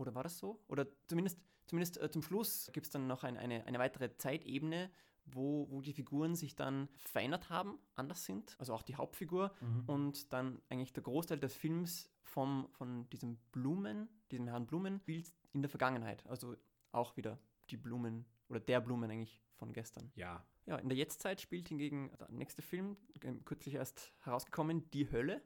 Oder 0.00 0.14
war 0.14 0.22
das 0.22 0.38
so? 0.38 0.62
Oder 0.68 0.86
zumindest, 1.06 1.38
zumindest 1.66 2.00
äh, 2.00 2.10
zum 2.10 2.22
Schluss 2.22 2.70
gibt 2.72 2.86
es 2.86 2.92
dann 2.92 3.06
noch 3.06 3.22
ein, 3.22 3.36
eine, 3.36 3.66
eine 3.66 3.78
weitere 3.78 4.16
Zeitebene, 4.16 4.90
wo, 5.26 5.68
wo 5.70 5.80
die 5.82 5.92
Figuren 5.92 6.34
sich 6.34 6.56
dann 6.56 6.88
verändert 6.96 7.50
haben, 7.50 7.78
anders 7.94 8.24
sind, 8.24 8.56
also 8.58 8.74
auch 8.74 8.82
die 8.82 8.96
Hauptfigur 8.96 9.54
und 9.86 10.32
dann 10.32 10.60
eigentlich 10.70 10.92
der 10.92 11.02
Großteil 11.02 11.38
des 11.38 11.54
Films 11.54 12.10
vom, 12.22 12.68
von 12.72 13.08
diesem 13.10 13.36
Blumen, 13.52 14.08
diesem 14.30 14.48
Herrn 14.48 14.66
Blumen, 14.66 15.00
spielt 15.00 15.32
in 15.52 15.62
der 15.62 15.68
Vergangenheit. 15.68 16.26
Also 16.26 16.56
auch 16.92 17.16
wieder 17.16 17.38
die 17.68 17.76
Blumen 17.76 18.24
oder 18.48 18.60
der 18.60 18.80
Blumen 18.80 19.10
eigentlich 19.10 19.40
von 19.56 19.72
gestern. 19.72 20.10
Ja. 20.16 20.44
Ja, 20.66 20.76
in 20.76 20.88
der 20.88 20.98
Jetztzeit 20.98 21.40
spielt 21.40 21.68
hingegen 21.68 22.10
der 22.18 22.30
nächste 22.30 22.62
Film, 22.62 22.96
ähm, 23.22 23.44
kürzlich 23.44 23.74
erst 23.74 24.12
herausgekommen, 24.20 24.90
Die 24.90 25.10
Hölle. 25.10 25.42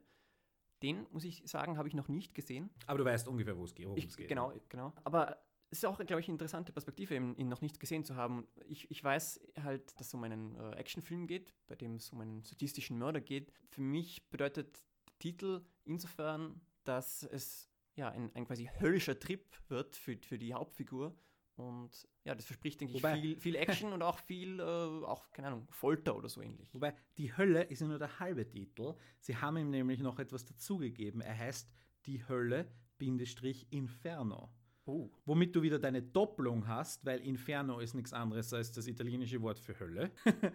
Den, 0.83 1.07
muss 1.11 1.23
ich 1.23 1.43
sagen, 1.45 1.77
habe 1.77 1.87
ich 1.87 1.93
noch 1.93 2.07
nicht 2.07 2.35
gesehen. 2.35 2.69
Aber 2.85 2.99
du 2.99 3.05
weißt 3.05 3.27
ungefähr, 3.27 3.57
wo 3.57 3.63
es 3.63 3.73
geht. 3.73 3.87
worum 3.87 3.97
es 3.97 4.17
geht. 4.17 4.27
genau, 4.27 4.53
genau. 4.69 4.93
Aber 5.03 5.37
es 5.69 5.79
ist 5.79 5.85
auch, 5.85 5.97
glaube 5.97 6.21
ich, 6.21 6.27
eine 6.27 6.35
interessante 6.35 6.71
Perspektive, 6.71 7.15
ihn 7.15 7.49
noch 7.49 7.61
nicht 7.61 7.79
gesehen 7.79 8.03
zu 8.03 8.15
haben. 8.15 8.47
Ich, 8.67 8.89
ich 8.91 9.03
weiß 9.03 9.41
halt, 9.63 9.99
dass 9.99 10.07
es 10.07 10.13
um 10.13 10.23
einen 10.23 10.55
äh, 10.55 10.71
Actionfilm 10.75 11.27
geht, 11.27 11.53
bei 11.67 11.75
dem 11.75 11.95
es 11.95 12.09
um 12.11 12.21
einen 12.21 12.43
sadistischen 12.43 12.97
Mörder 12.97 13.21
geht. 13.21 13.51
Für 13.69 13.81
mich 13.81 14.29
bedeutet 14.29 14.83
der 15.07 15.19
Titel 15.19 15.65
insofern, 15.83 16.61
dass 16.83 17.23
es 17.23 17.69
ja 17.95 18.09
ein, 18.09 18.33
ein 18.35 18.45
quasi 18.45 18.69
höllischer 18.79 19.19
Trip 19.19 19.43
wird 19.67 19.95
für, 19.95 20.17
für 20.17 20.37
die 20.37 20.53
Hauptfigur. 20.53 21.15
Und 21.55 22.07
ja, 22.25 22.35
das 22.35 22.45
verspricht, 22.45 22.81
denke 22.81 22.95
ich, 22.95 23.03
Wobei- 23.03 23.19
viel, 23.19 23.39
viel 23.39 23.55
Action 23.55 23.93
und 23.93 24.01
auch 24.01 24.19
viel, 24.19 24.59
äh, 24.59 24.63
auch, 24.63 25.31
keine 25.31 25.47
Ahnung, 25.47 25.67
Folter 25.69 26.15
oder 26.15 26.27
so 26.27 26.41
ähnlich. 26.41 26.73
Wobei, 26.73 26.93
die 27.17 27.35
Hölle 27.35 27.63
ist 27.63 27.79
ja 27.81 27.87
nur 27.87 27.97
der 27.99 28.19
halbe 28.19 28.47
Titel. 28.47 28.93
Sie 29.21 29.37
haben 29.37 29.55
ihm 29.57 29.69
nämlich 29.69 30.01
noch 30.01 30.19
etwas 30.19 30.43
dazugegeben. 30.45 31.21
Er 31.21 31.37
heißt 31.37 31.71
Die 32.05 32.27
Hölle, 32.27 32.69
Bindestrich 32.97 33.67
Inferno. 33.71 34.49
Oh. 34.85 35.09
Womit 35.25 35.55
du 35.55 35.61
wieder 35.63 35.79
deine 35.79 36.01
Doppelung 36.03 36.67
hast, 36.67 37.05
weil 37.05 37.19
Inferno 37.21 37.79
ist 37.79 37.95
nichts 37.95 38.13
anderes 38.13 38.53
als 38.53 38.71
das 38.71 38.85
italienische 38.87 39.41
Wort 39.41 39.59
für 39.59 39.79
Hölle. 39.79 40.11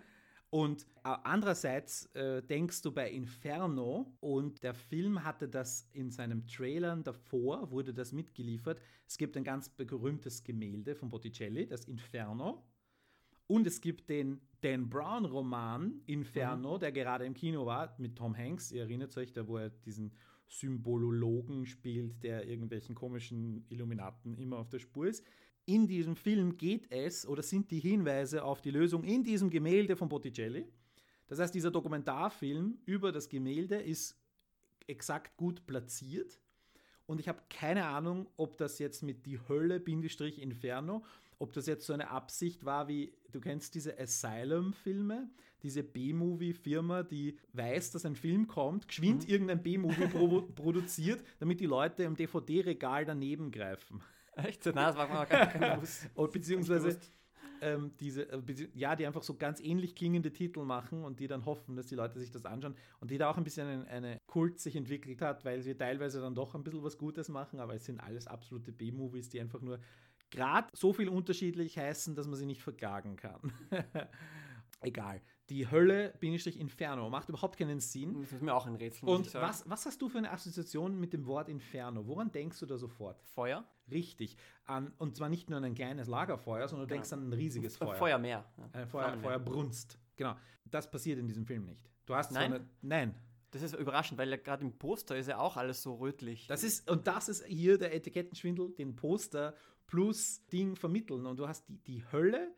Und 0.51 0.83
äh, 1.05 1.17
andererseits 1.23 2.07
äh, 2.15 2.43
denkst 2.43 2.83
du 2.83 2.91
bei 2.91 3.09
Inferno 3.11 4.13
und 4.19 4.63
der 4.65 4.75
Film 4.75 5.25
hatte 5.25 5.49
das 5.49 5.89
in 5.93 6.11
seinem 6.11 6.47
Trailern 6.49 7.05
davor, 7.05 7.71
wurde 7.71 7.95
das 7.95 8.13
mitgeliefert. 8.13 8.81
Es 9.07 9.17
gibt 9.17 9.37
ein 9.37 9.45
ganz 9.45 9.69
berühmtes 9.69 10.43
Gemälde 10.43 10.97
von 10.97 11.09
Botticelli, 11.09 11.69
das 11.69 11.85
Inferno. 11.85 12.65
Und 13.47 13.67
es 13.67 13.81
gibt 13.81 14.09
den 14.09 14.41
Dan 14.61 14.89
Brown-Roman 14.91 16.03
Inferno, 16.07 16.79
der 16.79 16.93
gerade 16.93 17.25
im 17.25 17.35
Kino 17.35 17.67
war, 17.67 17.95
mit 17.99 18.17
Tom 18.17 18.37
Hanks. 18.37 18.73
Ihr 18.73 18.83
erinnert 18.83 19.17
euch, 19.17 19.33
da 19.33 19.47
wo 19.47 19.57
er 19.57 19.71
diesen 19.71 20.13
Symbolologen 20.49 21.67
spielt, 21.67 22.23
der 22.25 22.47
irgendwelchen 22.47 22.95
komischen 22.95 23.65
Illuminaten 23.69 24.37
immer 24.37 24.59
auf 24.59 24.69
der 24.69 24.81
Spur 24.81 25.07
ist. 25.07 25.25
In 25.67 25.87
diesem 25.87 26.17
Film 26.17 26.57
geht 26.57 26.91
es 26.91 27.27
oder 27.27 27.43
sind 27.43 27.71
die 27.71 27.81
Hinweise 27.81 28.45
auf 28.45 28.61
die 28.61 28.71
Lösung 28.71 29.05
in 29.05 29.23
diesem 29.23 29.51
Gemälde 29.51 29.97
von 29.97 30.09
Botticelli. 30.09 30.67
Das 31.29 31.39
heißt, 31.39 31.55
dieser 31.55 31.71
Dokumentarfilm 31.71 32.79
über 32.87 33.13
das 33.13 33.29
Gemälde 33.29 33.77
ist 33.77 34.19
exakt 34.87 35.37
gut 35.37 35.65
platziert. 35.67 36.41
Und 37.07 37.21
ich 37.21 37.29
habe 37.29 37.43
keine 37.49 37.87
Ahnung, 37.87 38.29
ob 38.37 38.57
das 38.57 38.79
jetzt 38.79 39.03
mit 39.03 39.27
die 39.27 39.39
Hölle, 39.49 39.81
Bindestrich 39.81 40.41
Inferno, 40.41 41.05
ob 41.41 41.53
das 41.53 41.67
jetzt 41.67 41.87
so 41.87 41.93
eine 41.93 42.11
Absicht 42.11 42.65
war, 42.65 42.87
wie 42.87 43.13
du 43.33 43.41
kennst 43.41 43.75
diese 43.75 43.99
Asylum-Filme, 43.99 45.29
diese 45.63 45.83
B-Movie-Firma, 45.83 47.03
die 47.03 47.39
weiß, 47.53 47.93
dass 47.93 48.05
ein 48.05 48.15
Film 48.15 48.47
kommt, 48.47 48.89
geschwind 48.89 49.29
irgendein 49.29 49.63
B-Movie 49.63 50.07
pro 50.07 50.43
produziert, 50.55 51.25
damit 51.39 51.61
die 51.61 51.67
Leute 51.67 52.03
im 52.03 52.15
DVD-Regal 52.15 53.05
daneben 53.05 53.51
greifen. 53.51 54.03
Echt? 54.45 54.67
Nein, 54.67 54.75
das 54.75 54.97
war 54.97 55.09
gar 55.09 55.27
kein 55.27 55.77
bewusst. 55.77 56.09
Und 56.15 56.33
beziehungsweise 56.33 56.99
ähm, 57.61 57.93
diese, 58.01 58.31
äh, 58.31 58.41
ja, 58.75 58.97
die 58.97 59.07
einfach 59.07 59.23
so 59.23 59.37
ganz 59.37 59.61
ähnlich 59.61 59.95
klingende 59.95 60.33
Titel 60.33 60.63
machen 60.65 61.05
und 61.05 61.21
die 61.21 61.27
dann 61.27 61.45
hoffen, 61.45 61.77
dass 61.77 61.87
die 61.87 61.95
Leute 61.95 62.19
sich 62.19 62.31
das 62.31 62.45
anschauen 62.47 62.75
und 63.01 63.11
die 63.11 63.19
da 63.19 63.31
auch 63.31 63.37
ein 63.37 63.45
bisschen 63.45 63.67
eine, 63.69 63.87
eine 63.89 64.19
Kult 64.27 64.59
sich 64.61 64.77
entwickelt 64.77 65.21
hat, 65.21 65.45
weil 65.45 65.61
sie 65.61 65.75
teilweise 65.75 66.21
dann 66.21 66.35
doch 66.35 66.55
ein 66.55 66.65
bisschen 66.65 66.83
was 66.83 66.99
Gutes 66.99 67.29
machen, 67.29 67.61
aber 67.61 67.75
es 67.75 67.85
sind 67.85 68.01
alles 68.01 68.27
absolute 68.27 68.73
B-Movies, 68.73 69.29
die 69.29 69.41
einfach 69.41 69.61
nur 69.61 69.79
gerade 70.31 70.69
so 70.73 70.93
viel 70.93 71.09
unterschiedlich 71.09 71.77
heißen, 71.77 72.15
dass 72.15 72.27
man 72.27 72.37
sie 72.37 72.47
nicht 72.47 72.63
verklagen 72.63 73.17
kann. 73.17 73.53
Egal. 74.81 75.21
Die 75.51 75.69
Hölle, 75.71 76.15
Bindestrich 76.21 76.59
Inferno, 76.61 77.11
macht 77.11 77.29
überhaupt 77.29 77.59
keinen 77.59 77.81
Sinn. 77.81 78.21
Das 78.21 78.33
ist 78.33 78.41
mir 78.43 78.55
auch 78.55 78.67
ein 78.67 78.77
Rätsel. 78.77 79.09
Und 79.09 79.35
was, 79.35 79.69
was 79.69 79.85
hast 79.85 80.01
du 80.01 80.09
für 80.09 80.19
eine 80.19 80.31
Assoziation 80.31 80.99
mit 80.99 81.13
dem 81.13 81.27
Wort 81.27 81.49
Inferno? 81.49 82.07
Woran 82.07 82.31
denkst 82.31 82.61
du 82.61 82.67
da 82.67 82.79
sofort? 82.79 83.21
Feuer? 83.35 83.65
Richtig. 83.91 84.37
An, 84.65 84.93
und 84.99 85.17
zwar 85.17 85.29
nicht 85.29 85.51
nur 85.51 85.59
an 85.59 85.65
ein 85.65 85.75
kleines 85.75 86.07
Lagerfeuer, 86.07 86.69
sondern 86.69 86.87
du 86.87 86.95
Genau. 86.95 87.03
denkst 87.03 87.13
an 87.13 87.29
ein 87.29 87.33
riesiges 87.33 87.77
Feuer. 87.77 87.95
Feuermeer. 87.97 88.45
Ja. 88.57 88.69
Ein 88.73 88.87
Feuer. 88.87 89.19
Feuerbrunst. 89.19 89.99
Genau. 90.17 90.37
Das 90.65 90.89
passiert 90.89 91.19
in 91.19 91.27
diesem 91.27 91.45
Film 91.45 91.65
nicht. 91.65 91.91
Du 92.07 92.15
hast 92.15 92.31
Nein? 92.31 92.53
eine, 92.53 92.71
nein. 92.81 93.15
Das 93.51 93.63
ist 93.63 93.75
überraschend, 93.75 94.19
weil 94.19 94.31
ja 94.31 94.37
gerade 94.37 94.65
im 94.65 94.79
Poster 94.79 95.17
ist 95.17 95.27
ja 95.27 95.39
auch 95.39 95.57
alles 95.57 95.83
so 95.83 95.97
rötlich. 95.97 96.47
Das 96.47 96.63
ist, 96.63 96.89
und 96.89 97.09
das 97.09 97.29
ist 97.29 97.45
hier 97.47 97.77
der 97.79 97.93
Etikettenschwindel, 97.93 98.71
den 98.77 98.95
Poster 98.95 99.57
plus 99.89 100.47
Ding 100.47 100.77
vermitteln. 100.77 101.27
Und 101.27 101.39
du 101.41 101.49
hast 101.49 101.69
die, 101.69 101.79
die 101.79 102.05
Hölle 102.13 102.55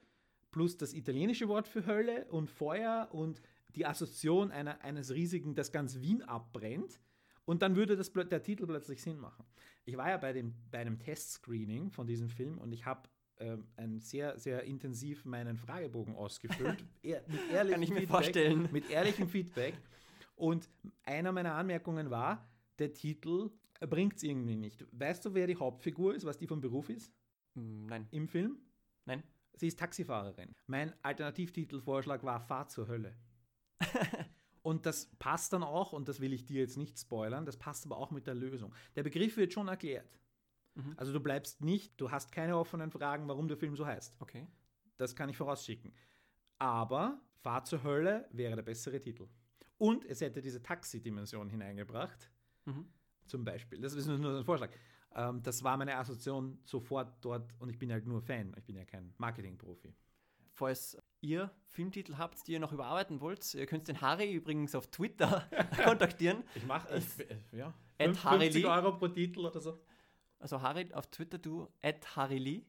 plus 0.52 0.76
das 0.76 0.94
italienische 0.94 1.48
Wort 1.48 1.66
für 1.66 1.84
Hölle 1.86 2.26
und 2.30 2.50
Feuer 2.50 3.08
und 3.10 3.42
die 3.74 3.86
Assoziation 3.86 4.52
einer, 4.52 4.80
eines 4.82 5.12
riesigen, 5.12 5.54
das 5.54 5.72
ganz 5.72 6.00
Wien 6.00 6.22
abbrennt. 6.22 7.00
Und 7.44 7.62
dann 7.62 7.74
würde 7.74 7.96
das, 7.96 8.12
der 8.12 8.42
Titel 8.42 8.66
plötzlich 8.66 9.02
Sinn 9.02 9.18
machen. 9.18 9.44
Ich 9.84 9.96
war 9.96 10.08
ja 10.08 10.16
bei, 10.18 10.32
dem, 10.32 10.54
bei 10.70 10.78
einem 10.78 10.98
Testscreening 11.00 11.90
von 11.90 12.06
diesem 12.06 12.28
Film 12.28 12.58
und 12.58 12.70
ich 12.72 12.86
habe 12.86 13.08
ähm, 13.38 13.66
ein 13.76 13.98
sehr, 13.98 14.38
sehr 14.38 14.62
intensiv 14.62 15.24
meinen 15.24 15.56
Fragebogen 15.56 16.14
ausgefüllt. 16.14 16.84
mit 17.02 17.50
ehrlichem 17.50 17.72
Kann 17.72 17.82
ich 17.82 17.88
mir 17.90 17.94
Feedback, 18.00 18.08
vorstellen. 18.08 18.68
Mit 18.70 18.90
ehrlichem 18.90 19.28
Feedback. 19.28 19.74
Und 20.36 20.68
einer 21.02 21.32
meiner 21.32 21.54
Anmerkungen 21.54 22.10
war, 22.10 22.48
der 22.78 22.92
Titel 22.92 23.50
bringt 23.80 24.16
es 24.16 24.22
irgendwie 24.22 24.56
nicht. 24.56 24.86
Weißt 24.92 25.24
du, 25.24 25.34
wer 25.34 25.46
die 25.46 25.56
Hauptfigur 25.56 26.14
ist, 26.14 26.24
was 26.24 26.38
die 26.38 26.46
vom 26.46 26.60
Beruf 26.60 26.88
ist 26.90 27.12
Hm, 27.54 27.86
Nein, 27.86 28.06
im 28.12 28.28
Film? 28.28 28.58
nein. 29.04 29.22
Sie 29.54 29.68
ist 29.68 29.78
Taxifahrerin. 29.78 30.54
Mein 30.66 30.94
Alternativtitelvorschlag 31.02 32.22
war 32.24 32.40
Fahr 32.40 32.68
zur 32.68 32.88
Hölle. 32.88 33.14
und 34.62 34.86
das 34.86 35.06
passt 35.18 35.52
dann 35.52 35.62
auch, 35.62 35.92
und 35.92 36.08
das 36.08 36.20
will 36.20 36.32
ich 36.32 36.44
dir 36.46 36.60
jetzt 36.60 36.76
nicht 36.76 36.98
spoilern, 36.98 37.44
das 37.44 37.56
passt 37.56 37.84
aber 37.84 37.96
auch 37.96 38.10
mit 38.10 38.26
der 38.26 38.34
Lösung. 38.34 38.74
Der 38.96 39.02
Begriff 39.02 39.36
wird 39.36 39.52
schon 39.52 39.68
erklärt. 39.68 40.18
Mhm. 40.74 40.94
Also 40.96 41.12
du 41.12 41.20
bleibst 41.20 41.60
nicht, 41.60 42.00
du 42.00 42.10
hast 42.10 42.32
keine 42.32 42.56
offenen 42.56 42.90
Fragen, 42.90 43.28
warum 43.28 43.48
der 43.48 43.56
Film 43.56 43.76
so 43.76 43.86
heißt. 43.86 44.16
Okay. 44.20 44.46
Das 44.96 45.14
kann 45.14 45.28
ich 45.28 45.36
vorausschicken. 45.36 45.92
Aber 46.58 47.20
Fahr 47.42 47.64
zur 47.64 47.82
Hölle 47.82 48.28
wäre 48.30 48.56
der 48.56 48.62
bessere 48.62 49.00
Titel. 49.00 49.28
Und 49.78 50.04
es 50.04 50.20
hätte 50.20 50.40
diese 50.40 50.62
Taxi-Dimension 50.62 51.50
hineingebracht, 51.50 52.30
Mhm. 52.64 52.86
zum 53.26 53.44
Beispiel. 53.44 53.80
Das 53.80 53.94
ist 53.94 54.06
nur 54.06 54.38
ein 54.38 54.44
Vorschlag. 54.44 54.70
Ähm, 55.14 55.42
das 55.42 55.62
war 55.62 55.76
meine 55.76 55.96
Assoziation 55.96 56.58
sofort 56.64 57.12
dort 57.24 57.52
und 57.58 57.68
ich 57.70 57.78
bin 57.78 57.92
halt 57.92 58.06
nur 58.06 58.22
Fan. 58.22 58.54
Ich 58.56 58.64
bin 58.64 58.76
ja 58.76 58.84
kein 58.84 59.12
Marketing-Profi. 59.18 59.94
Falls 60.54 60.96
ihr 61.20 61.50
Filmtitel 61.66 62.16
habt, 62.18 62.46
die 62.46 62.52
ihr 62.52 62.60
noch 62.60 62.72
überarbeiten 62.72 63.20
wollt, 63.20 63.54
ihr 63.54 63.66
könnt 63.66 63.88
den 63.88 64.00
Harry 64.00 64.32
übrigens 64.32 64.74
auf 64.74 64.86
Twitter 64.90 65.48
kontaktieren. 65.84 66.44
Ich 66.54 66.66
mache, 66.66 67.00
ja, 67.52 67.72
fünf- 67.98 68.24
Harry 68.24 68.40
50 68.44 68.62
Lee. 68.62 68.68
Euro 68.68 68.96
pro 68.98 69.08
Titel 69.08 69.40
oder 69.46 69.60
so. 69.60 69.80
Also 70.38 70.60
Harry 70.60 70.92
auf 70.92 71.06
Twitter, 71.06 71.38
du, 71.38 71.68
at 71.82 72.16
Harry 72.16 72.38
Lee, 72.38 72.62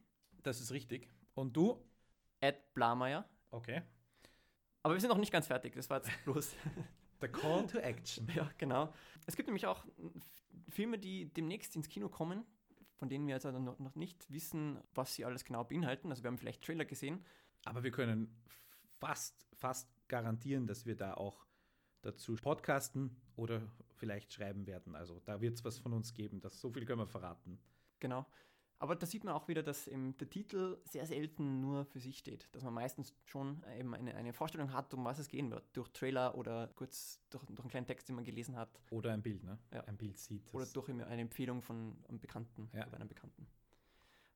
Das 0.43 0.61
ist 0.61 0.71
richtig. 0.71 1.09
Und 1.33 1.55
du? 1.57 1.83
at 2.41 2.73
Blameyer. 2.73 3.27
Okay. 3.51 3.81
Aber 4.83 4.93
wir 4.95 5.01
sind 5.01 5.09
noch 5.09 5.17
nicht 5.17 5.31
ganz 5.31 5.47
fertig, 5.47 5.73
das 5.75 5.89
war 5.89 5.97
jetzt 5.97 6.11
bloß. 6.25 6.55
The 7.21 7.27
Call 7.29 7.65
to 7.67 7.77
Action. 7.79 8.27
ja, 8.35 8.49
genau. 8.57 8.93
Es 9.25 9.35
gibt 9.37 9.47
nämlich 9.47 9.65
auch 9.65 9.85
Filme, 10.69 10.97
die 10.97 11.33
demnächst 11.33 11.75
ins 11.75 11.89
Kino 11.89 12.09
kommen, 12.09 12.45
von 12.95 13.09
denen 13.09 13.27
wir 13.27 13.35
jetzt 13.35 13.45
also 13.45 13.59
noch 13.59 13.95
nicht 13.95 14.31
wissen, 14.31 14.79
was 14.93 15.15
sie 15.15 15.25
alles 15.25 15.43
genau 15.45 15.63
beinhalten. 15.63 16.09
Also 16.09 16.23
wir 16.23 16.29
haben 16.29 16.37
vielleicht 16.37 16.63
Trailer 16.63 16.85
gesehen. 16.85 17.23
Aber 17.65 17.83
wir 17.83 17.91
können 17.91 18.35
fast, 18.99 19.45
fast 19.53 19.89
garantieren, 20.07 20.67
dass 20.67 20.85
wir 20.85 20.95
da 20.95 21.13
auch 21.13 21.45
dazu 22.01 22.35
podcasten 22.35 23.15
oder 23.35 23.61
vielleicht 23.95 24.33
schreiben 24.33 24.67
werden. 24.67 24.95
Also 24.95 25.19
da 25.25 25.41
wird 25.41 25.55
es 25.55 25.63
was 25.63 25.79
von 25.79 25.93
uns 25.93 26.13
geben. 26.13 26.39
Das, 26.41 26.59
so 26.59 26.69
viel 26.69 26.85
können 26.85 26.99
wir 26.99 27.07
verraten. 27.07 27.59
Genau. 27.99 28.25
Aber 28.79 28.95
da 28.95 29.05
sieht 29.05 29.23
man 29.23 29.33
auch 29.33 29.47
wieder, 29.47 29.63
dass 29.63 29.87
eben 29.87 30.17
der 30.17 30.29
Titel 30.29 30.77
sehr 30.83 31.05
selten 31.05 31.61
nur 31.61 31.85
für 31.85 31.99
sich 31.99 32.17
steht. 32.17 32.49
Dass 32.51 32.63
man 32.63 32.73
meistens 32.73 33.13
schon 33.25 33.63
eben 33.77 33.93
eine, 33.95 34.13
eine 34.15 34.33
Vorstellung 34.33 34.73
hat, 34.73 34.93
um 34.93 35.05
was 35.05 35.19
es 35.19 35.29
gehen 35.29 35.49
wird. 35.51 35.63
Durch 35.73 35.89
Trailer 35.89 36.35
oder 36.37 36.67
kurz 36.75 37.21
durch, 37.29 37.45
durch 37.45 37.59
einen 37.61 37.69
kleinen 37.69 37.85
Text, 37.85 38.09
den 38.09 38.15
man 38.15 38.25
gelesen 38.25 38.57
hat. 38.57 38.81
Oder 38.91 39.13
ein 39.13 39.21
Bild, 39.21 39.43
ne? 39.43 39.57
Ja. 39.71 39.81
Ein 39.85 39.95
Bild 39.97 40.17
sieht. 40.17 40.53
Oder 40.53 40.65
durch 40.65 40.89
eine 40.89 41.05
Empfehlung 41.05 41.61
von 41.61 41.95
einem 42.09 42.19
Bekannten 42.19 42.69
Ja. 42.73 42.85
oder 42.87 42.97
einem 42.97 43.07
Bekannten. 43.07 43.47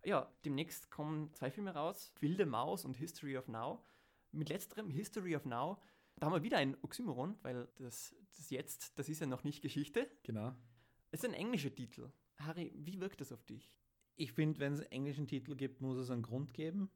Ja, 0.06 0.32
demnächst 0.46 0.90
kommen 0.92 1.34
zwei 1.34 1.52
Filme 1.52 1.74
raus: 1.74 2.14
Wilde 2.22 2.46
Maus 2.46 2.86
und 2.86 2.96
History 2.96 3.38
of 3.38 3.48
Now. 3.50 3.84
Mit 4.32 4.48
letzterem 4.50 4.90
History 4.90 5.36
of 5.36 5.46
Now, 5.46 5.82
da 6.18 6.28
haben 6.28 6.34
wir 6.34 6.44
wieder 6.44 6.58
ein 6.58 6.78
Oxymoron, 6.84 7.38
weil 7.42 7.68
das, 7.80 8.16
das 8.36 8.50
Jetzt, 8.50 8.98
das 8.98 9.10
ist 9.10 9.20
ja 9.20 9.28
noch 9.28 9.44
nicht 9.44 9.62
Geschichte. 9.62 10.10
Genau. 10.24 10.54
Es 11.12 11.22
ist 11.24 11.26
ein 11.30 11.34
englischer 11.34 11.74
Titel. 11.74 12.12
Harry, 12.38 12.72
wie 12.76 13.00
wirkt 13.00 13.20
das 13.22 13.32
auf 13.32 13.44
dich? 13.46 13.72
Ich 14.18 14.34
finde, 14.34 14.60
wenn 14.60 14.74
es 14.74 14.82
einen 14.82 14.92
englischen 14.92 15.28
Titel 15.28 15.56
gibt, 15.56 15.80
muss 15.82 15.98
es 15.98 16.10
einen 16.10 16.24
Grund 16.24 16.54
geben. 16.54 16.90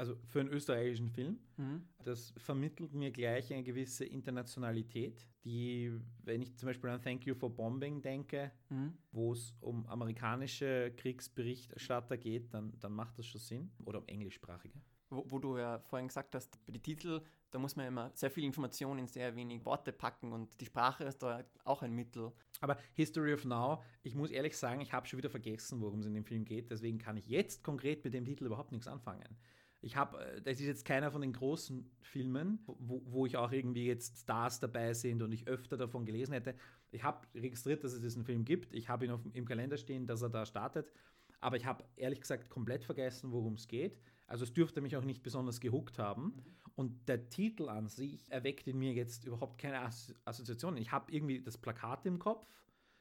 Also 0.00 0.14
für 0.26 0.38
einen 0.38 0.50
österreichischen 0.50 1.08
Film. 1.10 1.40
Mhm. 1.56 1.82
Das 2.04 2.32
vermittelt 2.36 2.94
mir 2.94 3.10
gleich 3.10 3.52
eine 3.52 3.64
gewisse 3.64 4.04
Internationalität, 4.04 5.26
die, 5.44 5.92
wenn 6.22 6.40
ich 6.40 6.56
zum 6.56 6.68
Beispiel 6.68 6.90
an 6.90 7.02
Thank 7.02 7.26
You 7.26 7.34
for 7.34 7.50
Bombing 7.50 8.00
denke, 8.00 8.52
Mhm. 8.70 8.96
wo 9.10 9.32
es 9.32 9.52
um 9.60 9.84
amerikanische 9.86 10.92
Kriegsberichterstatter 10.96 12.16
geht, 12.16 12.54
dann, 12.54 12.78
dann 12.78 12.92
macht 12.92 13.18
das 13.18 13.26
schon 13.26 13.40
Sinn. 13.40 13.70
Oder 13.84 13.98
um 13.98 14.06
englischsprachige. 14.06 14.80
Wo, 15.10 15.24
wo 15.28 15.38
du 15.40 15.58
ja 15.58 15.80
vorhin 15.80 16.06
gesagt 16.06 16.32
hast, 16.36 16.60
den 16.68 16.80
Titel, 16.82 17.20
da 17.50 17.58
muss 17.58 17.76
man 17.76 17.86
immer 17.86 18.10
sehr 18.14 18.30
viel 18.30 18.44
Information 18.44 18.98
in 18.98 19.06
sehr 19.06 19.34
wenig 19.34 19.64
Worte 19.64 19.92
packen 19.92 20.32
und 20.32 20.60
die 20.60 20.66
Sprache 20.66 21.04
ist 21.04 21.22
da 21.22 21.44
auch 21.64 21.82
ein 21.82 21.92
Mittel. 21.92 22.32
Aber 22.60 22.76
History 22.94 23.32
of 23.32 23.44
Now, 23.44 23.82
ich 24.02 24.14
muss 24.14 24.30
ehrlich 24.30 24.56
sagen, 24.56 24.80
ich 24.80 24.92
habe 24.92 25.06
schon 25.06 25.18
wieder 25.18 25.30
vergessen, 25.30 25.80
worum 25.80 26.00
es 26.00 26.06
in 26.06 26.14
dem 26.14 26.24
Film 26.24 26.44
geht. 26.44 26.70
Deswegen 26.70 26.98
kann 26.98 27.16
ich 27.16 27.26
jetzt 27.26 27.62
konkret 27.62 28.04
mit 28.04 28.14
dem 28.14 28.24
Titel 28.24 28.46
überhaupt 28.46 28.72
nichts 28.72 28.86
anfangen. 28.86 29.36
Ich 29.80 29.96
habe, 29.96 30.18
äh, 30.18 30.42
das 30.42 30.60
ist 30.60 30.66
jetzt 30.66 30.84
keiner 30.84 31.10
von 31.10 31.20
den 31.20 31.32
großen 31.32 31.90
Filmen, 32.00 32.58
wo, 32.66 33.02
wo 33.04 33.26
ich 33.26 33.36
auch 33.36 33.52
irgendwie 33.52 33.86
jetzt 33.86 34.18
Stars 34.18 34.60
dabei 34.60 34.92
sind 34.92 35.22
und 35.22 35.32
ich 35.32 35.46
öfter 35.46 35.76
davon 35.76 36.04
gelesen 36.04 36.32
hätte. 36.32 36.54
Ich 36.90 37.02
habe 37.04 37.26
registriert, 37.34 37.84
dass 37.84 37.92
es 37.92 38.00
diesen 38.00 38.24
Film 38.24 38.44
gibt. 38.44 38.74
Ich 38.74 38.88
habe 38.88 39.04
ihn 39.04 39.12
auf, 39.12 39.20
im 39.32 39.44
Kalender 39.44 39.76
stehen, 39.76 40.06
dass 40.06 40.22
er 40.22 40.30
da 40.30 40.46
startet. 40.46 40.92
Aber 41.40 41.56
ich 41.56 41.66
habe 41.66 41.84
ehrlich 41.96 42.20
gesagt 42.20 42.50
komplett 42.50 42.84
vergessen, 42.84 43.30
worum 43.30 43.54
es 43.54 43.68
geht. 43.68 44.00
Also 44.26 44.44
es 44.44 44.52
dürfte 44.52 44.80
mich 44.80 44.96
auch 44.96 45.04
nicht 45.04 45.22
besonders 45.22 45.60
gehuckt 45.60 45.98
haben. 45.98 46.42
Und 46.78 47.08
der 47.08 47.28
Titel 47.28 47.68
an 47.68 47.88
sich 47.88 48.30
erweckt 48.30 48.68
in 48.68 48.78
mir 48.78 48.92
jetzt 48.92 49.24
überhaupt 49.24 49.58
keine 49.58 49.80
As 49.80 50.14
Assoziationen. 50.24 50.80
Ich 50.80 50.92
habe 50.92 51.10
irgendwie 51.10 51.42
das 51.42 51.58
Plakat 51.58 52.06
im 52.06 52.20
Kopf. 52.20 52.46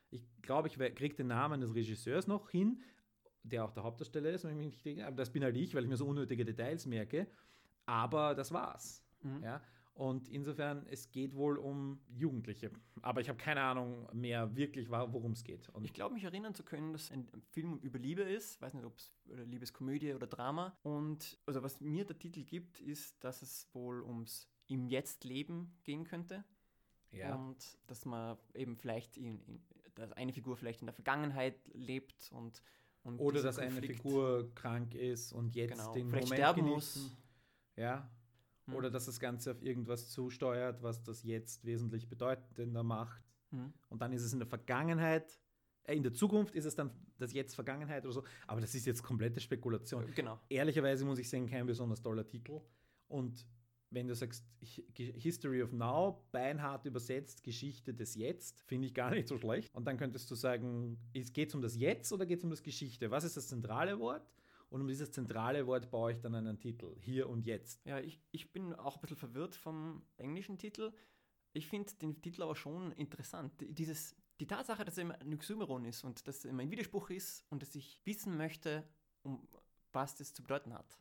Ich 0.09 0.25
glaube, 0.41 0.67
ich 0.67 0.73
kriege 0.95 1.13
den 1.13 1.27
Namen 1.27 1.61
des 1.61 1.75
Regisseurs 1.75 2.25
noch 2.25 2.49
hin, 2.49 2.81
der 3.43 3.63
auch 3.63 3.71
der 3.71 3.83
Hauptdarsteller 3.83 4.31
ist, 4.31 4.45
wenn 4.45 4.49
ich 4.53 4.57
mich 4.57 4.65
nicht 4.65 4.85
irre. 4.87 5.05
Aber 5.05 5.17
das 5.17 5.31
bin 5.31 5.43
halt 5.43 5.55
ich, 5.55 5.75
weil 5.75 5.83
ich 5.83 5.89
mir 5.89 5.95
so 5.95 6.07
unnötige 6.07 6.43
Details 6.43 6.87
merke. 6.87 7.27
Aber 7.85 8.33
das 8.33 8.51
war's. 8.51 9.05
Mhm. 9.21 9.43
Ja? 9.43 9.61
Und 9.97 10.29
insofern, 10.29 10.85
es 10.91 11.09
geht 11.11 11.33
wohl 11.33 11.57
um 11.57 11.99
Jugendliche. 12.07 12.69
Aber 13.01 13.19
ich 13.19 13.29
habe 13.29 13.37
keine 13.39 13.61
Ahnung 13.61 14.07
mehr 14.13 14.55
wirklich, 14.55 14.89
worum 14.91 15.31
es 15.31 15.43
geht. 15.43 15.69
Und 15.69 15.85
Ich 15.85 15.93
glaube, 15.93 16.13
mich 16.13 16.23
erinnern 16.23 16.53
zu 16.53 16.63
können, 16.63 16.93
dass 16.93 17.09
ein 17.11 17.27
Film 17.49 17.79
über 17.79 17.97
Liebe 17.97 18.21
ist. 18.21 18.61
Weiß 18.61 18.75
nicht, 18.75 18.85
ob 18.85 18.95
es 18.95 19.11
Liebeskomödie 19.25 20.13
oder 20.13 20.27
Drama. 20.27 20.77
Und 20.83 21.39
also 21.47 21.63
was 21.63 21.81
mir 21.81 22.05
der 22.05 22.19
Titel 22.19 22.43
gibt, 22.43 22.79
ist, 22.79 23.23
dass 23.23 23.41
es 23.41 23.67
wohl 23.73 24.03
ums 24.03 24.47
im 24.67 24.85
Jetzt-Leben 24.87 25.75
gehen 25.83 26.03
könnte. 26.03 26.43
ja. 27.11 27.33
Und 27.33 27.79
dass 27.87 28.05
man 28.05 28.37
eben 28.53 28.77
vielleicht 28.77 29.17
in, 29.17 29.41
in 29.45 29.61
dass 29.95 30.11
eine 30.11 30.31
Figur 30.31 30.55
vielleicht 30.57 30.81
in 30.81 30.85
der 30.85 30.93
Vergangenheit 30.93 31.55
lebt 31.73 32.29
und, 32.31 32.61
und 33.01 33.17
Oder 33.17 33.41
dass 33.41 33.57
eine 33.57 33.71
Konflikt- 33.71 33.95
Figur 34.03 34.53
krank 34.53 34.93
ist 34.93 35.33
und 35.33 35.55
jetzt 35.55 35.71
Genau, 35.71 35.91
den 35.93 36.07
vielleicht 36.09 36.25
Moment 36.27 36.39
sterben 36.39 36.65
genießen. 36.67 37.01
muss. 37.01 37.17
Ja. 37.77 38.07
Hm. 38.67 38.75
Oder 38.75 38.89
dass 38.89 39.05
das 39.05 39.19
Ganze 39.19 39.51
auf 39.51 39.61
irgendwas 39.61 40.09
zusteuert, 40.09 40.83
was 40.83 41.03
das 41.03 41.23
jetzt 41.23 41.65
wesentlich 41.65 42.07
bedeutender 42.09 42.83
macht. 42.83 43.23
Mhm. 43.51 43.73
Und 43.89 44.01
dann 44.01 44.11
ist 44.13 44.23
es 44.23 44.33
in 44.33 44.39
der 44.39 44.47
Vergangenheit, 44.47 45.39
äh, 45.83 45.95
in 45.95 46.03
der 46.03 46.13
Zukunft 46.13 46.53
ist 46.53 46.65
es 46.65 46.75
dann 46.75 46.91
das 47.17 47.33
Jetzt 47.33 47.55
Vergangenheit 47.55 48.05
oder 48.05 48.13
so. 48.13 48.23
Aber 48.45 48.61
das 48.61 48.75
ist 48.75 48.85
jetzt 48.85 49.01
komplette 49.03 49.39
Spekulation. 49.39 50.05
Genau. 50.13 50.39
Ehrlicherweise 50.49 51.05
muss 51.05 51.19
ich 51.19 51.29
sagen, 51.29 51.47
kein 51.47 51.65
besonders 51.65 52.01
toller 52.01 52.27
Titel. 52.27 52.61
Und 53.07 53.47
wenn 53.89 54.07
du 54.07 54.15
sagst 54.15 54.45
Hi- 54.61 55.13
History 55.17 55.63
of 55.63 55.71
Now, 55.71 56.27
beinhart 56.33 56.85
übersetzt, 56.85 57.41
Geschichte 57.43 57.93
des 57.93 58.15
Jetzt, 58.15 58.61
finde 58.63 58.87
ich 58.87 58.93
gar 58.93 59.11
nicht 59.11 59.29
so 59.29 59.37
schlecht. 59.37 59.73
Und 59.73 59.85
dann 59.85 59.95
könntest 59.97 60.29
du 60.29 60.35
sagen, 60.35 60.97
geht 61.13 61.49
es 61.49 61.55
um 61.55 61.61
das 61.61 61.77
Jetzt 61.77 62.11
oder 62.11 62.25
geht 62.25 62.39
es 62.39 62.43
um 62.43 62.49
das 62.49 62.61
Geschichte? 62.61 63.09
Was 63.11 63.23
ist 63.23 63.37
das 63.37 63.47
zentrale 63.47 63.97
Wort? 63.97 64.29
Und 64.69 64.81
um 64.81 64.87
dieses 64.87 65.11
zentrale 65.11 65.65
Wort 65.65 65.89
baue 65.89 66.13
ich 66.13 66.19
dann 66.19 66.35
einen 66.35 66.59
Titel. 66.59 66.95
Hier 66.99 67.29
und 67.29 67.45
jetzt. 67.45 67.85
Ja, 67.85 67.99
ich, 67.99 68.21
ich 68.31 68.51
bin 68.51 68.73
auch 68.73 68.95
ein 68.95 69.01
bisschen 69.01 69.17
verwirrt 69.17 69.55
vom 69.55 70.05
englischen 70.17 70.57
Titel. 70.57 70.93
Ich 71.53 71.67
finde 71.67 71.93
den 71.95 72.21
Titel 72.21 72.43
aber 72.43 72.55
schon 72.55 72.91
interessant. 72.93 73.53
Dieses, 73.59 74.15
die 74.39 74.47
Tatsache, 74.47 74.83
dass 74.83 74.97
er 74.97 75.03
immer 75.03 75.19
ein 75.21 75.33
Oxymoron 75.33 75.85
ist 75.85 76.03
und 76.03 76.27
dass 76.27 76.43
er 76.43 76.51
immer 76.51 76.63
ein 76.63 76.71
Widerspruch 76.71 77.09
ist 77.09 77.45
und 77.49 77.61
dass 77.61 77.75
ich 77.75 78.01
wissen 78.05 78.35
möchte, 78.35 78.87
um 79.23 79.47
was 79.93 80.15
das 80.15 80.33
zu 80.33 80.43
bedeuten 80.43 80.73
hat, 80.73 80.99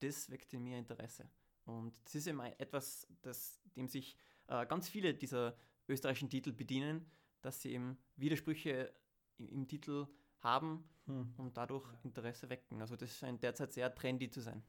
das 0.00 0.30
weckt 0.30 0.52
in 0.54 0.62
mir 0.62 0.78
Interesse. 0.78 1.28
Und 1.64 1.94
das 2.04 2.14
ist 2.14 2.26
eben 2.28 2.40
etwas, 2.40 3.06
das, 3.20 3.60
dem 3.76 3.88
sich 3.88 4.16
äh, 4.46 4.64
ganz 4.66 4.88
viele 4.88 5.12
dieser 5.12 5.56
österreichischen 5.88 6.30
Titel 6.30 6.52
bedienen, 6.52 7.10
dass 7.42 7.60
sie 7.60 7.72
eben 7.72 7.98
Widersprüche 8.16 8.94
im, 9.36 9.48
im 9.48 9.68
Titel 9.68 10.06
haben 10.38 10.88
Hm. 11.08 11.32
und 11.38 11.56
dadurch 11.56 11.86
Interesse 12.04 12.48
wecken. 12.50 12.80
Also 12.80 12.94
das 12.96 13.16
scheint 13.16 13.42
derzeit 13.42 13.72
sehr 13.72 13.94
trendy 13.94 14.30
zu 14.30 14.40
sein. 14.40 14.62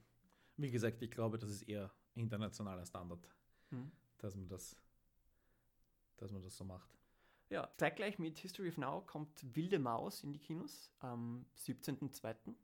Wie 0.57 0.71
gesagt, 0.71 1.01
ich 1.01 1.11
glaube, 1.11 1.37
das 1.37 1.49
ist 1.51 1.63
eher 1.63 1.91
internationaler 2.15 2.85
Standard, 2.85 3.27
Mhm. 3.71 3.91
dass 4.17 4.35
man 4.35 4.47
das, 4.47 4.75
dass 6.17 6.31
man 6.31 6.41
das 6.41 6.55
so 6.57 6.63
macht. 6.65 6.89
Ja, 7.49 7.69
zeitgleich 7.77 8.19
mit 8.19 8.37
History 8.39 8.69
of 8.69 8.77
Now 8.77 9.01
kommt 9.01 9.55
Wilde 9.55 9.79
Maus 9.79 10.23
in 10.23 10.33
die 10.33 10.39
Kinos 10.39 10.91
am 10.99 11.45
17.02. 11.55 12.55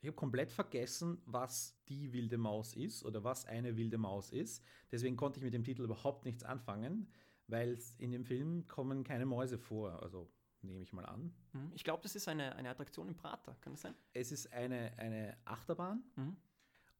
Ich 0.00 0.08
habe 0.08 0.16
komplett 0.16 0.50
vergessen, 0.52 1.20
was 1.26 1.76
die 1.88 2.12
wilde 2.12 2.36
Maus 2.38 2.74
ist 2.74 3.04
oder 3.04 3.22
was 3.24 3.46
eine 3.46 3.76
wilde 3.76 3.98
Maus 3.98 4.30
ist. 4.30 4.64
Deswegen 4.90 5.16
konnte 5.16 5.38
ich 5.38 5.44
mit 5.44 5.54
dem 5.54 5.64
Titel 5.64 5.82
überhaupt 5.82 6.24
nichts 6.24 6.44
anfangen. 6.44 7.08
weil 7.48 7.76
in 7.98 8.12
dem 8.12 8.24
Film 8.24 8.66
kommen 8.68 9.04
keine 9.04 9.26
Mäuse 9.26 9.58
vor. 9.58 10.02
Also 10.02 10.30
nehme 10.62 10.82
ich 10.82 10.92
mal 10.92 11.04
an. 11.06 11.32
Mhm. 11.52 11.72
Ich 11.74 11.84
glaube, 11.84 12.02
das 12.02 12.16
ist 12.16 12.28
eine, 12.28 12.54
eine 12.56 12.70
Attraktion 12.70 13.08
im 13.08 13.14
Prater, 13.14 13.56
kann 13.60 13.72
das 13.72 13.82
sein? 13.82 13.94
Es 14.12 14.32
ist 14.32 14.52
eine, 14.52 14.92
eine 14.98 15.36
Achterbahn 15.44 16.02
Mhm. 16.16 16.36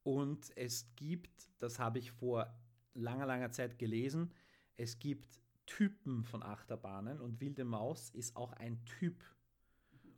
und 0.03 0.57
es 0.57 0.93
gibt, 0.95 1.49
das 1.59 1.79
habe 1.79 1.99
ich 1.99 2.11
vor 2.11 2.53
langer, 2.93 3.25
langer 3.25 3.51
Zeit 3.51 3.79
gelesen, 3.79 4.31
es 4.77 4.99
gibt 4.99 5.39
Typen 5.65 6.23
von 6.25 6.43
Achterbahnen 6.43 7.19
und 7.21 7.39
Wilde 7.39 7.63
Maus 7.63 8.09
ist 8.09 8.35
auch 8.35 8.51
ein 8.53 8.83
Typ. 8.85 9.23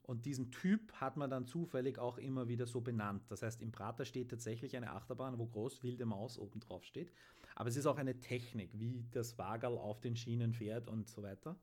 Und 0.02 0.26
diesen 0.28 0.52
Typ 0.52 0.94
hat 0.94 1.18
man 1.18 1.32
dann 1.32 1.48
zufällig 1.48 1.98
auch 1.98 2.20
immer 2.20 2.48
wieder 2.48 2.68
so 2.68 2.80
benannt. 2.80 3.24
Das 3.30 3.42
heißt, 3.42 3.62
im 3.62 3.72
Prater 3.72 4.06
steht 4.06 4.30
tatsächlich 4.30 4.76
eine 4.78 4.92
Achterbahn, 4.92 5.40
wo 5.40 5.48
groß 5.48 5.82
Wilde 5.82 6.06
Maus 6.06 6.38
oben 6.38 6.60
drauf 6.60 6.84
steht. 6.84 7.12
Aber 7.56 7.70
es 7.70 7.76
ist 7.76 7.88
auch 7.88 7.98
eine 7.98 8.20
Technik, 8.20 8.70
wie 8.74 9.08
das 9.12 9.38
Wagerl 9.40 9.78
auf 9.78 10.02
den 10.02 10.16
Schienen 10.16 10.54
fährt 10.54 10.88
und 10.88 11.10
so 11.10 11.24
weiter. 11.24 11.56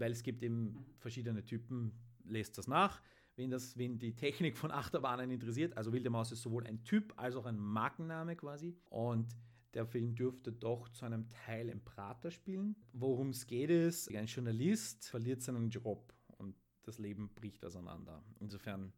Weil 0.00 0.12
es 0.12 0.22
gibt 0.22 0.42
eben 0.42 0.84
verschiedene 0.98 1.44
Typen, 1.44 1.92
lest 2.24 2.56
das 2.58 2.66
nach. 2.66 3.02
Wen, 3.36 3.50
das, 3.50 3.76
wen 3.76 3.98
die 3.98 4.14
Technik 4.14 4.56
von 4.56 4.70
Achterbahnen 4.70 5.30
interessiert, 5.30 5.76
also 5.76 5.92
Wilde 5.92 6.10
Maus 6.10 6.32
ist 6.32 6.42
sowohl 6.42 6.66
ein 6.66 6.82
Typ 6.84 7.12
als 7.16 7.36
auch 7.36 7.46
ein 7.46 7.58
Markenname 7.58 8.34
quasi. 8.34 8.76
Und 8.88 9.36
der 9.74 9.86
Film 9.86 10.14
dürfte 10.14 10.52
doch 10.52 10.88
zu 10.88 11.04
einem 11.04 11.28
Teil 11.28 11.68
im 11.68 11.84
Prater 11.84 12.30
spielen. 12.30 12.76
Worum 12.92 13.30
es 13.30 13.46
geht 13.46 13.70
ist, 13.70 14.14
ein 14.14 14.26
Journalist 14.26 15.08
verliert 15.08 15.42
seinen 15.42 15.68
Job 15.68 16.12
und 16.38 16.56
das 16.82 16.98
Leben 16.98 17.28
bricht 17.34 17.64
auseinander. 17.64 18.22
Insofern 18.40 18.92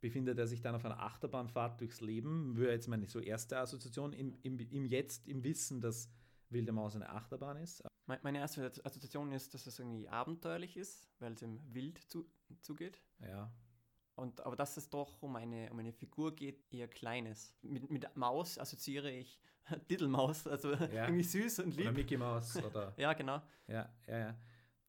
befindet 0.00 0.38
er 0.38 0.46
sich 0.46 0.60
dann 0.60 0.74
auf 0.74 0.84
einer 0.84 1.00
Achterbahnfahrt 1.00 1.80
durchs 1.80 2.02
Leben. 2.02 2.56
Wäre 2.56 2.72
jetzt 2.72 2.88
meine 2.88 3.08
so 3.08 3.18
erste 3.18 3.58
Assoziation 3.58 4.12
im, 4.12 4.36
im, 4.42 4.58
im 4.58 4.84
Jetzt, 4.84 5.26
im 5.26 5.42
Wissen, 5.42 5.80
dass 5.80 6.10
Wilde 6.50 6.72
Maus 6.72 6.94
eine 6.94 7.08
Achterbahn 7.08 7.56
ist. 7.56 7.82
Me- 8.06 8.20
Meine 8.22 8.38
erste 8.38 8.70
Assoziation 8.84 9.32
ist, 9.32 9.54
dass 9.54 9.66
es 9.66 9.78
irgendwie 9.78 10.08
abenteuerlich 10.08 10.76
ist, 10.76 11.08
weil 11.20 11.32
es 11.32 11.42
im 11.42 11.60
Wild 11.74 11.98
zu, 12.10 12.26
zugeht. 12.60 13.00
Ja, 13.20 13.50
Und, 14.16 14.40
aber 14.44 14.56
dass 14.56 14.76
es 14.76 14.88
doch 14.90 15.22
um 15.22 15.36
eine, 15.36 15.70
um 15.72 15.78
eine 15.78 15.92
Figur 15.92 16.34
geht, 16.34 16.64
eher 16.72 16.88
kleines. 16.88 17.54
Mit, 17.62 17.90
mit 17.90 18.16
Maus 18.16 18.58
assoziiere 18.58 19.10
ich 19.10 19.38
Diddlemaus, 19.90 20.46
also 20.46 20.72
irgendwie 21.06 21.22
süß 21.24 21.60
und 21.60 21.74
oder 21.74 21.84
lieb. 21.84 21.94
Mickey 21.96 22.16
Maus 22.16 22.56
oder 22.62 22.94
Ja, 22.96 23.12
genau. 23.14 23.40
Ja, 23.66 23.88
ja, 24.06 24.18
ja. 24.18 24.38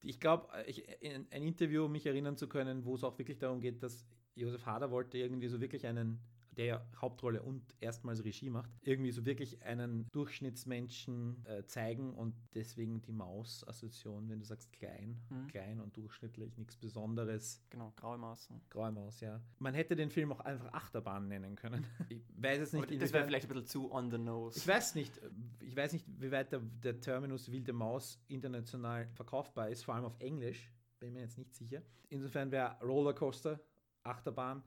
Ich 0.01 0.19
glaube, 0.19 0.51
ein 0.53 1.25
Interview 1.31 1.87
mich 1.87 2.05
erinnern 2.05 2.37
zu 2.37 2.47
können, 2.47 2.85
wo 2.85 2.93
es 2.95 3.03
auch 3.03 3.17
wirklich 3.17 3.39
darum 3.39 3.59
geht, 3.59 3.81
dass 3.81 4.05
Josef 4.35 4.65
Hader 4.65 4.91
wollte 4.91 5.17
irgendwie 5.17 5.47
so 5.47 5.59
wirklich 5.61 5.87
einen, 5.87 6.19
der 6.57 6.65
ja 6.65 6.85
Hauptrolle 7.01 7.41
und 7.43 7.63
erstmals 7.79 8.23
Regie 8.23 8.49
macht, 8.49 8.69
irgendwie 8.81 9.11
so 9.11 9.25
wirklich 9.25 9.61
einen 9.63 10.07
Durchschnittsmenschen 10.11 11.45
äh, 11.45 11.65
zeigen 11.65 12.13
und 12.13 12.33
deswegen 12.53 13.01
die 13.01 13.11
Maus-Assoziation, 13.11 14.29
wenn 14.29 14.39
du 14.39 14.45
sagst 14.45 14.71
klein, 14.73 15.21
Mhm. 15.29 15.47
klein 15.47 15.79
und 15.81 15.95
durchschnittlich, 15.97 16.57
nichts 16.57 16.77
Besonderes. 16.77 17.61
Genau, 17.69 17.91
graue 17.95 18.17
Maus. 18.17 18.49
Graue 18.69 18.91
Maus, 18.91 19.19
ja. 19.21 19.41
Man 19.59 19.73
hätte 19.73 19.95
den 19.95 20.09
Film 20.09 20.31
auch 20.31 20.39
einfach 20.41 20.71
Achterbahn 20.73 21.27
nennen 21.27 21.55
können. 21.55 21.85
Ich 22.09 22.21
weiß 22.37 22.73
Aber 22.75 22.85
nicht, 22.85 23.01
das 23.01 23.13
wäre 23.13 23.25
vielleicht 23.25 23.45
ein 23.45 23.49
bisschen 23.53 23.65
zu 23.67 23.91
on 23.91 24.11
the 24.11 24.17
nose. 24.17 24.57
ich 24.59 24.67
weiß 24.67 24.95
nicht, 24.95 25.19
ich 25.59 25.75
weiß 25.75 25.93
nicht, 25.93 26.05
wie 26.19 26.31
weit 26.31 26.51
der, 26.51 26.59
der 26.59 26.99
Terminus 27.01 27.51
Wilde 27.51 27.73
Maus 27.73 28.19
international 28.27 29.07
verkaufbar 29.13 29.69
ist, 29.69 29.83
vor 29.83 29.95
allem 29.95 30.05
auf 30.05 30.19
Englisch. 30.19 30.71
Bin 30.99 31.13
mir 31.13 31.21
jetzt 31.21 31.37
nicht 31.37 31.53
sicher. 31.53 31.81
Insofern 32.09 32.51
wäre 32.51 32.77
Rollercoaster, 32.81 33.59
Achterbahn 34.03 34.63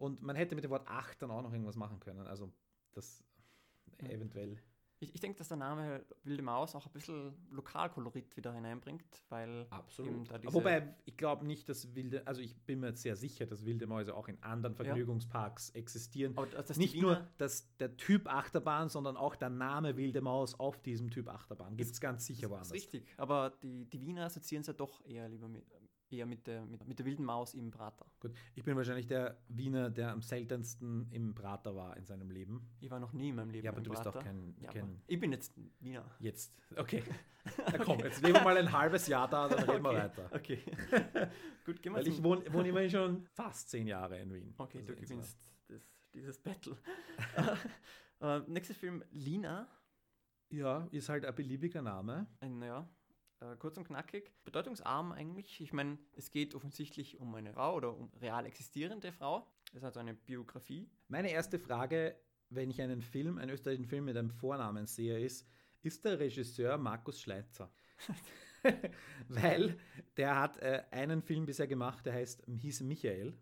und 0.00 0.22
man 0.22 0.34
hätte 0.36 0.54
mit 0.54 0.64
dem 0.64 0.70
Wort 0.70 0.88
Acht 0.88 1.20
dann 1.22 1.30
auch 1.30 1.42
noch 1.42 1.52
irgendwas 1.52 1.76
machen 1.76 2.00
können. 2.00 2.26
Also 2.26 2.50
das 2.92 3.22
Ja. 4.00 4.08
eventuell. 4.08 4.56
Ich, 5.02 5.14
ich 5.14 5.20
denke, 5.20 5.38
dass 5.38 5.48
der 5.48 5.56
Name 5.56 6.04
Wilde 6.24 6.42
Maus 6.42 6.74
auch 6.74 6.84
ein 6.84 6.92
bisschen 6.92 7.32
Lokalkolorit 7.50 8.36
wieder 8.36 8.52
hineinbringt, 8.52 9.24
weil 9.30 9.66
diese- 10.42 10.52
Wobei 10.52 10.94
ich 11.06 11.16
glaube 11.16 11.46
nicht, 11.46 11.70
dass 11.70 11.94
wilde, 11.94 12.26
also 12.26 12.42
ich 12.42 12.54
bin 12.66 12.80
mir 12.80 12.88
jetzt 12.88 13.00
sehr 13.00 13.16
sicher, 13.16 13.46
dass 13.46 13.64
wilde 13.64 13.86
Mäuse 13.86 14.14
auch 14.14 14.28
in 14.28 14.42
anderen 14.42 14.74
Ja. 14.76 14.84
Vergnügungsparks 14.84 15.70
existieren. 15.70 16.36
aber 16.36 16.46
dass 16.48 16.76
nicht 16.76 17.00
nur 17.00 17.26
dass 17.38 17.74
der 17.78 17.96
Typ 17.96 18.26
Achterbahn, 18.28 18.90
sondern 18.90 19.16
auch 19.16 19.36
der 19.36 19.48
Name 19.48 19.96
Wilde 19.96 20.20
Maus 20.20 20.58
auf 20.60 20.82
diesem 20.82 21.10
Typ 21.10 21.28
Achterbahn. 21.28 21.78
Gibt 21.78 21.92
es 21.92 22.00
ganz 22.00 22.26
sicher 22.26 22.42
das 22.42 22.50
woanders. 22.50 22.68
ist 22.68 22.74
richtig, 22.74 23.06
aber 23.16 23.54
die, 23.62 23.86
die 23.86 24.02
Wiener 24.02 24.26
assoziieren 24.26 24.60
es 24.60 24.66
ja 24.66 24.74
doch 24.74 25.02
eher 25.06 25.30
lieber 25.30 25.48
mit, 25.48 25.64
eher 26.12 26.26
mit 26.26 26.46
der, 26.46 26.64
mit, 26.66 26.86
mit 26.86 26.98
der 26.98 27.06
wilden 27.06 27.24
Maus 27.24 27.54
im 27.54 27.70
Prater. 27.70 28.06
Gut, 28.20 28.32
ich 28.54 28.64
bin 28.64 28.76
wahrscheinlich 28.76 29.06
der 29.06 29.38
Wiener, 29.48 29.90
der 29.90 30.10
am 30.10 30.22
seltensten 30.22 31.08
im 31.10 31.34
Prater 31.34 31.74
war 31.76 31.96
in 31.96 32.04
seinem 32.04 32.30
Leben. 32.30 32.68
Ich 32.80 32.90
war 32.90 33.00
noch 33.00 33.12
nie 33.12 33.30
in 33.30 33.36
meinem 33.36 33.50
Leben 33.50 33.64
Ja, 33.64 33.72
aber 33.72 33.80
du 33.80 33.90
bist 33.90 34.02
Prater. 34.02 34.18
doch 34.18 34.24
kein, 34.24 34.54
Ja, 34.60 34.70
kein 34.72 35.02
ich 35.06 35.18
bin 35.20 35.32
jetzt 35.32 35.54
Wiener. 35.80 36.04
jetzt. 36.20 36.54
Okay, 36.76 37.02
na 37.72 37.78
komm, 37.78 37.98
jetzt 38.00 38.22
leben 38.22 38.34
wir 38.34 38.42
mal 38.44 38.56
ein 38.56 38.70
halbes 38.72 39.06
Jahr 39.06 39.28
da, 39.28 39.48
dann 39.48 39.58
reden 39.68 39.82
wir 39.82 39.90
Okay, 39.90 39.98
weiter. 39.98 40.30
Okay. 40.32 40.58
Gut, 41.64 41.82
gehen 41.82 41.92
wir 41.92 41.98
Weil 41.98 42.08
ich 42.08 42.22
wohne, 42.22 42.52
wohne 42.52 42.68
immerhin 42.68 42.90
schon 42.90 43.26
fast 43.32 43.70
zehn 43.70 43.86
Jahre 43.86 44.18
in 44.18 44.32
Wien. 44.32 44.54
Okay, 44.58 44.78
Also 44.78 44.92
du 44.92 45.00
gewinnst 45.00 45.38
das, 45.68 45.82
dieses 46.12 46.38
Battle. 46.38 46.76
äh, 48.20 48.40
nächster 48.46 48.74
Film, 48.74 49.02
Lina. 49.10 49.68
Ja, 50.50 50.88
ist 50.90 51.08
halt 51.08 51.24
ein 51.24 51.34
beliebiger 51.34 51.80
Name. 51.80 52.26
Ein, 52.40 52.60
ja, 52.62 52.88
äh, 53.40 53.56
kurz 53.58 53.76
und 53.76 53.84
knackig. 53.84 54.32
Bedeutungsarm 54.44 55.12
eigentlich. 55.12 55.60
Ich 55.60 55.72
meine, 55.72 55.98
es 56.16 56.30
geht 56.30 56.54
offensichtlich 56.54 57.18
um 57.18 57.34
eine 57.34 57.52
Frau 57.52 57.74
oder 57.76 57.96
um 57.96 58.10
real 58.20 58.46
existierende 58.46 59.12
Frau. 59.12 59.46
Es 59.72 59.84
also 59.84 60.00
eine 60.00 60.14
Biografie. 60.14 60.90
Meine 61.08 61.30
erste 61.30 61.58
Frage, 61.58 62.16
wenn 62.48 62.70
ich 62.70 62.80
einen 62.82 63.02
Film, 63.02 63.38
einen 63.38 63.50
österreichischen 63.50 63.86
Film 63.86 64.04
mit 64.04 64.16
einem 64.16 64.30
Vornamen 64.30 64.86
sehe, 64.86 65.18
ist, 65.20 65.46
ist 65.82 66.04
der 66.04 66.18
Regisseur 66.18 66.76
Markus 66.78 67.20
Schleitzer? 67.20 67.72
Weil 69.28 69.78
der 70.16 70.38
hat 70.38 70.58
äh, 70.58 70.82
einen 70.90 71.22
Film 71.22 71.46
bisher 71.46 71.66
gemacht, 71.66 72.06
der 72.06 72.14
heißt, 72.14 72.44
hieß 72.46 72.82
Michael. 72.82 73.34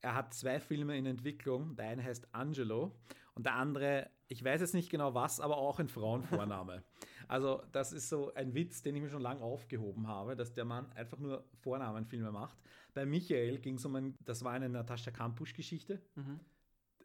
Er 0.00 0.14
hat 0.14 0.34
zwei 0.34 0.60
Filme 0.60 0.96
in 0.96 1.06
Entwicklung. 1.06 1.76
Der 1.76 1.86
eine 1.86 2.04
heißt 2.04 2.34
Angelo 2.34 2.92
und 3.34 3.46
der 3.46 3.54
andere, 3.54 4.10
ich 4.28 4.42
weiß 4.42 4.60
jetzt 4.60 4.74
nicht 4.74 4.90
genau 4.90 5.14
was, 5.14 5.40
aber 5.40 5.56
auch 5.56 5.78
ein 5.78 5.88
Frauenvorname. 5.88 6.82
Also 7.28 7.62
das 7.72 7.92
ist 7.92 8.08
so 8.08 8.32
ein 8.34 8.54
Witz, 8.54 8.82
den 8.82 8.94
ich 8.96 9.02
mir 9.02 9.08
schon 9.10 9.22
lange 9.22 9.42
aufgehoben 9.42 10.06
habe, 10.06 10.36
dass 10.36 10.52
der 10.52 10.64
Mann 10.64 10.90
einfach 10.92 11.18
nur 11.18 11.44
Vornamenfilme 11.60 12.30
macht. 12.32 12.56
Bei 12.94 13.04
Michael 13.06 13.58
ging 13.58 13.74
es 13.76 13.84
um 13.84 13.96
ein, 13.96 14.14
das 14.24 14.44
war 14.44 14.52
eine 14.52 14.68
Natascha 14.68 15.10
Kampusch-Geschichte 15.10 16.00
Mhm. 16.14 16.40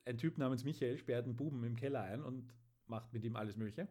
ein 0.06 0.18
Typ 0.18 0.38
namens 0.38 0.64
Michael 0.64 0.98
sperrt 0.98 1.26
einen 1.26 1.36
Buben 1.36 1.64
im 1.64 1.76
Keller 1.76 2.02
ein 2.02 2.22
und 2.24 2.54
macht 2.88 3.14
mit 3.14 3.24
ihm 3.24 3.36
alles 3.36 3.56
Mögliche. 3.56 3.88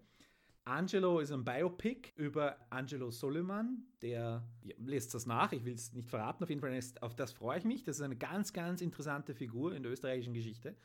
Angelo 0.64 1.20
ist 1.20 1.33
ein 1.33 1.45
Biopic 1.45 2.12
über 2.16 2.57
Angelo 2.70 3.11
Soliman, 3.11 3.83
der 4.03 4.45
ja, 4.62 4.74
lest 4.78 5.14
das 5.14 5.26
nach, 5.26 5.53
ich 5.53 5.64
will 5.64 5.74
es 5.74 5.93
nicht 5.93 6.09
verraten, 6.11 6.45
auf 6.45 6.51
jeden 6.51 6.61
Fall, 6.61 6.74
ist, 6.74 7.03
auf 7.03 7.14
das 7.14 7.33
freue 7.33 7.59
ich 7.59 7.64
mich. 7.64 7.83
Das 7.83 7.97
ist 7.97 8.03
eine 8.03 8.16
ganz, 8.16 8.53
ganz 8.53 8.81
interessante 8.83 9.35
Figur 9.35 9.74
in 9.74 9.83
der 9.83 9.91
österreichischen 9.93 10.35
Geschichte. 10.35 10.76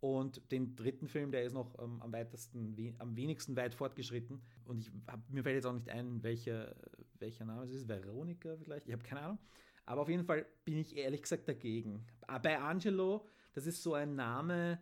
Und 0.00 0.52
den 0.52 0.76
dritten 0.76 1.08
Film, 1.08 1.30
der 1.30 1.44
ist 1.44 1.54
noch 1.54 1.78
ähm, 1.78 2.00
am 2.02 2.12
weitesten, 2.12 2.76
we 2.76 2.94
am 2.98 3.16
wenigsten 3.16 3.56
weit 3.56 3.74
fortgeschritten. 3.74 4.42
Und 4.64 4.78
ich 4.78 4.90
hab, 5.06 5.28
mir 5.30 5.42
fällt 5.42 5.56
jetzt 5.56 5.66
auch 5.66 5.72
nicht 5.72 5.88
ein, 5.88 6.22
welcher, 6.22 6.76
welcher 7.18 7.44
Name 7.44 7.64
es 7.64 7.70
ist. 7.70 7.88
Veronika 7.88 8.56
vielleicht? 8.56 8.86
Ich 8.86 8.92
habe 8.92 9.02
keine 9.02 9.22
Ahnung. 9.22 9.38
Aber 9.86 10.02
auf 10.02 10.08
jeden 10.08 10.24
Fall 10.24 10.46
bin 10.64 10.78
ich 10.78 10.96
ehrlich 10.96 11.22
gesagt 11.22 11.48
dagegen. 11.48 12.04
Bei 12.42 12.58
Angelo, 12.58 13.26
das 13.54 13.66
ist 13.66 13.82
so 13.82 13.94
ein 13.94 14.16
Name, 14.16 14.80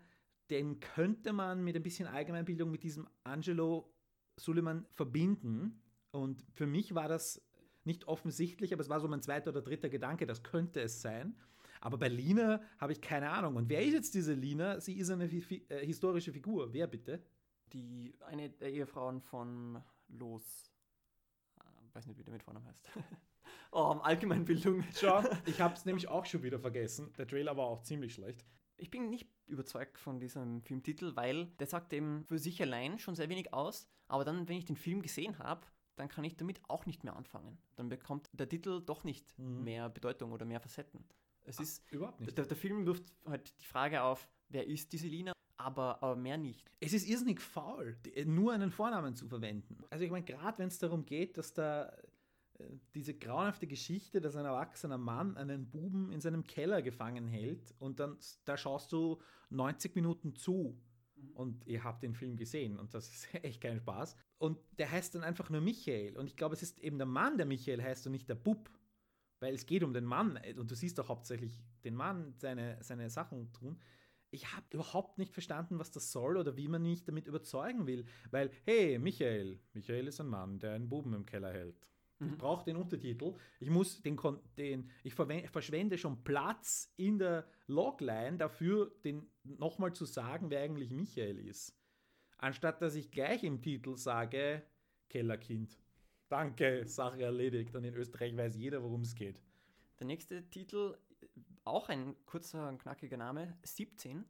den 0.51 0.81
könnte 0.81 1.33
man 1.33 1.63
mit 1.63 1.77
ein 1.77 1.83
bisschen 1.83 2.09
Allgemeinbildung 2.09 2.71
mit 2.71 2.83
diesem 2.83 3.07
Angelo 3.23 3.93
Suleiman 4.37 4.87
verbinden. 4.91 5.83
Und 6.11 6.45
für 6.53 6.67
mich 6.67 6.95
war 6.95 7.09
das 7.09 7.43
nicht 7.85 8.09
offensichtlich, 8.09 8.73
aber 8.73 8.83
es 8.83 8.89
war 8.89 9.01
so 9.01 9.09
mein 9.09 9.23
zweiter 9.23 9.51
oder 9.51 9.63
dritter 9.63 9.91
Gedanke, 9.91 10.27
das 10.27 10.43
könnte 10.43 10.81
es 10.81 11.03
sein. 11.03 11.37
Aber 11.85 11.99
bei 11.99 12.09
Lina 12.09 12.63
habe 12.79 12.93
ich 12.93 13.01
keine 13.03 13.31
Ahnung. 13.31 13.57
Und 13.57 13.69
wer 13.69 13.83
ist 13.85 13.93
jetzt 13.93 14.15
diese 14.15 14.33
Lina? 14.33 14.81
Sie 14.81 14.95
ist 14.95 15.11
eine 15.11 15.29
fi 15.29 15.67
äh, 15.69 15.85
historische 15.85 16.33
Figur. 16.33 16.73
Wer 16.73 16.87
bitte? 16.87 17.23
Die, 17.75 18.15
eine 18.21 18.49
der 18.49 18.73
Ehefrauen 18.73 19.21
von 19.21 19.83
Los. 20.09 20.73
Äh, 21.61 21.95
weiß 21.95 22.07
nicht, 22.07 22.19
wie 22.19 22.25
der 22.25 22.33
mit 22.33 22.43
Vornamen 22.43 22.67
heißt. 22.67 22.89
oh, 23.73 23.99
Allgemeinbildung. 24.03 24.83
Schau, 24.95 25.23
ich 25.47 25.61
habe 25.61 25.75
es 25.75 25.85
nämlich 25.85 26.09
auch 26.09 26.25
schon 26.25 26.43
wieder 26.43 26.59
vergessen. 26.59 27.13
Der 27.19 27.27
Trailer 27.29 27.55
war 27.59 27.67
auch 27.67 27.83
ziemlich 27.83 28.15
schlecht. 28.15 28.47
Ich 28.79 28.91
bin 28.91 29.11
nicht 29.11 29.29
überzeugt 29.47 29.99
von 29.99 30.19
diesem 30.19 30.63
Filmtitel, 30.63 31.15
weil 31.17 31.49
der 31.59 31.67
sagt 31.67 31.93
eben 31.93 32.25
für 32.25 32.39
sich 32.39 32.63
allein 32.63 32.99
schon 32.99 33.15
sehr 33.15 33.29
wenig 33.29 33.53
aus, 33.53 33.87
aber 34.09 34.25
dann, 34.25 34.49
wenn 34.49 34.57
ich 34.57 34.65
den 34.65 34.77
Film 34.77 35.03
gesehen 35.03 35.39
habe, 35.39 35.67
dann 35.97 36.09
kann 36.09 36.25
ich 36.25 36.37
damit 36.37 36.63
auch 36.67 36.87
nicht 36.87 37.05
mehr 37.05 37.15
anfangen. 37.15 37.59
Dann 37.77 37.91
bekommt 37.91 38.31
der 38.33 38.49
Titel 38.49 38.81
doch 38.85 39.05
nicht 39.05 39.39
Mhm. 39.39 39.65
mehr 39.65 39.91
Bedeutung 39.91 40.33
oder 40.33 40.47
mehr 40.47 40.61
Facetten. 40.61 41.05
Es 41.45 41.61
ist, 41.61 41.83
Überhaupt 41.93 42.21
nicht. 42.21 42.37
der, 42.37 42.47
der 42.47 42.57
Film 42.57 42.87
wirft 42.87 43.05
halt 43.27 43.53
die 43.61 43.67
Frage 43.67 44.03
auf, 44.03 44.29
wer 44.49 44.67
ist 44.67 44.93
diese 44.93 45.07
Lina, 45.09 45.33
aber, 45.57 46.03
aber 46.03 46.17
mehr 46.17 46.37
nicht. 46.39 46.71
Es 46.81 46.93
ist 46.93 47.09
irrsinnig 47.09 47.41
faul, 47.41 47.97
die- 48.05 48.25
nur 48.25 48.53
einen 48.53 48.71
Vornamen 48.71 49.15
zu 49.15 49.29
verwenden. 49.29 49.79
Also 49.91 50.05
ich 50.05 50.11
meine, 50.11 50.25
gerade 50.25 50.59
wenn 50.59 50.69
es 50.69 50.79
darum 50.79 51.05
geht, 51.05 51.37
dass 51.39 51.53
da 51.53 51.87
äh, 52.59 52.65
diese 52.95 53.15
grauenhafte 53.15 53.67
Geschichte, 53.67 54.21
dass 54.21 54.37
ein 54.37 54.45
erwachsener 54.47 54.99
Mann 54.99 55.37
einen 55.37 55.71
Buben 55.71 56.11
in 56.13 56.21
seinem 56.21 56.45
Keller 56.45 56.83
gefangen 56.83 57.29
hält 57.29 57.75
und 57.79 58.01
dann 58.01 58.17
da 58.45 58.57
schaust 58.57 58.93
du 58.93 59.21
90 59.51 59.95
Minuten 59.97 60.35
zu 60.35 60.77
und 61.35 61.67
ihr 61.67 61.85
habt 61.85 62.03
den 62.03 62.15
Film 62.15 62.37
gesehen 62.37 62.79
und 62.79 62.95
das 62.95 63.09
ist 63.11 63.29
echt 63.45 63.61
kein 63.61 63.79
Spaß. 63.79 64.17
und 64.39 64.59
der 64.79 64.91
heißt 64.91 65.15
dann 65.15 65.23
einfach 65.25 65.51
nur 65.51 65.61
Michael. 65.61 66.17
Und 66.17 66.27
ich 66.27 66.37
glaube, 66.37 66.55
es 66.55 66.63
ist 66.63 66.79
eben 66.81 66.97
der 66.99 67.07
Mann, 67.07 67.37
der 67.37 67.47
Michael 67.47 67.83
heißt 67.83 68.07
und 68.07 68.13
nicht 68.13 68.29
der 68.29 68.35
Bub. 68.35 68.71
Weil 69.41 69.55
es 69.55 69.67
geht 69.67 69.83
um 69.83 69.93
den 69.93 70.05
Mann. 70.05 70.39
Und 70.57 70.71
du 70.71 70.75
siehst 70.75 70.99
doch 70.99 71.09
hauptsächlich 71.09 71.59
den 71.85 71.95
Mann 71.95 72.35
seine, 72.39 72.79
seine 72.83 73.11
Sachen 73.11 73.53
tun. 73.53 73.79
Ich 74.31 74.53
habe 74.53 74.67
überhaupt 74.73 75.19
nicht 75.19 75.33
verstanden, 75.33 75.79
was 75.79 75.91
das 75.93 76.11
soll 76.11 76.37
oder 76.37 76.57
wie 76.57 76.67
man 76.69 76.83
mich 76.83 77.05
damit 77.05 77.29
überzeugen 77.29 77.87
will. 77.87 78.05
Weil, 78.31 78.51
hey, 78.65 78.99
Michael, 78.99 79.61
Michael 79.73 80.09
ist 80.09 80.21
ein 80.21 80.29
Mann, 80.29 80.59
der 80.59 80.73
einen 80.73 80.89
Buben 80.89 81.13
im 81.15 81.25
Keller 81.27 81.53
hält. 81.53 81.91
Ich 82.21 82.31
Mhm. 82.31 82.39
brauche 82.39 82.65
den 82.65 82.77
Untertitel. 82.77 83.35
Ich 83.61 83.71
muss 83.71 84.01
den, 84.01 84.17
Kon- 84.17 84.41
den 84.57 84.89
ich 85.03 85.15
verschwende 85.15 85.99
schon 85.99 86.23
Platz 86.25 86.93
in 86.97 87.19
der 87.19 87.47
Logline 87.67 88.39
dafür, 88.39 88.93
den 89.05 89.29
nochmal 89.43 89.93
zu 89.93 90.05
sagen, 90.05 90.49
wer 90.51 90.63
eigentlich 90.63 90.91
Michael 90.91 91.39
ist. 91.39 91.77
Anstatt 92.39 92.83
dass 92.83 92.95
ich 92.95 93.11
gleich 93.11 93.43
im 93.43 93.61
Titel 93.63 93.97
sage, 93.97 94.63
Kellerkind. 95.09 95.79
Danke, 96.35 96.85
Sache 96.85 97.23
erledigt. 97.23 97.77
Und 97.77 97.85
in 97.85 97.95
Österreich 97.95 98.37
weiß 98.37 98.57
jeder, 98.57 98.83
worum 98.83 99.03
es 99.03 99.15
geht. 99.15 99.41
Der 100.01 100.07
nächste 100.09 100.43
Titel, 100.51 100.99
auch 101.63 101.89
ein 101.89 102.17
kurzer, 102.27 102.69
und 102.69 102.79
knackiger 102.79 103.17
Name, 103.17 103.57
17. 103.63 104.25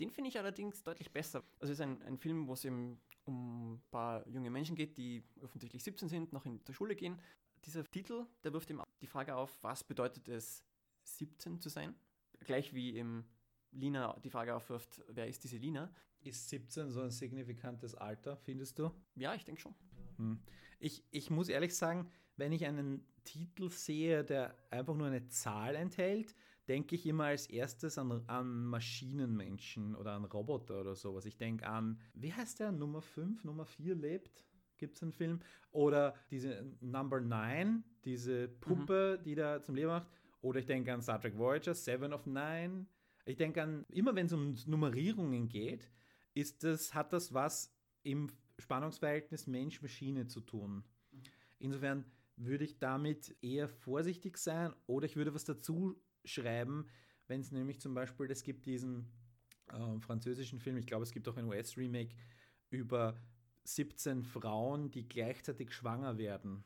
Den 0.00 0.10
finde 0.10 0.30
ich 0.30 0.38
allerdings 0.38 0.82
deutlich 0.82 1.12
besser. 1.12 1.44
Also 1.60 1.74
es 1.74 1.78
ist 1.78 1.82
ein, 1.82 2.00
ein 2.04 2.16
Film, 2.16 2.48
wo 2.48 2.54
es 2.54 2.64
eben 2.64 2.98
um 3.26 3.74
ein 3.74 3.82
paar 3.90 4.26
junge 4.26 4.48
Menschen 4.48 4.76
geht, 4.76 4.96
die 4.96 5.24
offensichtlich 5.42 5.84
17 5.84 6.08
sind, 6.08 6.32
noch 6.32 6.46
in 6.46 6.64
der 6.64 6.72
Schule 6.72 6.96
gehen. 6.96 7.20
Dieser 7.66 7.84
Titel, 7.84 8.24
der 8.42 8.54
wirft 8.54 8.70
eben 8.70 8.80
die 9.02 9.06
Frage 9.06 9.36
auf, 9.36 9.62
was 9.62 9.84
bedeutet 9.84 10.30
es, 10.30 10.64
17 11.02 11.60
zu 11.60 11.68
sein? 11.68 11.94
Gleich 12.46 12.72
wie 12.72 12.96
eben 12.96 13.28
Lina 13.72 14.18
die 14.24 14.30
Frage 14.30 14.54
aufwirft, 14.54 15.04
wer 15.08 15.28
ist 15.28 15.44
diese 15.44 15.58
Lina? 15.58 15.92
Ist 16.22 16.48
17 16.48 16.90
so 16.90 17.02
ein 17.02 17.10
signifikantes 17.10 17.94
Alter, 17.94 18.38
findest 18.38 18.78
du? 18.78 18.90
Ja, 19.16 19.34
ich 19.34 19.44
denke 19.44 19.60
schon. 19.60 19.74
Hm. 20.18 20.40
Ich, 20.78 21.04
ich 21.10 21.30
muss 21.30 21.48
ehrlich 21.48 21.76
sagen, 21.76 22.08
wenn 22.36 22.52
ich 22.52 22.66
einen 22.66 23.06
Titel 23.24 23.70
sehe, 23.70 24.24
der 24.24 24.56
einfach 24.70 24.94
nur 24.94 25.06
eine 25.06 25.26
Zahl 25.28 25.74
enthält, 25.74 26.34
denke 26.68 26.94
ich 26.94 27.06
immer 27.06 27.24
als 27.26 27.46
erstes 27.46 27.98
an, 27.98 28.22
an 28.26 28.64
Maschinenmenschen 28.66 29.94
oder 29.94 30.12
an 30.12 30.24
Roboter 30.24 30.80
oder 30.80 30.94
sowas. 30.94 31.24
Ich 31.24 31.36
denke 31.36 31.66
an, 31.66 32.00
wie 32.14 32.32
heißt 32.32 32.60
der? 32.60 32.72
Nummer 32.72 33.02
5, 33.02 33.44
Nummer 33.44 33.64
4 33.64 33.94
lebt? 33.94 34.44
Gibt 34.78 34.96
es 34.96 35.02
einen 35.02 35.12
Film? 35.12 35.40
Oder 35.70 36.14
diese 36.30 36.64
Number 36.80 37.20
9, 37.20 37.84
diese 38.04 38.48
Puppe, 38.48 39.20
die 39.24 39.34
da 39.34 39.62
zum 39.62 39.74
Leben 39.74 39.88
macht. 39.88 40.08
Oder 40.42 40.60
ich 40.60 40.66
denke 40.66 40.92
an 40.92 41.02
Star 41.02 41.20
Trek 41.20 41.38
Voyager, 41.38 41.74
Seven 41.74 42.12
of 42.12 42.26
Nine. 42.26 42.86
Ich 43.24 43.36
denke 43.36 43.62
an, 43.62 43.84
immer 43.88 44.14
wenn 44.14 44.26
es 44.26 44.32
um 44.32 44.54
Nummerierungen 44.66 45.48
geht, 45.48 45.90
ist 46.34 46.62
das, 46.62 46.94
hat 46.94 47.12
das 47.12 47.32
was 47.32 47.74
im 48.02 48.28
Spannungsverhältnis 48.58 49.46
Mensch-Maschine 49.46 50.26
zu 50.26 50.40
tun. 50.40 50.84
Insofern 51.58 52.04
würde 52.36 52.64
ich 52.64 52.78
damit 52.78 53.34
eher 53.42 53.68
vorsichtig 53.68 54.38
sein 54.38 54.72
oder 54.86 55.06
ich 55.06 55.16
würde 55.16 55.34
was 55.34 55.44
dazu 55.44 55.96
schreiben, 56.24 56.86
wenn 57.28 57.40
es 57.40 57.50
nämlich 57.50 57.80
zum 57.80 57.94
Beispiel, 57.94 58.30
es 58.30 58.42
gibt 58.42 58.66
diesen 58.66 59.10
ähm, 59.72 60.00
französischen 60.00 60.60
Film, 60.60 60.76
ich 60.76 60.86
glaube, 60.86 61.02
es 61.02 61.12
gibt 61.12 61.28
auch 61.28 61.36
ein 61.36 61.46
US-Remake 61.46 62.14
über 62.70 63.18
17 63.64 64.22
Frauen, 64.22 64.90
die 64.90 65.08
gleichzeitig 65.08 65.72
schwanger 65.72 66.18
werden. 66.18 66.64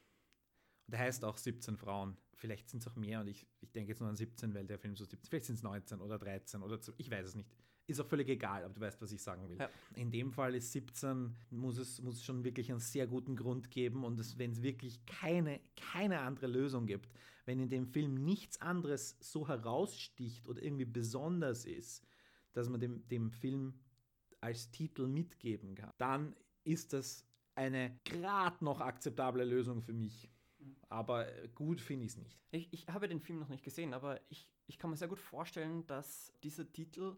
Der 0.90 0.98
heißt 1.00 1.24
auch 1.24 1.36
17 1.36 1.76
Frauen. 1.76 2.16
Vielleicht 2.34 2.68
sind 2.70 2.80
es 2.82 2.88
auch 2.88 2.96
mehr 2.96 3.20
und 3.20 3.28
ich, 3.28 3.46
ich 3.60 3.70
denke 3.72 3.90
jetzt 3.90 4.00
nur 4.00 4.08
an 4.08 4.16
17, 4.16 4.54
weil 4.54 4.66
der 4.66 4.78
Film 4.78 4.96
so 4.96 5.04
17, 5.04 5.28
vielleicht 5.28 5.44
sind 5.46 5.56
es 5.56 5.62
19 5.62 6.00
oder 6.00 6.18
13 6.18 6.62
oder 6.62 6.78
so, 6.82 6.92
ich 6.96 7.10
weiß 7.10 7.26
es 7.28 7.34
nicht. 7.34 7.48
Ist 7.86 8.00
auch 8.00 8.06
völlig 8.06 8.28
egal, 8.28 8.64
aber 8.64 8.72
du 8.72 8.80
weißt, 8.80 9.00
was 9.02 9.10
ich 9.12 9.20
sagen 9.20 9.48
will. 9.48 9.58
Ja. 9.58 9.68
In 9.96 10.10
dem 10.10 10.30
Fall 10.32 10.54
ist 10.54 10.70
17, 10.72 11.34
muss 11.50 11.76
es 11.76 12.00
muss 12.00 12.22
schon 12.22 12.44
wirklich 12.44 12.70
einen 12.70 12.78
sehr 12.80 13.06
guten 13.06 13.36
Grund 13.36 13.70
geben 13.70 14.04
und 14.04 14.18
es- 14.20 14.38
wenn 14.38 14.52
es 14.52 14.62
wirklich 14.62 15.04
keine, 15.06 15.60
keine 15.76 16.20
andere 16.20 16.46
Lösung 16.46 16.86
gibt, 16.86 17.10
wenn 17.46 17.58
in 17.58 17.68
dem 17.68 17.86
Film 17.86 18.14
nichts 18.24 18.60
anderes 18.60 19.16
so 19.20 19.48
heraussticht 19.48 20.46
oder 20.48 20.62
irgendwie 20.62 20.84
besonders 20.84 21.64
ist, 21.64 22.06
dass 22.52 22.68
man 22.68 22.80
dem, 22.80 23.06
dem 23.08 23.30
Film 23.30 23.74
als 24.40 24.70
Titel 24.70 25.06
mitgeben 25.06 25.74
kann, 25.74 25.90
dann 25.98 26.34
ist 26.64 26.92
das 26.92 27.26
eine 27.56 27.98
gerade 28.04 28.64
noch 28.64 28.80
akzeptable 28.80 29.44
Lösung 29.44 29.82
für 29.82 29.92
mich. 29.92 30.29
Aber 30.90 31.32
äh, 31.32 31.48
gut 31.54 31.80
finde 31.80 32.04
ich 32.04 32.12
es 32.12 32.18
nicht. 32.18 32.38
Ich, 32.50 32.72
ich 32.72 32.88
habe 32.88 33.08
den 33.08 33.20
Film 33.20 33.38
noch 33.38 33.48
nicht 33.48 33.64
gesehen, 33.64 33.94
aber 33.94 34.20
ich, 34.28 34.50
ich 34.66 34.78
kann 34.78 34.90
mir 34.90 34.96
sehr 34.96 35.08
gut 35.08 35.20
vorstellen, 35.20 35.86
dass 35.86 36.34
dieser 36.42 36.70
Titel 36.70 37.16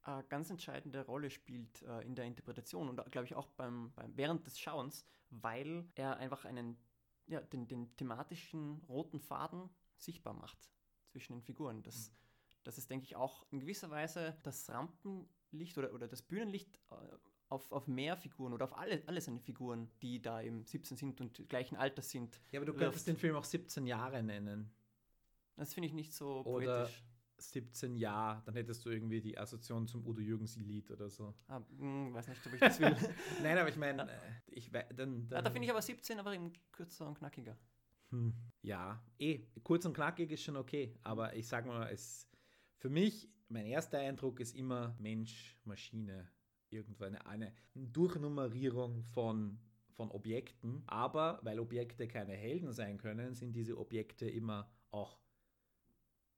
eine 0.00 0.24
ganz 0.24 0.50
entscheidende 0.50 1.04
Rolle 1.04 1.30
spielt 1.30 1.82
äh, 1.82 2.00
in 2.00 2.16
der 2.16 2.24
Interpretation 2.24 2.88
und 2.88 2.96
glaube 3.12 3.26
ich 3.26 3.34
auch 3.34 3.48
beim, 3.50 3.92
beim, 3.94 4.16
während 4.16 4.46
des 4.46 4.58
Schauens, 4.58 5.06
weil 5.30 5.86
er 5.94 6.16
einfach 6.16 6.44
einen, 6.44 6.76
ja, 7.26 7.40
den, 7.40 7.68
den 7.68 7.94
thematischen 7.96 8.82
roten 8.88 9.20
Faden 9.20 9.68
sichtbar 9.98 10.34
macht 10.34 10.70
zwischen 11.08 11.34
den 11.34 11.42
Figuren. 11.42 11.82
Das, 11.82 12.10
das 12.64 12.78
ist, 12.78 12.90
denke 12.90 13.04
ich, 13.04 13.14
auch 13.14 13.44
in 13.50 13.60
gewisser 13.60 13.90
Weise 13.90 14.38
das 14.42 14.68
Rampenlicht 14.70 15.76
oder, 15.76 15.92
oder 15.92 16.08
das 16.08 16.22
Bühnenlicht 16.22 16.80
äh, 16.90 16.94
auf, 17.52 17.70
auf 17.70 17.86
mehr 17.86 18.16
Figuren 18.16 18.52
oder 18.52 18.64
auf 18.64 18.76
alle, 18.76 19.02
alle 19.06 19.20
seine 19.20 19.40
Figuren, 19.40 19.90
die 20.00 20.20
da 20.20 20.40
eben 20.40 20.64
17 20.64 20.96
sind 20.96 21.20
und 21.20 21.48
gleichen 21.48 21.76
Alters 21.76 22.10
sind. 22.10 22.40
Ja, 22.50 22.58
aber 22.58 22.66
du 22.66 22.74
könntest 22.74 23.06
den 23.06 23.16
Film 23.16 23.36
auch 23.36 23.44
17 23.44 23.86
Jahre 23.86 24.22
nennen. 24.22 24.72
Das 25.56 25.74
finde 25.74 25.86
ich 25.88 25.92
nicht 25.92 26.12
so 26.14 26.40
Oder- 26.44 26.84
poetisch. 26.84 27.04
17 27.38 27.96
Jahre, 27.96 28.40
dann 28.44 28.54
hättest 28.54 28.84
du 28.84 28.90
irgendwie 28.90 29.20
die 29.20 29.36
Assoziation 29.36 29.88
zum 29.88 30.06
Udo 30.06 30.20
Jürgens 30.20 30.54
Lied 30.58 30.92
oder 30.92 31.10
so. 31.10 31.34
Ah, 31.48 31.58
mh, 31.58 32.14
weiß 32.14 32.28
nicht, 32.28 32.46
ob 32.46 32.54
ich 32.54 32.60
das 32.60 32.78
will. 32.78 32.94
Nein, 33.42 33.58
aber 33.58 33.68
ich 33.68 33.76
meine, 33.76 34.08
äh, 34.08 34.16
ich 34.46 34.70
dann, 34.70 35.26
dann 35.28 35.38
ah, 35.38 35.42
da 35.42 35.50
finde 35.50 35.64
ich 35.64 35.70
aber 35.72 35.82
17 35.82 36.20
aber 36.20 36.34
eben 36.34 36.52
kürzer 36.70 37.08
und 37.08 37.18
knackiger. 37.18 37.58
Hm, 38.10 38.32
ja, 38.62 39.02
eh, 39.18 39.40
kurz 39.64 39.84
und 39.86 39.94
knackig 39.94 40.30
ist 40.30 40.44
schon 40.44 40.56
okay, 40.56 40.94
aber 41.02 41.34
ich 41.34 41.48
sag 41.48 41.66
mal, 41.66 41.88
es 41.90 42.28
für 42.76 42.90
mich, 42.90 43.28
mein 43.48 43.66
erster 43.66 43.98
Eindruck 43.98 44.38
ist 44.38 44.54
immer 44.54 44.94
Mensch, 45.00 45.58
Maschine, 45.64 46.28
irgendwo 46.72 47.04
eine, 47.04 47.24
eine 47.26 47.52
Durchnummerierung 47.74 49.02
von, 49.04 49.58
von 49.90 50.10
Objekten, 50.10 50.82
aber 50.86 51.40
weil 51.42 51.58
Objekte 51.60 52.08
keine 52.08 52.34
Helden 52.34 52.72
sein 52.72 52.98
können, 52.98 53.34
sind 53.34 53.54
diese 53.54 53.78
Objekte 53.78 54.28
immer 54.28 54.70
auch 54.90 55.18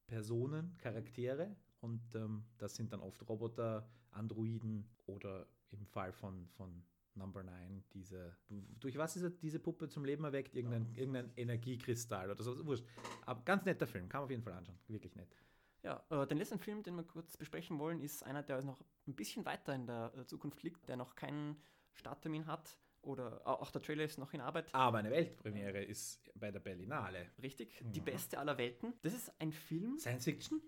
Personen, 0.07 0.77
Charaktere 0.79 1.57
und 1.81 2.15
ähm, 2.15 2.45
das 2.59 2.75
sind 2.75 2.93
dann 2.93 3.01
oft 3.01 3.27
Roboter, 3.29 3.89
Androiden 4.11 4.89
oder 5.07 5.47
im 5.71 5.87
Fall 5.87 6.13
von, 6.13 6.47
von 6.49 6.85
Number 7.15 7.43
9 7.43 7.85
diese, 7.93 8.37
durch 8.81 8.97
was 8.97 9.17
ist 9.17 9.43
diese 9.43 9.59
Puppe 9.59 9.89
zum 9.89 10.05
Leben 10.05 10.25
erweckt? 10.25 10.55
Irgendein, 10.55 10.93
irgendein 10.95 11.33
Energiekristall 11.37 12.31
oder 12.31 12.43
so, 12.43 12.67
wurscht. 12.67 12.85
Aber 13.25 13.43
ganz 13.45 13.65
netter 13.65 13.87
Film, 13.87 14.09
kann 14.09 14.21
man 14.21 14.25
auf 14.25 14.31
jeden 14.31 14.43
Fall 14.43 14.53
anschauen, 14.53 14.79
wirklich 14.89 15.15
nett. 15.15 15.35
Ja, 15.85 16.03
äh, 16.11 16.27
den 16.27 16.39
letzten 16.39 16.59
Film, 16.59 16.83
den 16.83 16.97
wir 16.97 17.05
kurz 17.05 17.37
besprechen 17.37 17.79
wollen, 17.79 18.01
ist 18.01 18.23
einer, 18.25 18.43
der 18.43 18.63
noch 18.63 18.81
ein 19.07 19.15
bisschen 19.15 19.45
weiter 19.45 19.75
in 19.75 19.87
der 19.87 20.13
äh, 20.17 20.27
Zukunft 20.27 20.63
liegt, 20.63 20.89
der 20.89 20.97
noch 20.97 21.15
keinen 21.15 21.61
Starttermin 21.93 22.47
hat 22.47 22.79
oder 23.03 23.43
au- 23.47 23.61
auch 23.61 23.71
der 23.71 23.83
Trailer 23.83 24.05
ist 24.05 24.17
noch 24.19 24.33
in 24.33 24.41
Arbeit. 24.41 24.75
Aber 24.75 24.99
eine 24.99 25.11
Weltpremiere 25.11 25.83
ist 25.85 26.31
bei 26.35 26.51
der 26.51 26.61
Berlinale. 26.61 27.31
Richtig, 27.43 27.79
die 27.83 28.01
Mhm. 28.01 28.05
beste 28.07 28.39
aller 28.39 28.57
Welten. 28.57 28.95
Das 29.03 29.13
ist 29.13 29.31
ein 29.39 29.53
Film. 29.53 29.99
Science 29.99 30.25
Fiction? 30.25 30.63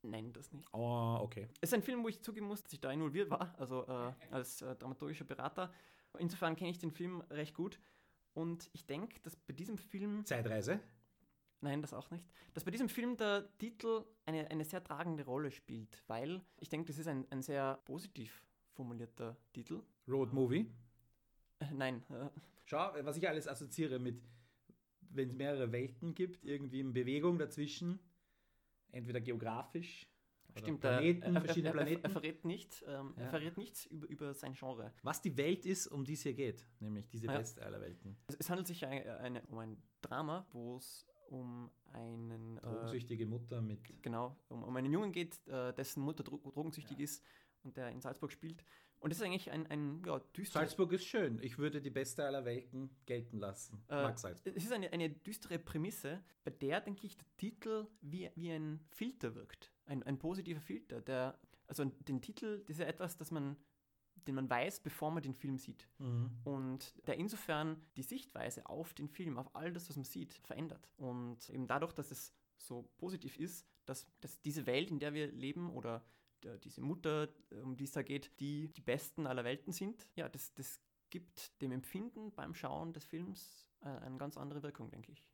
Nein, 0.00 0.32
das 0.32 0.50
nicht. 0.52 0.66
Oh, 0.72 1.18
okay. 1.20 1.48
Es 1.60 1.68
ist 1.70 1.74
ein 1.74 1.82
Film, 1.82 2.02
wo 2.02 2.08
ich 2.08 2.22
zugeben 2.22 2.46
muss, 2.46 2.62
dass 2.62 2.72
ich 2.72 2.80
da 2.80 2.90
involviert 2.90 3.30
war, 3.30 3.54
also 3.58 3.86
äh, 3.86 4.12
als 4.30 4.62
äh, 4.62 4.74
dramaturgischer 4.74 5.24
Berater. 5.24 5.72
Insofern 6.18 6.56
kenne 6.56 6.70
ich 6.70 6.78
den 6.78 6.90
Film 6.90 7.20
recht 7.30 7.54
gut. 7.54 7.78
Und 8.34 8.70
ich 8.72 8.86
denke, 8.86 9.20
dass 9.20 9.36
bei 9.36 9.52
diesem 9.52 9.76
Film 9.76 10.24
Zeitreise? 10.24 10.80
Nein, 11.62 11.80
das 11.80 11.94
auch 11.94 12.10
nicht. 12.10 12.28
Dass 12.54 12.64
bei 12.64 12.72
diesem 12.72 12.88
Film 12.88 13.16
der 13.16 13.48
Titel 13.58 14.04
eine, 14.26 14.50
eine 14.50 14.64
sehr 14.64 14.82
tragende 14.82 15.24
Rolle 15.24 15.50
spielt, 15.52 16.02
weil 16.08 16.42
ich 16.58 16.68
denke, 16.68 16.88
das 16.88 16.98
ist 16.98 17.06
ein, 17.06 17.24
ein 17.30 17.40
sehr 17.40 17.80
positiv 17.84 18.44
formulierter 18.72 19.36
Titel. 19.52 19.80
Road 20.08 20.32
Movie? 20.32 20.66
Äh, 21.60 21.66
nein, 21.72 22.02
äh, 22.10 22.28
Schau, 22.64 22.92
was 23.02 23.16
ich 23.16 23.28
alles 23.28 23.46
assoziiere 23.46 24.00
mit, 24.00 24.20
wenn 25.10 25.28
es 25.28 25.36
mehrere 25.36 25.70
Welten 25.70 26.14
gibt, 26.14 26.44
irgendwie 26.44 26.80
in 26.80 26.92
Bewegung 26.92 27.38
dazwischen, 27.38 28.00
entweder 28.90 29.20
geografisch, 29.20 30.08
stimmt. 30.56 30.80
Planeten, 30.80 31.22
er, 31.22 31.34
er, 31.34 31.40
verschiedene 31.42 31.68
er, 31.68 31.74
er, 31.74 31.82
Planeten. 31.84 32.04
er 32.04 32.10
verrät 32.10 32.44
nicht, 32.44 32.84
ähm, 32.88 33.14
Ja. 33.16 33.22
er 33.22 33.30
verrät 33.30 33.56
nichts 33.56 33.86
über, 33.86 34.08
über 34.08 34.34
sein 34.34 34.54
Genre. 34.54 34.92
was 35.02 35.22
die 35.22 35.36
Welt 35.36 35.64
ist, 35.64 35.86
um 35.86 36.04
die 36.04 36.14
es 36.14 36.22
hier 36.22 36.34
geht, 36.34 36.66
nämlich 36.80 37.08
diese 37.08 37.26
ja. 37.26 37.38
beste 37.38 37.64
aller 37.64 37.80
Welten. 37.80 38.16
Es, 38.26 38.36
es 38.36 38.50
handelt 38.50 38.66
sich 38.66 38.84
ein, 38.84 39.06
eine, 39.06 39.42
um 39.48 39.58
ein 39.58 39.82
Drama, 40.00 40.46
wo 40.52 40.76
es 40.76 41.06
um 41.32 41.70
einen 41.92 42.58
äh, 42.58 42.60
Drogensüchtige 42.60 43.26
Mutter 43.26 43.60
mit 43.62 44.02
genau, 44.02 44.36
um, 44.48 44.62
um 44.62 44.76
einen 44.76 44.92
Jungen 44.92 45.12
geht, 45.12 45.40
äh, 45.48 45.72
dessen 45.72 46.02
Mutter 46.02 46.22
dro 46.22 46.38
drogensüchtig 46.38 46.98
ist 47.00 47.24
und 47.62 47.76
der 47.76 47.90
in 47.90 48.00
Salzburg 48.00 48.30
spielt. 48.32 48.64
Und 49.00 49.10
das 49.10 49.18
ist 49.18 49.24
eigentlich 49.24 49.50
ein, 49.50 49.66
ein 49.66 50.02
ja, 50.06 50.20
düsteres 50.36 50.52
Salzburg 50.52 50.92
ist 50.92 51.04
schön. 51.04 51.40
Ich 51.42 51.58
würde 51.58 51.82
die 51.82 51.90
beste 51.90 52.24
aller 52.24 52.44
Welten 52.44 52.88
gelten 53.04 53.38
lassen. 53.38 53.82
Äh, 53.88 54.02
Mag 54.02 54.18
Salzburg. 54.18 54.56
Es 54.56 54.62
ist 54.62 54.72
eine, 54.72 54.92
eine 54.92 55.10
düstere 55.10 55.58
Prämisse, 55.58 56.22
bei 56.44 56.52
der, 56.52 56.80
denke 56.80 57.06
ich, 57.06 57.16
der 57.16 57.26
Titel 57.36 57.88
wie, 58.00 58.30
wie 58.36 58.52
ein 58.52 58.78
Filter 58.90 59.34
wirkt. 59.34 59.72
Ein, 59.86 60.04
ein 60.04 60.18
positiver 60.18 60.60
Filter, 60.60 61.00
der, 61.00 61.36
also 61.66 61.84
den 61.84 62.20
Titel, 62.20 62.60
das 62.60 62.76
ist 62.76 62.78
ja 62.78 62.86
etwas, 62.86 63.16
das 63.16 63.32
man 63.32 63.56
den 64.26 64.34
man 64.34 64.48
weiß, 64.48 64.80
bevor 64.80 65.10
man 65.10 65.22
den 65.22 65.34
Film 65.34 65.58
sieht. 65.58 65.88
Mhm. 65.98 66.30
Und 66.44 67.06
der 67.06 67.16
insofern 67.16 67.80
die 67.96 68.02
Sichtweise 68.02 68.66
auf 68.66 68.94
den 68.94 69.08
Film, 69.08 69.38
auf 69.38 69.54
all 69.54 69.72
das, 69.72 69.88
was 69.88 69.96
man 69.96 70.04
sieht, 70.04 70.34
verändert. 70.44 70.88
Und 70.96 71.48
eben 71.50 71.66
dadurch, 71.66 71.92
dass 71.92 72.10
es 72.10 72.32
so 72.56 72.88
positiv 72.98 73.38
ist, 73.38 73.66
dass, 73.86 74.06
dass 74.20 74.40
diese 74.40 74.66
Welt, 74.66 74.90
in 74.90 74.98
der 74.98 75.14
wir 75.14 75.30
leben 75.32 75.70
oder 75.70 76.04
der, 76.42 76.58
diese 76.58 76.80
Mutter, 76.80 77.28
um 77.62 77.76
die 77.76 77.84
es 77.84 77.92
da 77.92 78.02
geht, 78.02 78.38
die 78.40 78.68
die 78.68 78.80
Besten 78.80 79.26
aller 79.26 79.44
Welten 79.44 79.72
sind, 79.72 80.08
ja, 80.14 80.28
das, 80.28 80.52
das 80.54 80.80
gibt 81.10 81.60
dem 81.60 81.72
Empfinden 81.72 82.32
beim 82.32 82.54
Schauen 82.54 82.92
des 82.92 83.04
Films 83.04 83.68
äh, 83.82 83.88
eine 83.88 84.16
ganz 84.16 84.36
andere 84.36 84.62
Wirkung, 84.62 84.90
denke 84.90 85.12
ich. 85.12 85.28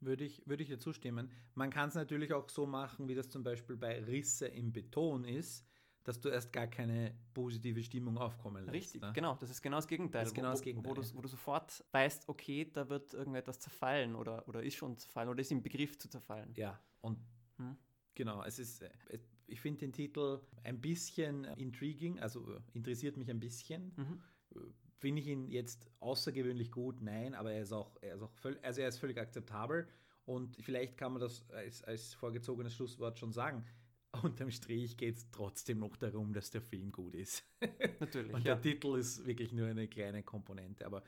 Würde 0.00 0.24
ich, 0.24 0.46
würde 0.46 0.62
ich 0.62 0.70
dir 0.70 0.78
zustimmen. 0.78 1.30
Man 1.54 1.70
kann 1.70 1.90
es 1.90 1.94
natürlich 1.94 2.32
auch 2.32 2.48
so 2.48 2.64
machen, 2.66 3.08
wie 3.08 3.14
das 3.14 3.28
zum 3.28 3.42
Beispiel 3.42 3.76
bei 3.76 4.02
Risse 4.02 4.46
im 4.46 4.72
Beton 4.72 5.24
ist, 5.24 5.66
dass 6.04 6.20
du 6.20 6.28
erst 6.28 6.52
gar 6.52 6.66
keine 6.66 7.14
positive 7.34 7.82
Stimmung 7.82 8.16
aufkommen 8.18 8.64
lässt. 8.64 8.74
Richtig, 8.74 9.02
ne? 9.02 9.12
genau. 9.14 9.36
Das 9.36 9.50
ist 9.50 9.60
genau 9.62 9.76
das 9.76 9.86
Gegenteil. 9.86 10.22
Das 10.22 10.30
ist 10.30 10.34
genau 10.34 10.48
wo, 10.48 10.52
das 10.52 10.62
Gegenteil, 10.62 10.90
Wo, 10.92 10.96
wo, 10.96 11.02
du, 11.02 11.14
wo 11.16 11.20
du 11.20 11.28
sofort 11.28 11.84
weißt, 11.92 12.28
okay, 12.28 12.70
da 12.72 12.88
wird 12.88 13.12
irgendetwas 13.14 13.60
zerfallen 13.60 14.14
oder, 14.16 14.46
oder 14.48 14.62
ist 14.62 14.76
schon 14.76 14.96
zerfallen 14.96 15.28
oder 15.28 15.40
ist 15.40 15.52
im 15.52 15.62
Begriff 15.62 15.98
zu 15.98 16.08
zerfallen. 16.08 16.52
Ja, 16.56 16.80
und 17.00 17.18
Hm. 17.58 17.76
genau, 18.14 18.42
es 18.42 18.58
ist, 18.58 18.82
äh, 18.82 18.90
ich 19.46 19.60
finde 19.60 19.80
den 19.80 19.92
Titel 19.92 20.40
ein 20.64 20.80
bisschen 20.80 21.44
intriguing, 21.56 22.18
also 22.20 22.54
äh, 22.54 22.60
interessiert 22.72 23.16
mich 23.16 23.28
ein 23.30 23.40
bisschen. 23.40 23.92
Mhm. 23.96 24.22
Finde 24.98 25.22
ich 25.22 25.28
ihn 25.28 25.48
jetzt 25.48 25.90
außergewöhnlich 26.00 26.70
gut? 26.70 27.00
Nein, 27.00 27.34
aber 27.34 27.52
er 27.52 27.62
ist 27.62 27.72
auch, 27.72 27.96
er 28.00 28.16
ist 28.16 28.22
auch 28.22 28.32
völlig, 28.32 28.62
also 28.64 28.80
er 28.80 28.88
ist 28.88 28.98
völlig 28.98 29.18
akzeptabel 29.18 29.88
und 30.26 30.56
vielleicht 30.60 30.96
kann 30.96 31.12
man 31.12 31.20
das 31.20 31.48
als, 31.50 31.82
als 31.84 32.14
vorgezogenes 32.14 32.74
Schlusswort 32.74 33.18
schon 33.18 33.32
sagen. 33.32 33.64
Unterm 34.22 34.50
Strich 34.50 34.96
geht 34.96 35.16
es 35.16 35.30
trotzdem 35.30 35.78
noch 35.78 35.96
darum, 35.96 36.32
dass 36.32 36.50
der 36.50 36.62
Film 36.62 36.90
gut 36.92 37.14
ist. 37.14 37.44
Natürlich, 38.00 38.32
Und 38.32 38.44
ja. 38.44 38.54
der 38.54 38.60
Titel 38.60 38.96
ist 38.98 39.24
wirklich 39.24 39.52
nur 39.52 39.68
eine 39.68 39.88
kleine 39.88 40.22
Komponente, 40.22 40.84
aber 40.84 41.02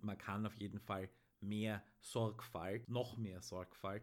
man 0.00 0.18
kann 0.18 0.44
auf 0.46 0.54
jeden 0.56 0.80
Fall 0.80 1.08
mehr 1.40 1.82
Sorgfalt, 2.00 2.88
noch 2.88 3.16
mehr 3.16 3.40
Sorgfalt 3.40 4.02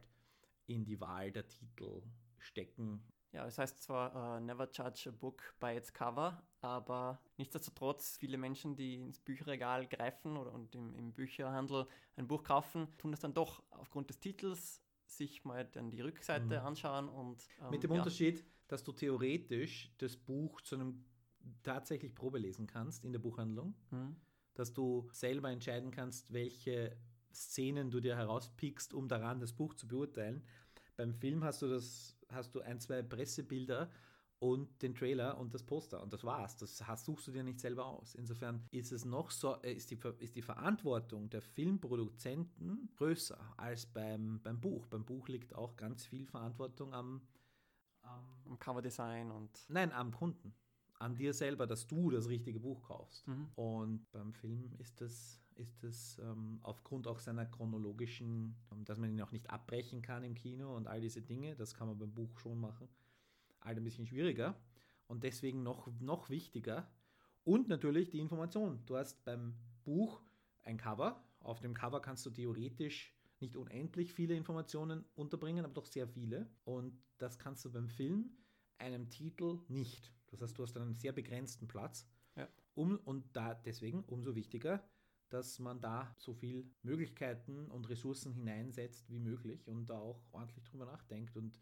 in 0.68 0.86
die 0.86 1.00
Wahl 1.00 1.32
der 1.32 1.48
Titel 1.48 2.02
stecken. 2.38 3.02
Ja, 3.32 3.46
es 3.46 3.58
heißt 3.58 3.84
zwar 3.84 4.38
äh, 4.38 4.40
Never 4.40 4.70
Judge 4.72 5.10
a 5.10 5.12
Book 5.12 5.56
by 5.60 5.76
its 5.76 5.92
Cover, 5.94 6.42
aber 6.62 7.20
nichtsdestotrotz, 7.38 8.16
viele 8.18 8.38
Menschen, 8.38 8.78
die 8.78 8.96
ins 8.96 9.20
Bücherregal 9.20 9.88
greifen 9.88 10.38
oder 10.38 10.54
und 10.54 10.74
im, 10.74 10.96
im 10.96 11.12
Bücherhandel 11.12 11.86
ein 12.16 12.28
Buch 12.28 12.44
kaufen, 12.44 12.88
tun 12.98 13.12
das 13.12 13.20
dann 13.20 13.34
doch 13.34 13.62
aufgrund 13.72 14.10
des 14.10 14.22
Titels 14.22 14.82
sich 15.18 15.44
mal 15.46 15.66
dann 15.66 15.90
die 15.92 16.02
Rückseite 16.02 16.60
Mhm. 16.60 16.66
anschauen 16.66 17.10
und 17.10 17.48
ähm, 17.62 17.70
Mit 17.72 17.84
dem 17.84 17.92
ja, 17.92 17.98
Unterschied, 18.00 18.46
dass 18.68 18.84
du 18.84 18.92
theoretisch 18.94 19.92
das 19.98 20.18
Buch 20.18 20.62
zu 20.62 20.76
einem 20.76 21.06
tatsächlich 21.64 22.14
Probe 22.16 22.40
lesen 22.40 22.68
kannst 22.68 23.06
in 23.06 23.12
der 23.12 23.20
Buchhandlung, 23.20 23.76
Mhm. 23.92 24.16
dass 24.56 24.74
du 24.74 25.10
selber 25.12 25.50
entscheiden 25.52 25.92
kannst, 25.92 26.34
welche 26.34 26.98
Szenen 27.34 27.92
du 27.92 28.00
dir 28.00 28.16
herauspickst, 28.16 28.94
um 28.94 29.08
daran 29.08 29.40
das 29.40 29.54
Buch 29.54 29.74
zu 29.74 29.88
beurteilen. 29.88 30.44
Beim 30.96 31.14
Film 31.14 31.44
hast 31.44 31.62
du 31.62 31.68
das, 31.68 32.18
hast 32.30 32.56
du 32.56 32.62
ein, 32.62 32.80
zwei 32.80 33.02
Pressebilder 33.04 33.92
und 34.40 34.82
den 34.82 34.94
Trailer 34.94 35.38
und 35.38 35.54
das 35.54 35.64
Poster 35.64 36.02
und 36.04 36.14
das 36.14 36.24
war's. 36.24 36.58
Das 36.58 36.86
hast, 36.88 37.06
suchst 37.06 37.28
du 37.28 37.32
dir 37.32 37.44
nicht 37.44 37.60
selber 37.60 37.86
aus. 37.86 38.16
Insofern 38.16 38.66
ist 38.72 38.92
es 38.92 39.06
noch 39.06 39.32
so, 39.32 39.56
äh, 39.62 39.74
ist 39.74 39.92
die, 39.92 40.00
ist 40.20 40.36
die 40.36 40.42
Verantwortung 40.42 41.30
der 41.30 41.42
Filmproduzenten 41.42 42.90
größer 42.96 43.40
als 43.58 43.86
beim, 43.86 44.42
beim 44.44 44.60
Buch. 44.60 44.88
Beim 44.88 45.06
Buch 45.06 45.28
liegt 45.28 45.56
auch 45.56 45.76
ganz 45.76 46.06
viel 46.06 46.26
Verantwortung 46.26 46.94
am, 46.94 47.22
am 48.02 48.36
am 48.46 48.60
Coverdesign 48.60 49.32
und 49.32 49.66
Nein, 49.70 49.92
am 49.92 50.12
Kunden. 50.12 50.54
An 50.98 51.16
dir 51.16 51.34
selber, 51.34 51.68
dass 51.68 51.88
du 51.88 52.10
das 52.10 52.30
richtige 52.30 52.60
Buch 52.60 52.82
kaufst. 52.84 53.28
Mhm. 53.28 53.48
Und 53.56 54.12
beim 54.12 54.34
Film 54.34 54.74
ist 54.78 55.02
das, 55.02 55.42
ist 55.56 55.84
das 55.84 56.18
ähm, 56.20 56.60
aufgrund 56.64 57.08
auch 57.08 57.20
seiner 57.20 57.46
chronologischen, 57.46 58.56
dass 58.86 58.98
man 58.98 59.10
ihn 59.10 59.22
auch 59.22 59.32
nicht 59.32 59.50
abbrechen 59.50 60.02
kann 60.02 60.24
im 60.24 60.36
Kino 60.36 60.74
und 60.76 60.88
all 60.88 61.02
diese 61.02 61.22
Dinge, 61.22 61.56
das 61.56 61.74
kann 61.74 61.88
man 61.88 61.98
beim 61.98 62.14
Buch 62.14 62.40
schon 62.40 62.60
machen, 62.60 62.88
halt 63.66 63.78
ein 63.78 63.84
bisschen 63.84 64.06
schwieriger 64.06 64.56
und 65.08 65.24
deswegen 65.24 65.64
noch, 65.64 65.90
noch 66.00 66.30
wichtiger. 66.30 66.90
Und 67.44 67.68
natürlich 67.68 68.10
die 68.10 68.20
Information. 68.20 68.82
Du 68.86 68.98
hast 68.98 69.24
beim 69.24 69.56
Buch 69.84 70.22
ein 70.64 70.78
Cover. 70.78 71.24
Auf 71.40 71.60
dem 71.60 71.74
Cover 71.74 72.02
kannst 72.02 72.26
du 72.26 72.32
theoretisch 72.32 73.14
nicht 73.40 73.56
unendlich 73.56 74.14
viele 74.14 74.36
Informationen 74.36 75.06
unterbringen, 75.16 75.66
aber 75.66 75.74
doch 75.74 75.86
sehr 75.86 76.08
viele. 76.08 76.50
Und 76.64 76.98
das 77.18 77.38
kannst 77.38 77.64
du 77.66 77.72
beim 77.72 77.90
Film 77.90 78.32
einem 78.78 79.10
Titel 79.10 79.60
nicht. 79.68 80.12
Das 80.28 80.42
heißt, 80.42 80.58
du 80.58 80.64
hast 80.64 80.76
einen 80.78 80.96
sehr 80.96 81.12
begrenzten 81.12 81.68
Platz. 81.68 82.08
Ja. 82.36 82.48
Um, 82.74 82.98
und 83.06 83.36
da 83.36 83.54
deswegen 83.54 84.04
umso 84.04 84.36
wichtiger, 84.36 84.84
dass 85.30 85.60
man 85.60 85.82
da 85.82 86.14
so 86.18 86.34
viel 86.34 86.70
Möglichkeiten 86.82 87.70
und 87.72 87.90
Ressourcen 87.90 88.34
hineinsetzt 88.34 89.10
wie 89.10 89.20
möglich 89.20 89.68
und 89.68 89.90
da 89.90 89.98
auch 89.98 90.22
ordentlich 90.32 90.64
drüber 90.64 90.86
nachdenkt 90.86 91.36
und 91.36 91.60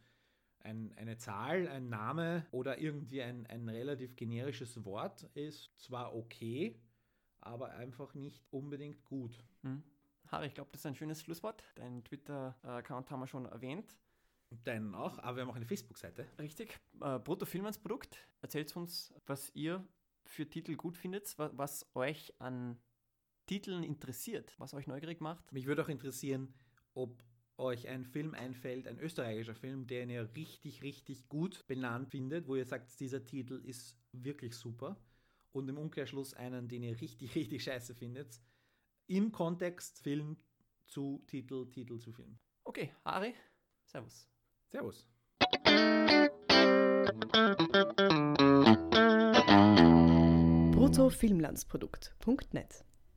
ein, 0.63 0.93
eine 0.97 1.17
Zahl, 1.17 1.67
ein 1.67 1.89
Name 1.89 2.45
oder 2.51 2.79
irgendwie 2.79 3.21
ein, 3.21 3.45
ein 3.47 3.67
relativ 3.69 4.15
generisches 4.15 4.83
Wort 4.85 5.23
ist 5.33 5.71
zwar 5.77 6.15
okay, 6.15 6.79
aber 7.41 7.71
einfach 7.71 8.13
nicht 8.13 8.43
unbedingt 8.49 9.03
gut. 9.05 9.37
Mhm. 9.61 9.83
Harry, 10.27 10.47
ich 10.47 10.53
glaube, 10.53 10.69
das 10.71 10.81
ist 10.81 10.85
ein 10.85 10.95
schönes 10.95 11.21
Schlusswort. 11.21 11.63
Deinen 11.75 12.03
Twitter-Account 12.03 13.11
haben 13.11 13.19
wir 13.19 13.27
schon 13.27 13.45
erwähnt. 13.45 13.95
Deinen 14.63 14.95
auch, 14.95 15.19
aber 15.19 15.37
wir 15.37 15.41
haben 15.43 15.49
auch 15.49 15.55
eine 15.55 15.65
Facebook-Seite. 15.65 16.27
Richtig. 16.39 16.79
Äh, 17.01 17.19
Produkt. 17.19 18.17
Erzählt 18.41 18.75
uns, 18.75 19.13
was 19.25 19.51
ihr 19.55 19.85
für 20.25 20.49
Titel 20.49 20.75
gut 20.75 20.97
findet, 20.97 21.37
wa 21.37 21.51
was 21.53 21.85
euch 21.95 22.33
an 22.39 22.79
Titeln 23.45 23.83
interessiert, 23.83 24.55
was 24.57 24.73
euch 24.73 24.87
neugierig 24.87 25.21
macht. 25.21 25.51
Mich 25.51 25.65
würde 25.65 25.83
auch 25.83 25.89
interessieren, 25.89 26.53
ob 26.93 27.23
euch 27.57 27.87
ein 27.87 28.05
Film 28.05 28.33
einfällt, 28.33 28.87
ein 28.87 28.99
österreichischer 28.99 29.55
Film, 29.55 29.87
den 29.87 30.09
ihr 30.09 30.29
richtig, 30.35 30.81
richtig 30.81 31.27
gut 31.29 31.65
benannt 31.67 32.09
findet, 32.09 32.47
wo 32.47 32.55
ihr 32.55 32.65
sagt, 32.65 32.99
dieser 32.99 33.23
Titel 33.23 33.61
ist 33.65 33.97
wirklich 34.11 34.55
super. 34.55 34.97
Und 35.51 35.69
im 35.69 35.77
Umkehrschluss 35.77 36.33
einen, 36.33 36.67
den 36.67 36.83
ihr 36.83 36.99
richtig, 36.99 37.35
richtig 37.35 37.63
scheiße 37.63 37.95
findet. 37.95 38.41
Im 39.07 39.31
Kontext 39.31 39.99
Film 39.99 40.37
zu 40.85 41.23
Titel, 41.27 41.69
Titel 41.69 41.99
zu 41.99 42.11
Film. 42.11 42.39
Okay, 42.63 42.93
Harry, 43.05 43.33
Servus. 43.85 44.27
Servus. 44.69 45.07
bruttofilmlandsprodukt.net 50.71 52.85